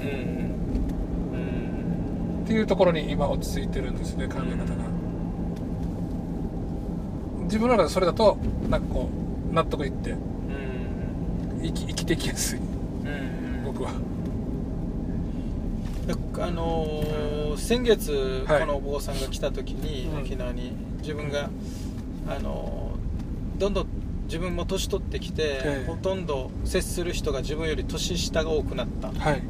[2.44, 4.92] っていうところに今落ち着いてるんですね考え方が。
[7.44, 8.38] 自分の中でそれだと
[8.70, 9.08] なんかこ
[9.50, 10.14] う納得いって
[11.62, 12.60] 生き生きてきやすい。
[13.64, 13.90] 僕は。
[16.40, 18.60] あのー先月はい。
[18.62, 20.20] このお坊さんが来た時に、うん。
[20.22, 21.50] 沖縄に自分が、
[22.26, 23.86] あのーどんどん
[24.32, 25.86] 自分も年取ってきて、ええ。
[25.86, 29.08] ほとんど接する人が自分より年下が多くなった。
[29.08, 29.42] はい。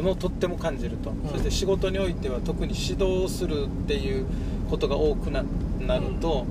[0.00, 1.28] のをとっても感じると、ん。
[1.28, 4.24] そして仕事においては特に指導するっていう
[4.70, 5.42] ことが多くな
[5.80, 6.46] なると、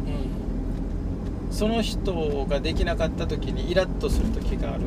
[1.49, 4.81] その人ができなかった時にイラッとする時がある。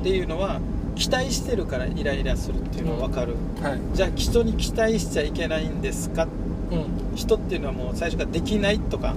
[0.00, 0.60] っていうのは
[0.94, 3.80] 期待してるからイライラするっていうのは分かる、うんはい。
[3.92, 6.26] じゃあ人に期待しちゃいけないんですか？
[6.70, 7.16] うん。
[7.16, 9.12] 人っていうのはもう最初からできないとか。
[9.12, 9.16] う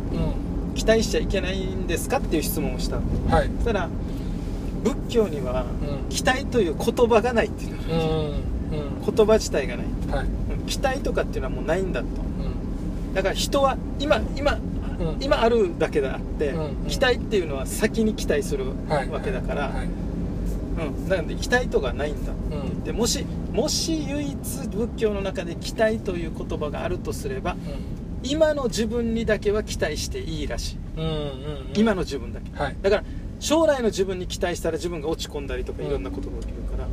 [0.76, 3.02] 期待しちゃいけないんですかっていう質問をしたの。
[3.02, 3.48] んはい。
[3.58, 3.90] そしたら
[4.84, 6.10] 仏教にはうん。
[6.10, 8.32] 期待という言葉がないっていうの
[8.72, 9.16] うんうん。
[9.16, 9.86] 言葉自体がない。
[10.10, 10.28] はい。
[10.68, 12.08] 期待とかっていうのはもうないんだと。
[12.08, 13.14] うん。
[13.14, 15.18] だから人は今今うん。
[15.20, 16.88] 今あるだけであって、うんうん。
[16.88, 19.88] 期待っていうのは先に期待するはいわけだから、はい
[20.76, 22.84] うん、なので期待とかないんだうん。
[22.84, 27.56] でもしもし唯一仏教の中で期待という言葉があるとすれば
[28.24, 30.78] 今の自分にだけは期待していいらしい。
[30.98, 31.74] うんうんうん。
[31.76, 32.52] 今の自分だけ。
[32.58, 32.76] はい。
[32.82, 33.04] だから
[33.40, 36.88] 将来の自分に期待したら自分が落ち込んだりとかうんいろんなことが起きるから、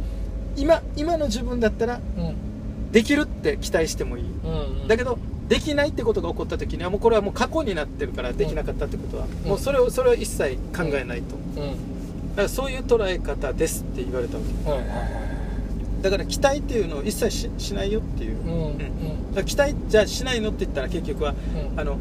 [0.56, 2.90] 今今の自分だったらうん。
[2.92, 4.24] できるって期待してもいい。
[4.24, 9.48] うんだけどできないってことが起こった時にはもうこれはもう過去になってるからできなかったってことは、うん。
[9.48, 12.36] もうそれをそれを一切考えないと、だうん。
[12.36, 14.70] からそういう捉え方ですって言われたわけ。
[14.70, 14.94] はいはいは
[15.36, 15.39] い
[16.02, 19.34] だから期待っていうのを一切ししないよっていう、うんうん。
[19.34, 21.34] だ期待じゃあしないのって言ったら結局は
[21.74, 21.80] うん。
[21.80, 21.96] あの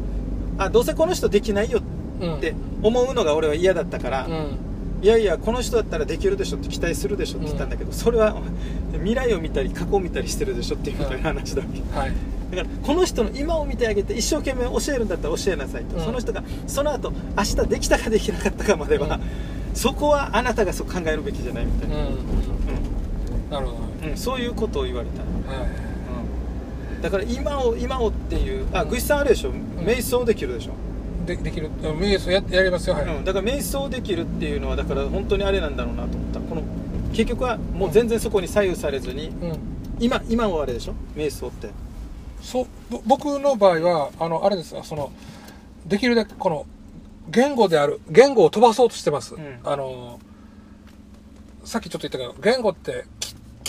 [0.58, 1.80] あどうせこの人できないよ
[2.20, 2.36] うん。
[2.36, 4.58] って思うのが俺は嫌だったから、うん。
[5.02, 8.36] いやいやこの人だったらできるでしょって期待するでしょって言ったんだけど、それは
[8.92, 12.12] 未来を見たり過去を見たりしてるでしょっていうみたいな話だわけ、はい。
[12.50, 16.04] だからこの人の今を見てあげて一生懸命教えるんだったら教えなさいと、うん。
[16.04, 19.22] その人がその後明日できたかできなかったかまでは、うん。
[19.74, 22.10] そこはあなたがそう考えるべきじゃないみたいな、うん。
[23.50, 24.10] なるほどうん。
[24.10, 25.22] うんそういうことを言われた、
[25.52, 25.68] はい。
[26.96, 29.52] うん、だから今を今をっていうあグイさんあれでしょ？
[29.52, 30.72] 瞑想できるでしょ、
[31.26, 31.70] でできる。
[31.82, 32.94] あ瞑想ややりますよ。
[32.96, 36.40] はい、うん、だから瞑想できるっていうのはだから本当にあれなんだろうなと思った。
[36.40, 36.62] この
[37.12, 39.58] 結局はもう全然そこに左右されずにうん。
[39.98, 40.94] 今今はあれでしょ？
[41.14, 41.68] 瞑想って。
[42.40, 44.74] そうぼ僕の場合はあのあれです。
[44.82, 45.12] その
[45.86, 46.66] できるだけこの
[47.28, 49.58] 言語である言語を飛ばそうとしてます、うん。
[49.62, 50.18] あの
[51.64, 53.19] さっきちょっと言ったけど言語ってき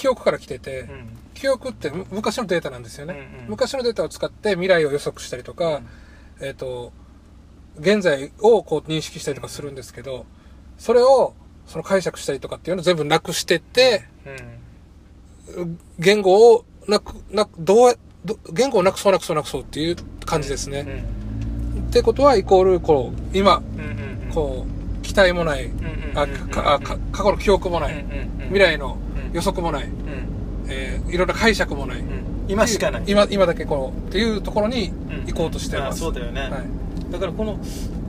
[0.02, 0.88] 記憶から来てて、うん。
[1.36, 3.50] 記憶ってむ昔のデータなんですよね、うんうん。
[3.50, 5.82] 昔のデータを使って未来を予測したりとか、
[6.42, 6.92] えっ、と
[7.80, 10.26] 現在をこう認識したりとかするんですけど
[10.80, 11.36] それを
[11.68, 14.06] その解釈したりとかっていうのを全部なくしてって
[16.00, 17.96] 言語をなくなくどう
[18.52, 19.96] 言語をなくそうなくそうなくそうっていう
[20.26, 21.06] 感じですね、
[21.90, 24.32] ってことはイコールこう今うんうんうん。
[24.34, 26.50] こう期待もない、うんうんあうんうん。
[26.50, 29.92] かあか過去の記憶もない、うんうんうん未来のうん予測もない、うん。
[30.70, 32.06] えーいろんな解釈もない、うん。
[32.48, 33.04] 今しかない。
[33.08, 34.92] 今今だけこうっていうところに
[35.26, 36.52] 行こうとしてます、あそうだよね、はい。
[37.12, 37.60] だからこの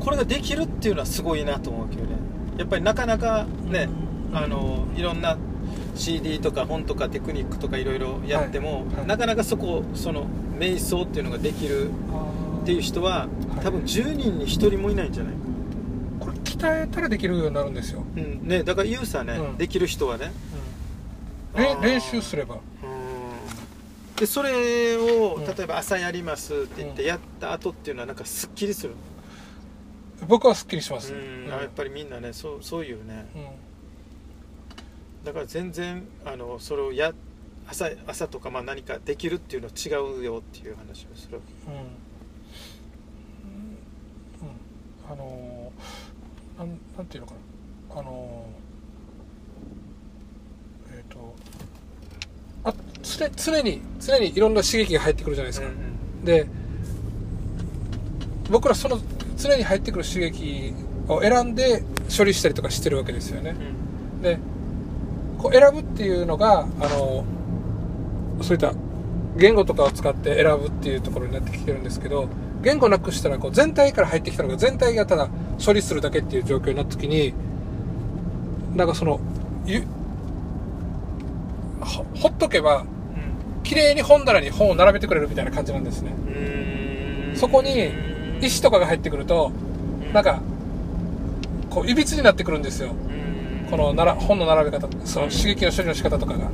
[0.00, 2.08] これができるっていうのはすごいなと思うけどね。
[2.58, 3.88] やっぱりなかなかね
[4.32, 5.36] あのいろんな
[5.94, 8.96] CD とか本とかテクニックとかいろいろやっても、はい。
[8.98, 9.06] はい。
[9.06, 10.26] なかなかそこその
[10.58, 11.90] 瞑想っていうのができる
[12.62, 13.64] っていう人ははい。
[13.64, 15.32] 多分10人に1人もいないんじゃない？
[15.32, 15.38] か、
[16.20, 18.46] これ鍛えたらできるようになるんですよ、うん。
[18.46, 19.56] ね、だから言うさね、うん。
[19.58, 20.32] できる人はね
[21.54, 22.58] 練習すれば。
[24.16, 25.44] でそれをうん。
[25.46, 27.08] 例えば朝やりますって言ってうん。
[27.08, 28.94] やった後っていうのはなんかすっきりする、
[30.28, 31.48] 僕はすっきりします、うん。
[31.52, 33.26] あやっぱりみんなねそうそういうね。
[33.34, 33.46] うん。
[35.24, 37.12] だから全然あのそれをや
[37.68, 41.74] 朝朝とかまあ何かできるっていうのは違うよっていう話をするうん。
[41.74, 41.86] うん。
[45.10, 47.34] あのーなんなんていうのか
[47.94, 48.00] な。
[48.00, 51.34] あのーえっ、と
[52.64, 52.74] あ
[53.18, 55.68] 常常に常にいろんな刺激が入ってくるじゃないですか、
[56.24, 56.46] で
[58.50, 58.98] 僕らその
[59.36, 60.74] 常に入ってくる刺激
[61.08, 61.82] を選んで
[62.16, 63.54] 処理したりとかしてるわけですよね。
[64.22, 64.38] で
[65.38, 67.24] こう選ぶっていうのがあの
[68.42, 68.72] そういった
[69.36, 72.28] 言語とかを使って選ぶっていうところになってきてるんですけど
[72.62, 75.28] 言語なくしたらこう全体から入ってきたのが全体がただ
[75.64, 77.34] 処理するだけっていう状況になった時に
[78.76, 79.20] なんかその
[82.14, 82.84] ほっとけば
[83.62, 86.12] 綺麗に本棚に本を並べてくれるみたいな感じなんですね。
[87.34, 87.90] そこに
[88.40, 89.52] 石とかが入ってくると
[90.12, 90.40] なんか
[91.70, 92.94] こういびつになってくるんですよ。
[93.70, 96.50] このなら本の並べ方その刺激の処理の仕方とかが。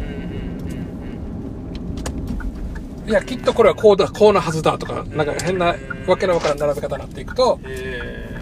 [3.07, 5.75] いやきっとこれはこうだこうなはずだとかなんか変な
[6.07, 8.39] わけのわからん並べ方になっていくとえ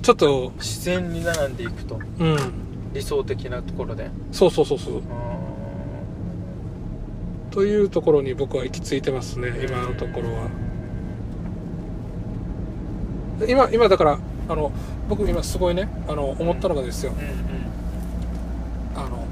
[0.00, 2.00] ちょっとー自然に並んでいくと。
[2.18, 2.36] うん。
[2.92, 4.10] 理想的なところで。
[4.32, 5.02] そうそうそうそう
[7.52, 10.48] というところに僕は行き着いてますね今のところは。
[13.46, 14.18] 今今だから
[14.48, 14.72] あの
[15.08, 17.12] 僕今すごいねあの思ったのがですよ。
[18.96, 19.26] あの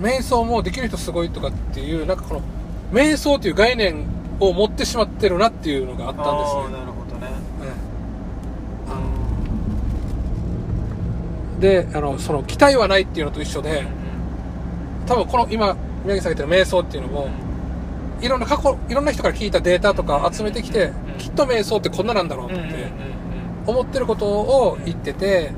[0.00, 2.42] 瞑想もできる人すごいとかっていうなんかこの
[2.92, 4.06] 瞑想という概念
[4.38, 6.78] を持ってしまってるなっていうのがあったんですね。
[6.78, 7.28] なるほどね。
[8.86, 8.92] うん。
[8.92, 8.94] あ
[11.54, 13.84] のであのその期待はないっていうのと一緒で
[15.06, 17.28] 多分この今宮城さんが言ってる瞑想っていうのも
[18.20, 22.88] いろんな過去いろんな人から聞いたデータとか集めてきてきっと瞑想ってこんななんだろうって
[23.66, 25.52] 思ってることを言ってて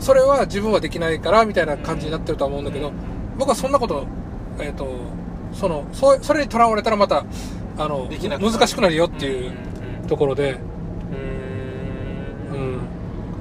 [0.00, 2.92] それは自分はできないからみたいな感じになってるとは思うんだけど
[3.38, 4.06] 僕はそんなこと
[4.58, 4.88] えっ、と
[5.52, 7.24] そのそそれにとらわれたらまた
[7.78, 9.52] あの難しくなるよっていう
[10.08, 10.58] ところで、
[12.52, 12.58] うん。
[12.58, 12.80] うん、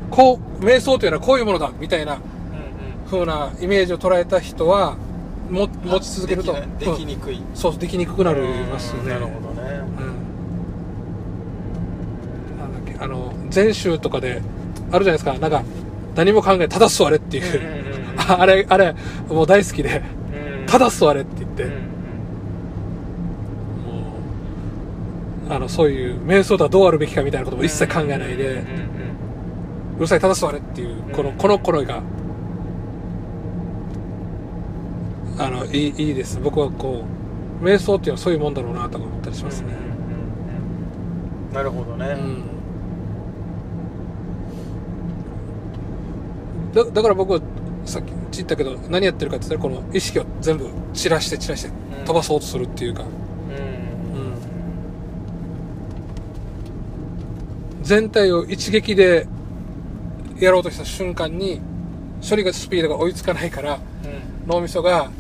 [0.10, 2.20] こう瞑想というのはこういうものだみたいな
[3.10, 4.98] 風なイメージを捉えた人は
[5.50, 6.54] も持ち続けると。
[6.54, 7.44] できにくい、うん。
[7.56, 9.62] そうできにくくなりますよねなるほどね。
[12.52, 12.58] うん。
[12.58, 14.42] なんだっけあの禅宗とかで
[14.92, 15.34] あるじゃないですか。
[15.38, 15.64] なんか
[16.16, 18.20] 何も考えただ座れっていう,、うんうんうんうん。
[18.42, 18.96] あれあれ
[19.30, 20.02] もう大好きで。
[20.60, 20.66] うん。
[20.66, 21.76] ただ座れって言って、うんも
[25.50, 28.64] うあのそういう瞑想とはどうあるべきかみたいなことも一切考えないで、うんうん
[29.98, 31.36] うるさいただ座れっていうこの,、うん。
[31.38, 32.02] この声が
[35.38, 36.40] あのいいいいです。
[36.42, 37.04] 僕はこ
[37.62, 39.96] う瞑想っていうのはそういうもんだろうなとか思ったりしますね、うんうんうん
[41.56, 42.44] なるほどね、うん。
[46.74, 47.42] だだから僕
[47.86, 51.70] さっき言ったけど何やってるかって言ったらこの意識を全部散らして散らして
[52.06, 53.06] 飛ばそうとするっていうか、
[57.84, 59.26] 全体を一撃で
[60.38, 61.62] やろうとした瞬間に
[62.28, 63.82] 処理がスピードが追いつかないからうん
[64.46, 65.12] 脳みそが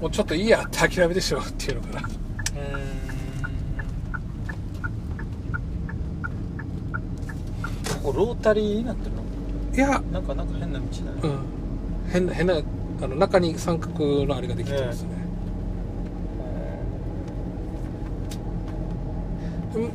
[0.00, 2.08] もうちょっといいやって諦めてしまうっていうのかな。
[8.02, 9.22] ここロータリーになってるの？
[9.74, 10.00] いや。
[10.12, 11.38] なんかなんか変な道だね、うん。
[12.12, 12.54] 変な変な
[13.02, 15.08] あの中に三角のあれができてますね、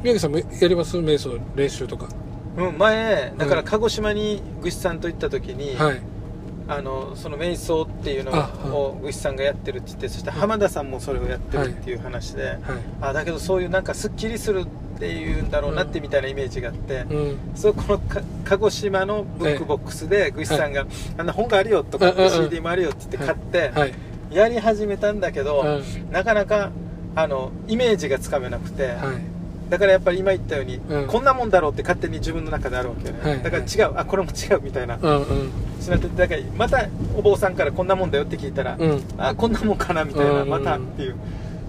[0.03, 0.98] 宮城さんもやります？
[0.98, 2.10] 瞑想練習とか。
[2.58, 6.02] うん、前だから鹿児島に具志さんと行った時に、はい
[6.72, 12.60] あのその瞑想っていうのあを具志さんがやってるって言ってそして浜田さんもそれをやってるっていう話で、はい。
[13.02, 17.38] あだけどそういうなんかすっきりするっていうんだろうなってみたいなイメージがあって、うん。
[17.56, 20.85] そうこのか鹿児島のブックボックスで具志さんが、
[21.18, 23.93] あんな本があるよとか、CD もあるよって言って買って、はい。
[24.31, 26.11] やり始めたんだけど、うん。
[26.11, 26.72] なかなか
[27.15, 29.41] あのイメージがつかめなくて、はい
[29.72, 31.07] だからやっぱり今言ったように、うん。
[31.07, 33.93] こんなもんだろうって勝手に自分の中であるわけよね、はいだから違う。
[33.95, 35.52] あこれも違うみたいな、うんうん。
[35.80, 39.02] しなってだからまたお坊さんからこんなもんだよって聞いたら、うん。
[39.18, 41.15] あこんなもんかなみたいな、うんまたっていう。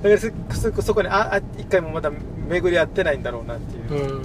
[0.02, 2.10] だからそそそこにああ一回もまだ
[2.48, 4.22] 巡り合ってないんだろうなっていう、うん。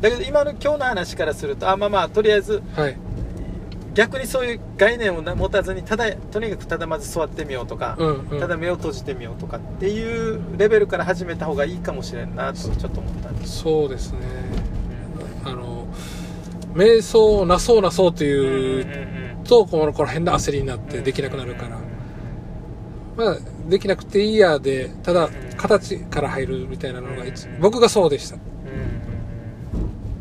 [0.00, 2.96] だけど今の今日の話からするとあまあまあとりあえずはい
[3.98, 8.38] 逆にそういう概念をな持たずにただとにかくただまず座ってみようとか、うんうん。
[8.38, 13.58] ただ目を閉じてみようとかっていうレベルから始めた方がいいかもしれんなとちょっと思ったんです。
[13.58, 14.20] そうですね。
[15.44, 15.88] あの
[16.74, 18.86] 瞑想をなそうなそうとうんいう
[19.42, 21.78] とこのこの変な焦りになってできなくなるから。
[23.16, 23.38] まあ
[23.68, 27.24] できなくていいやでただ形から入るみたいなのが
[27.58, 28.36] 僕がそうでした。
[28.36, 28.40] うん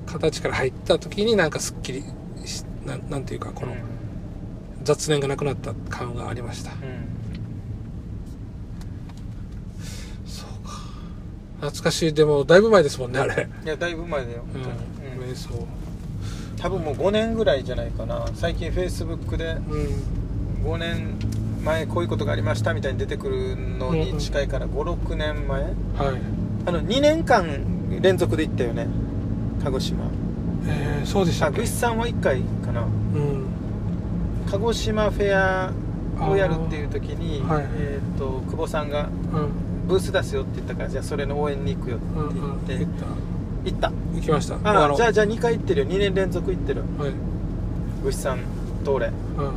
[0.08, 2.06] 形から入った時になんかすっきりし
[2.88, 3.76] なんなんていうかこの
[4.84, 6.72] 雑念がなくなった感がありました。
[10.26, 10.72] そうか。
[11.60, 12.14] 懐かしい。
[12.14, 13.48] でもだいぶ前ですもんねあれ。
[13.66, 14.64] いやだいぶ前だようん。
[14.64, 15.32] 本当に、うん。
[15.32, 15.68] 瞑想
[16.60, 18.26] 多分もう5年ぐらいじゃないかな。
[18.34, 20.72] 最近フェイスブックでうん。
[20.72, 21.18] 5年
[21.64, 25.62] 前こういうことがありましたみたいに出てくるのに近いから56年前？
[25.62, 25.74] はい。
[26.66, 28.88] あの2年間連続で行ったよね
[29.64, 30.10] 鹿児島
[30.68, 32.82] えー、そうでしたあっけさんは1回かな。
[32.82, 33.46] うん。
[34.50, 35.72] 鹿児島フェア
[36.30, 39.68] をやるっていう時に、はいえー、と久保さんがうん。
[39.88, 42.68] ブース出すよって言ったからじゃあそれの応援に行くよってうんうん。
[42.68, 43.06] 言って、行った。
[43.66, 43.92] 行った。
[44.16, 44.58] 行きました。
[44.58, 45.88] のあじゃあじゃあ2回行ってるよ。
[45.88, 46.82] 2年連続行ってる。
[46.98, 48.14] はい。
[48.14, 48.40] さん
[48.84, 49.14] と俺、うん。
[49.14, 49.52] う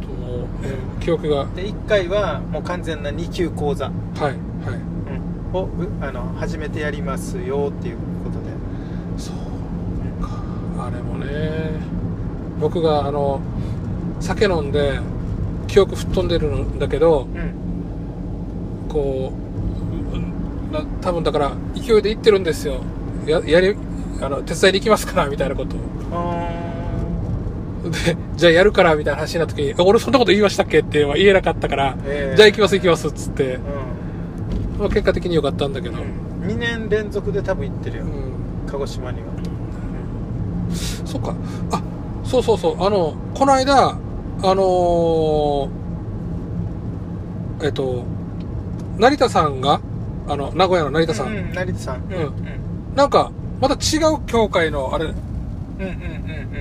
[0.00, 1.44] ともう、えー記憶が。
[1.44, 4.34] ん、で1回はもう完全な2級講座、はいはい。
[5.50, 5.68] うん、をう
[6.00, 7.96] あの始めてやりますよっていう
[10.78, 11.70] あれもね
[12.60, 13.40] 僕があの
[14.20, 15.00] 酒飲んで
[15.66, 17.54] 記憶吹っ飛んでるんだけどうん。
[18.88, 22.80] こう多分だから勢いで行ってるんですよ。
[23.26, 23.76] ややり
[24.20, 25.76] あの手伝いに行きますからみたいなこと。
[27.90, 30.80] でじゃあやるからみたいな話になった時にえ俺そんなこと言いましたっけ？
[30.80, 33.56] っては言えなかったから、えーじゃあ行きます行きますっつって。
[33.56, 36.00] ー、まあ、結果的に良かったんだけど、う
[36.44, 38.10] ん、2年連続で多分行ってるよ、うん。
[38.70, 39.26] 鹿児島には、
[41.04, 41.34] そっか。
[41.72, 41.82] あ、
[42.24, 42.84] そうそうそう。
[42.84, 43.96] あの、この間、あ
[44.54, 48.04] のーえっと、
[48.98, 49.80] 成田さんが、
[50.28, 52.20] あの、名古屋の成田さん、うんうん、成田さん、うんうん。
[52.20, 52.94] うん。
[52.94, 55.14] なんか、また違う教会の、あれ、うんうん
[55.80, 55.92] うんう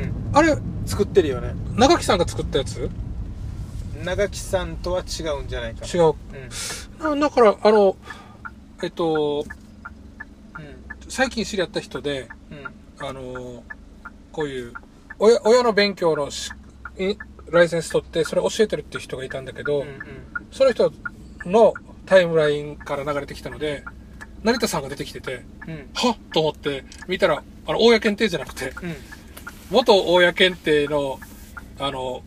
[0.06, 0.12] ん。
[0.34, 1.54] あれ、作ってるよね。
[1.76, 2.90] 長木さんが作ったやつ？
[4.04, 5.86] 長木さんとは違うんじゃないか。
[5.86, 6.14] 違う。
[7.02, 7.20] うん。
[7.20, 7.96] なだから、あの、
[8.82, 9.48] えっと、う
[11.10, 13.08] 最近知り合った人で、んうん。
[13.08, 13.64] あの、
[14.38, 14.74] こういう、
[15.18, 16.52] 親、親の勉強のし
[17.00, 17.18] い
[17.50, 20.00] ライセンス取って、それ教えてるっていう人がいたんだけど、うん
[20.52, 20.94] その人
[21.44, 21.74] の
[22.06, 23.84] タイムラインから流れてきたので、
[24.44, 25.74] 成田さんが出てきてて、うん。
[25.74, 28.96] うんはっと思って見たら、あの、大谷検定じゃなくて、うん。
[29.72, 31.20] 元大谷検定の、
[31.80, 32.22] あの、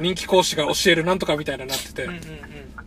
[0.00, 2.20] 人気講師が教えるなんとかみたいなのになってて、うんうんうん。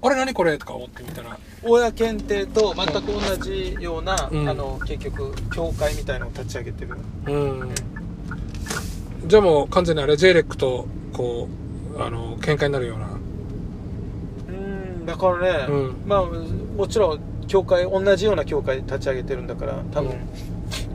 [0.01, 4.49] あれ何これとか思ってみたら、親検定と全く同じような、うん。
[4.49, 6.97] あの結局協会みたいのを立ち上げてる。
[7.27, 8.00] うん。
[9.27, 11.47] じゃあもう完全にあれ、JREC と、こ
[11.97, 13.07] う、あの、喧嘩になるような。
[14.57, 16.23] うんだからね、うんまあ
[16.77, 20.11] もちろん協会同じような協会立ち上げてるんだから多分、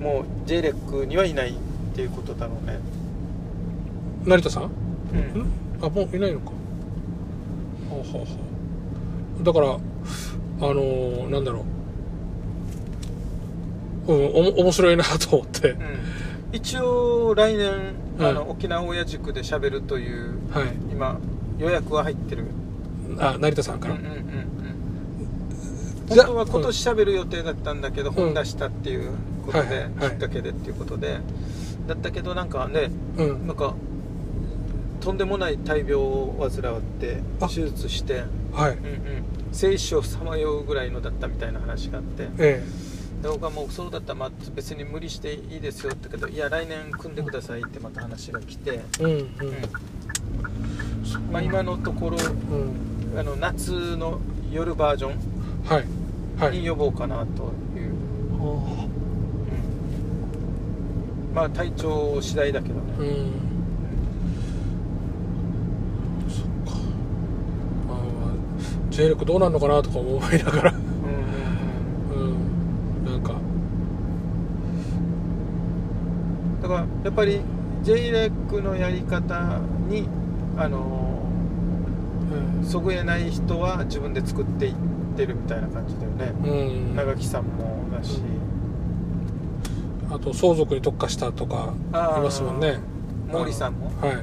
[0.00, 1.54] もう JREC にはいないっ
[1.94, 2.78] ていうことだろうね
[4.24, 4.62] 成田さん？
[4.64, 5.46] んうん
[5.82, 6.50] あ、もういないのか。
[7.90, 8.26] ほうほうほ
[9.40, 9.44] う。
[9.44, 9.76] だから、あ
[10.74, 11.64] のーなんだろ
[14.08, 14.12] う。
[14.14, 15.70] うん、おも面白いなと思って。
[15.70, 15.78] うん
[16.56, 20.68] 一応来年、うんあの沖縄親塾で喋るというはい。
[20.90, 21.20] 今
[21.58, 22.46] 予約は入ってる。
[23.18, 24.18] あ成田さんから、うんうんうんうん。
[26.08, 28.14] じゃ本当は今年喋る予定だったんだけど、うん。
[28.14, 29.10] 本出したっていう
[29.44, 31.18] ことで、はいはいきっかけでっていうことで。
[31.86, 33.46] だったけどなんかねうん。
[33.46, 33.74] なんか
[35.02, 37.48] とんでもない大病を患わってあ。
[37.48, 38.22] 手術して、
[38.52, 38.72] はい。
[38.72, 42.28] うんうん、生死をさまようぐらいのだったみたいな話があって。
[42.38, 42.64] え
[43.26, 49.26] で僕はもうそうだったらまあ別に無理していいですよってけどいや来年組んでくださいってまた話が来て、えうんうん、うん。
[51.32, 52.20] まあ、今のところう
[53.16, 53.18] ん。
[53.18, 54.20] あの夏の
[54.52, 55.18] 夜バージョン
[56.52, 57.94] に呼ぼうかなという、
[58.38, 58.88] は
[61.30, 61.34] うん。
[61.34, 63.12] まあ体調次第だけどあうね、ん。
[66.28, 66.78] そっか。
[67.88, 68.34] まあまあ
[68.90, 73.34] J 力どうなるのかなとか思いながらうんうんうんうんなんか
[76.66, 77.40] だからやっぱり
[77.82, 80.08] j レックのやり方に
[80.56, 81.28] あの
[82.60, 82.66] うん。
[82.66, 84.74] そぐえない人は自分で作っていっ
[85.16, 86.96] てるみたいな感じだよね、うん。
[86.96, 88.20] 長木さんもだし、
[90.10, 92.80] あと相続に特化したとかいますもんね。
[93.30, 93.92] 毛利さんも？
[94.00, 94.16] はい。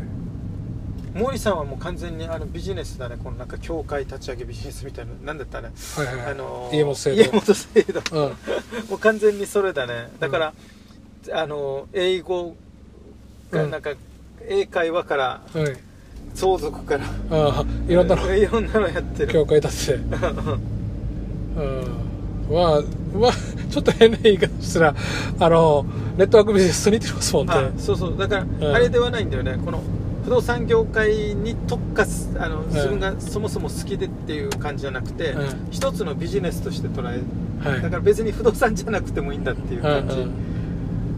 [1.17, 3.15] 毛利さんはもう完全にあのビジネスだね。
[3.23, 6.31] このなんか協会立ち上げビジネスみたいななんだったら、はいはいはい。
[6.31, 7.21] あの家元制度。
[7.21, 8.01] 家元制度。
[8.11, 8.33] うん。
[8.91, 10.09] もう完全にそれだね。
[10.19, 10.53] だから、
[11.31, 12.55] あの英語
[13.51, 13.71] がうん。
[13.71, 13.91] なんか、
[14.47, 15.77] 英会話からはい。
[16.33, 18.21] 相続からああいろんなの。
[18.35, 19.31] いろんなのやってる。
[19.31, 19.99] 教会立てて。
[21.55, 22.03] うん
[22.51, 22.81] まあ
[23.17, 23.31] まあ
[23.69, 24.95] ちょっと変な言い方したら
[25.39, 25.85] あの
[26.17, 27.53] ネットワークビジネスと似てますもんね。
[27.53, 28.17] あそうそう。
[28.17, 28.75] だから、ん。
[28.75, 29.57] あれではないんだよね。
[29.63, 29.81] この
[30.23, 35.67] 不動産業界に特化すあの自分がそもそも好きでっていう感じじゃなくて、うん。
[35.71, 37.21] 一つのビジネスとして捉え
[37.67, 37.81] はい。
[37.81, 40.15] だから別に不動産じゃなくてもいいんだっていう感じ。
[40.15, 40.52] うんうん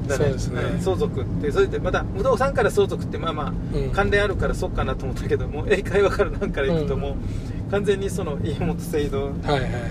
[0.07, 0.61] だね,、そうですね。
[0.77, 0.81] ん。
[0.81, 3.89] 相続ってそれでまた不動産から相続ってまあまあ、うん。
[3.91, 7.17] 関連あるからそっかなと思ったけどもう 英会話からなんからいくとも
[7.67, 9.31] う、完全にその家元制度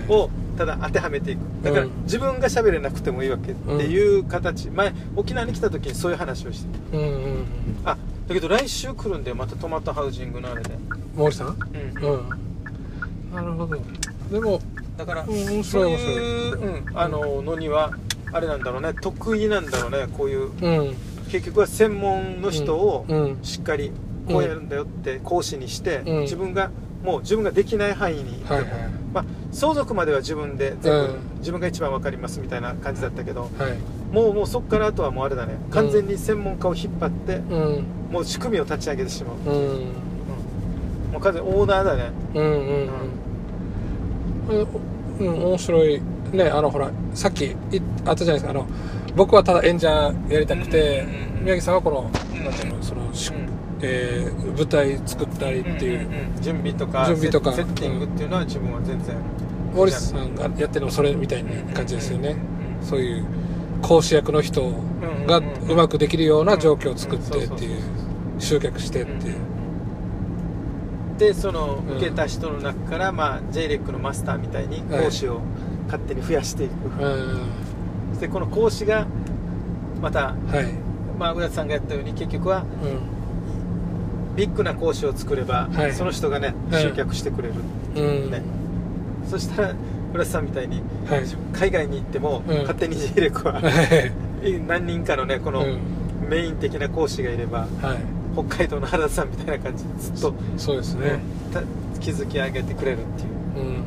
[0.09, 1.39] をただ当てはめていく。
[1.63, 1.91] だからうん。
[2.03, 7.15] 自分が喋れなくてもいいわけっていう形、前沖縄に来た時にそういう話をしてうんうんうん
[7.85, 7.97] あ
[8.27, 9.35] だけど来週来るんだよ。
[9.35, 10.71] またトマトハウジングのあれで、
[11.15, 11.47] 毛利さん？
[12.01, 12.09] うん。
[12.09, 13.35] うん。
[13.35, 13.77] なるほど。
[14.31, 14.59] でも
[14.97, 17.91] だから、うん面そういう、うん、あののには
[18.35, 20.95] あれなんだろうね得意なんだろうねこういううん。
[21.31, 23.05] 結局は専門の人を
[23.43, 23.93] しっかり
[24.27, 26.19] こうやるんだよって講師にして、うん。
[26.21, 26.69] 自分が
[27.01, 28.69] もう自分ができない範囲に、はいはい
[29.13, 31.19] まあ、相続までは自分で全部、うん。
[31.37, 33.77] 自分が一番わかりますみたいな感じだったけどはい。
[34.13, 35.53] もうもうそこからあとはもうあれだね。
[35.71, 37.85] 完全に専門家を引っ張って、うん。
[38.11, 39.51] もう仕組みを立ち上げてしまう、うん。
[39.51, 39.79] うん。
[41.13, 42.11] もう完全にオーナーだね。
[42.33, 42.53] うんうんう
[44.53, 44.67] ん。
[45.19, 46.01] うん、うん、面白い
[46.35, 47.55] ねあのほらさっきい
[48.05, 48.51] あったじゃないですか。
[48.51, 48.67] あの
[49.15, 52.09] 僕はただ演者やりたくて、うんうん宮城さんはこの、
[52.51, 53.47] ていうのその、しうん。
[53.81, 56.41] えー舞台作ったりっていう、んんん。
[56.41, 57.51] 準備とか準備とか。
[57.51, 59.15] セセッティングっていうのは自分は全然。
[59.75, 63.25] 森さんがやってるのもそれみたいな感じですよね、うんそういう
[63.81, 64.71] 講師役の人
[65.27, 67.81] がうまくできるような状況を作っうんてっていう
[68.39, 69.35] 集客してっていう。
[71.19, 71.97] でそのうん。
[71.97, 75.41] 受けた人の中から、まあ、JREC のマスターみたいに講師を
[75.85, 77.49] 勝手に増やしていく、うん。
[78.13, 79.07] そしてこの講師が
[80.01, 80.73] また、はい、
[81.17, 82.65] まあ、浦田さんがやったように結局はう
[84.37, 85.93] ビッグな講師を作れば、はい。
[85.93, 86.83] その人がねはい。
[86.83, 87.57] 集客してくれる、ん
[87.95, 88.31] うん。
[88.31, 88.41] ね。
[89.29, 89.75] そしたら
[90.13, 91.23] 浦田さんみたいに、はい。
[91.53, 92.57] 海外に行っても、うん。
[92.59, 93.59] 勝手に JREC はは
[94.45, 94.61] い。
[94.67, 95.79] 何人かのねこのうん。
[96.29, 97.69] メイン的な講師がいれば、はい。
[98.33, 101.19] 北海道の原田さんみたいな感じでずっと、そうですね。
[101.53, 101.61] た
[101.99, 103.67] 築き上げてくれるっていう。
[103.67, 103.83] うん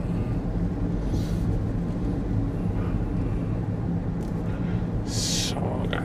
[5.07, 5.97] そうか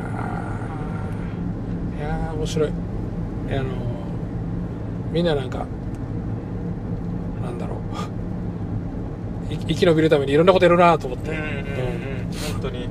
[1.97, 2.69] いやー面白い。
[2.69, 3.63] あの
[5.11, 5.65] みんななんか
[7.41, 7.77] なんだろ
[9.49, 9.53] う。
[9.53, 11.31] い生き延びるためにいろんなことやるなと思って。
[11.31, 11.53] うんうんうん
[12.53, 12.89] 本当に。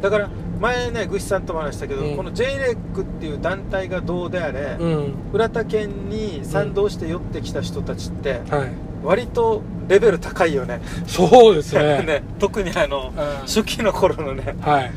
[0.00, 0.28] だから
[0.60, 2.16] 前ねぐしさんとも話したけど、うん。
[2.16, 5.14] この JREC っていう団体がどうであれ、うん。
[5.32, 8.70] 浦田県に賛同して寄ってきた人たちってはい。
[9.02, 10.80] 割とレベル高いよね。
[11.06, 12.02] そうですね。
[12.06, 13.24] ね特にあのうん。
[13.46, 14.92] 初期の頃のねはい。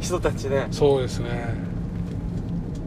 [0.00, 0.66] 人たちね。
[0.72, 1.71] そうですね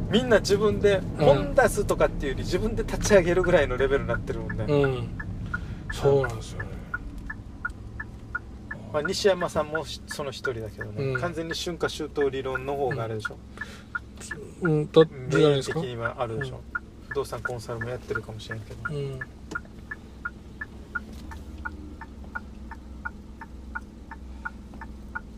[0.10, 1.26] みんな自分でうん。
[1.26, 5.10] 本出すとかっていうより自分で立ち上げるぐらいのレベルになってるもんね、うん。
[5.92, 6.70] そうなんですよね。
[8.94, 11.22] まあ、西山さんもしその一人だけどね、うん。
[11.22, 13.38] 完全に春夏秋冬理論の方があるでしょ、
[14.62, 14.92] うん。
[14.92, 16.62] どっちじゃメイン的にはあるでしょ、
[17.10, 19.20] 不動産コンサルもやってるかもしれんけど、うん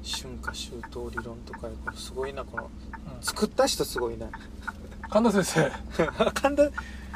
[0.03, 0.52] 春か
[1.10, 2.70] 理論とかすごいなこの
[3.22, 4.28] 作った人すごいな
[5.10, 6.32] 神田先生。
[6.34, 6.70] 神田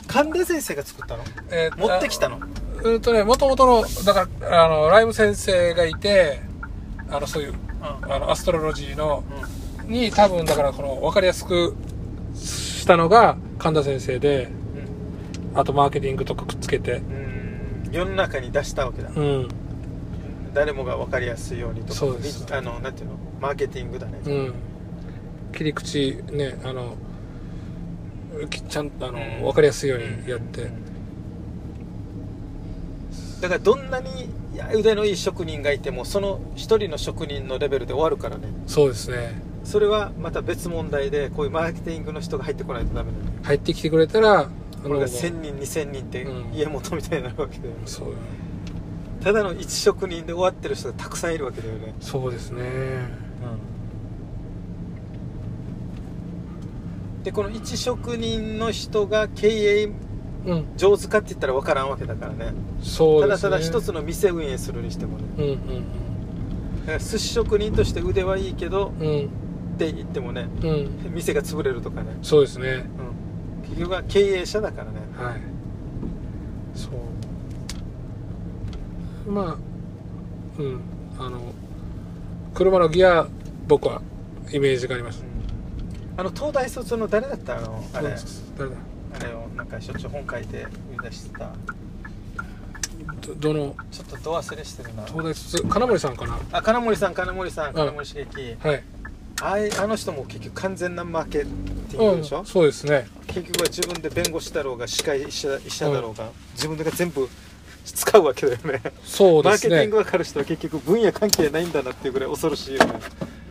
[0.08, 1.24] 神田先生が作ったの？
[1.52, 2.40] えー持ってきたの？
[2.84, 6.42] うんとねもともとのだからあのライブ先生がいて
[7.10, 8.12] あのそういううん。
[8.14, 9.24] あのアストロロジーの
[9.88, 11.76] うに多分だからこの分かりやすく
[12.36, 15.58] したのが神田先生でん。
[15.60, 16.94] あとマーケティングとかくっつけて。
[16.94, 17.90] うん。
[17.92, 19.10] 世の中に出したわけだ。
[19.14, 19.50] うん
[20.54, 22.46] 誰もが分かりやすいようにとかそうです。
[22.50, 23.16] みあのなんていうの？
[23.40, 24.20] マーケティングだね。
[24.26, 24.54] うん。
[25.54, 26.96] 切り口ねあの
[28.50, 29.42] きちゃんとあの、うん。
[29.44, 30.72] 分かりやすいようにやって、
[33.42, 34.30] だからどんなに
[34.74, 38.48] 腕のいい職人がいてもその一人の職人のレベルで終わるからね。
[38.68, 39.42] そうですね。
[39.64, 44.50] それはまた別問題でこういうマーケティングの人が入ってこないとダメだね入ってきてくれたらあ
[44.82, 46.54] これがの1000人2000人ってうん。
[46.54, 48.16] 家元みたいになるわけだよね、そう
[49.22, 52.64] ただの一職人で終わってる人がたくさんいるわけだよね、そうですね。
[57.24, 59.92] でこの一職人の人が経営
[60.46, 62.54] うん上手かって言ったら分からんわけだからね。
[62.82, 63.50] そうですね。
[63.50, 65.24] ただただ一つの店運営するにしてもね。
[65.38, 65.58] うんうん
[66.82, 69.26] だから寿司職人として腕はいいけどうんうん。
[69.26, 69.28] っ
[69.78, 71.14] て言ってもねうん。
[71.14, 72.86] 店が潰れるとかね、そうですね。
[73.64, 75.00] うん、結局は経営者だからね。
[75.16, 75.42] はい。
[76.74, 76.92] そう
[79.32, 79.58] まあ
[80.60, 80.82] うん
[81.18, 81.40] あの
[82.54, 83.28] 車のギア
[83.68, 84.02] 僕は
[84.52, 85.26] イメージがありました
[86.22, 87.56] あの東大卒の誰だった？
[87.62, 88.10] のあれ。
[88.58, 88.76] 誰だ？
[89.16, 91.52] あれをなんかしょっちゅう本書いて売り出してた。
[93.26, 93.76] どどの？
[93.90, 95.06] ちょっとど忘れしてるな。
[95.06, 96.38] 東大卒金森さんかな？
[96.52, 98.58] あ金森さん金森さん金森茂樹。
[98.60, 98.84] はい。
[99.42, 103.08] あいあの人も結局完全なマーケティンうんグでしょ、そうですね。
[103.26, 107.28] 結局は自分で弁護士だろうが歯科医者医者だろうが、自分で全部
[107.86, 108.82] 使うわけだよね。
[109.04, 109.76] そうですね。
[109.76, 112.94] マーケティングわかる人は結局分野関係ないんだなっていうぐらい恐ろしいよね。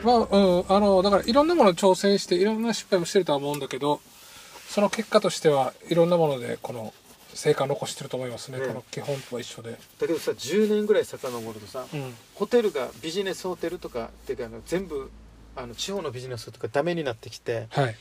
[0.03, 4.01] まあうんあのだからいろんなものに挑戦していろんな失敗もしてるとは思うんだけど
[4.69, 6.95] その結果としてはいろんなものでこの
[7.35, 8.59] 成果を残してると思いますね。
[8.59, 9.73] ねこの基本とは一緒で。
[9.73, 12.15] だけどさ10年ぐらい遡るとさ、うん。
[12.35, 15.11] ホテルがビジネスホテルとかっていうかあの全部
[15.57, 17.97] あの地方のビジネスとかダメになってきてはい。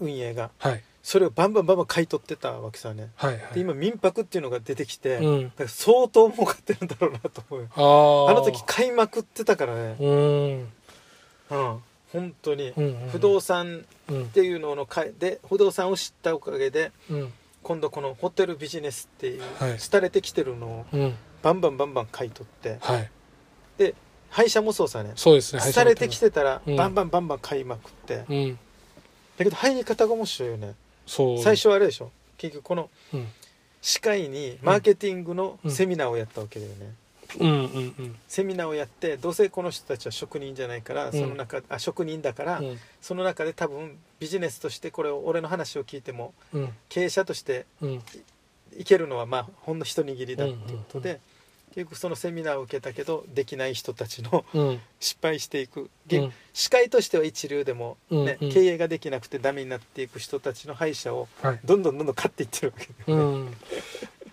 [0.00, 0.50] 運営が。
[0.58, 3.10] はいそれをバンバンバンバン買い取ってたわけさね。
[3.16, 3.54] はいはい。
[3.54, 5.44] で今民泊っていうのが出てきて、うん。
[5.44, 8.28] だから相当儲かってるんだろうなと思うよ。
[8.30, 9.96] あの時買いまくってたからね。
[9.98, 10.72] うーん。
[11.50, 11.78] うん。
[12.12, 17.32] 本当に、うんうん不動産うんっていうののかで不動産を知ったおかげでうん。
[17.64, 19.78] 今度このホテルビジネスっていう、はい。
[19.78, 21.14] 廃れてきてるのをうん。
[21.42, 23.10] バンバンバンバン買い取ってはい。
[23.76, 23.96] で
[24.30, 25.12] 廃車もそうさね。
[25.16, 26.76] そうですね廃れてきてたらうん。
[26.76, 28.58] バンバンバンバン買いまくって、うん。
[29.36, 30.74] だけど入り方が面白いよね
[31.06, 31.38] そう。
[31.42, 32.10] 最初はあれでしょ？
[32.38, 33.28] 結局このうん。
[33.80, 35.70] 歯科医にマーケティングのうん。
[35.70, 36.94] セミナーをやったわけだよね、
[37.40, 38.16] うんうんうん。
[38.28, 41.12] セミナーをやってどうせこの人たちは職人じゃないから、ん。
[41.12, 42.78] その中あ職人だから、うん。
[43.00, 46.68] その中で多分ビジネスとしてこれを俺の話を聞いてもうん。
[46.88, 48.02] 経営者としてうん。
[48.78, 51.20] いけるのはまあほんの一握りだっていうことで、うんうん
[51.74, 54.80] 結局そのセミナーを受けたけどできない人たちのうん。
[55.00, 56.32] 失敗していく、うん。
[56.52, 58.52] 司会としては一流でも、ねうんうん。
[58.52, 61.60] 経営ができなくてダメになっていく人たちの敗者をはい。
[61.64, 62.88] どんどんどんどん勝っていってるわけ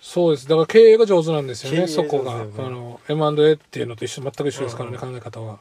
[0.02, 0.48] そうです。
[0.48, 1.88] だから経営が上手なんですよ経営ね。
[1.88, 5.12] そこが、あの M&A っていうのと一緒全く一緒ですからね、うん。
[5.12, 5.60] 考え方は。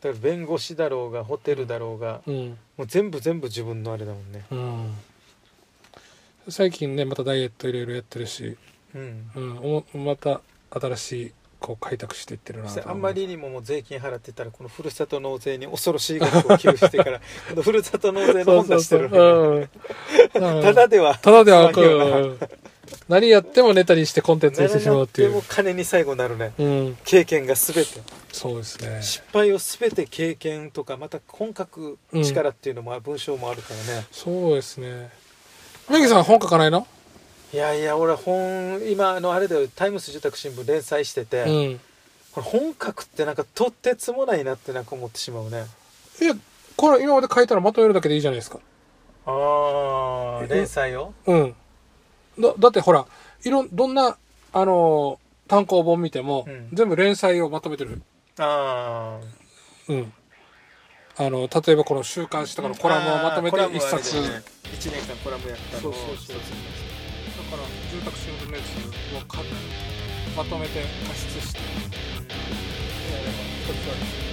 [0.00, 2.58] だから弁護士だろうがホテルだろうが、うん。
[2.76, 4.44] もう全部全部自分のあれだもんね。
[4.50, 4.94] うん。
[6.48, 8.56] 最近ねまたダイエットいろいろやってるし、
[8.94, 9.84] うん。
[9.94, 17.20] うん、また新しいこう開拓していってるなあんまりにももう税金払ってたらこのふるさと納税に恐ろしい額を寄付してから
[17.62, 20.54] ふるさと納税の本出してるそうそうそう。
[20.54, 20.62] うん。
[20.62, 22.38] ただではただではこすまんよなう
[23.08, 26.52] 何やってもネタにしてコンテンツにしてしまうっていでもう、金に最後なるね。
[26.58, 27.90] うん、経験が全て。
[28.32, 29.02] そうですね。
[29.02, 35.10] 失敗を全て経験とかまた本格力っていうのも文章もあるからね、そうですね。
[35.90, 36.86] メギさん本書かないの？
[37.52, 41.80] いやいや俺本今あのあれだよタイムス住宅新聞連載してて、うん。
[42.32, 45.64] これ本格ってなんかとってつもないなってなんか思ってしまうね。
[46.20, 46.34] いや
[46.76, 48.58] これ今まで書いたらまとめるだけでいいじゃないですか。
[49.24, 51.14] ああ連載を？
[51.26, 51.54] うん。
[52.38, 53.06] だだってほら
[53.44, 54.18] いろんどんな
[54.52, 56.68] あのー単行本見ても、うん。
[56.74, 58.02] 全部連載をまとめてる。
[58.38, 59.26] ああ
[59.88, 60.12] うん。
[61.16, 65.92] あの例えばこの週刊誌とかのコラムをまとめて一冊、ね1年間コラムやったのを。
[65.94, 66.36] そうそうそう
[67.48, 68.66] から住宅新聞のやつ
[69.16, 69.20] を
[70.36, 71.60] まとめて加湿して、
[72.30, 74.18] えー、こっちはです。
[74.22, 74.27] ね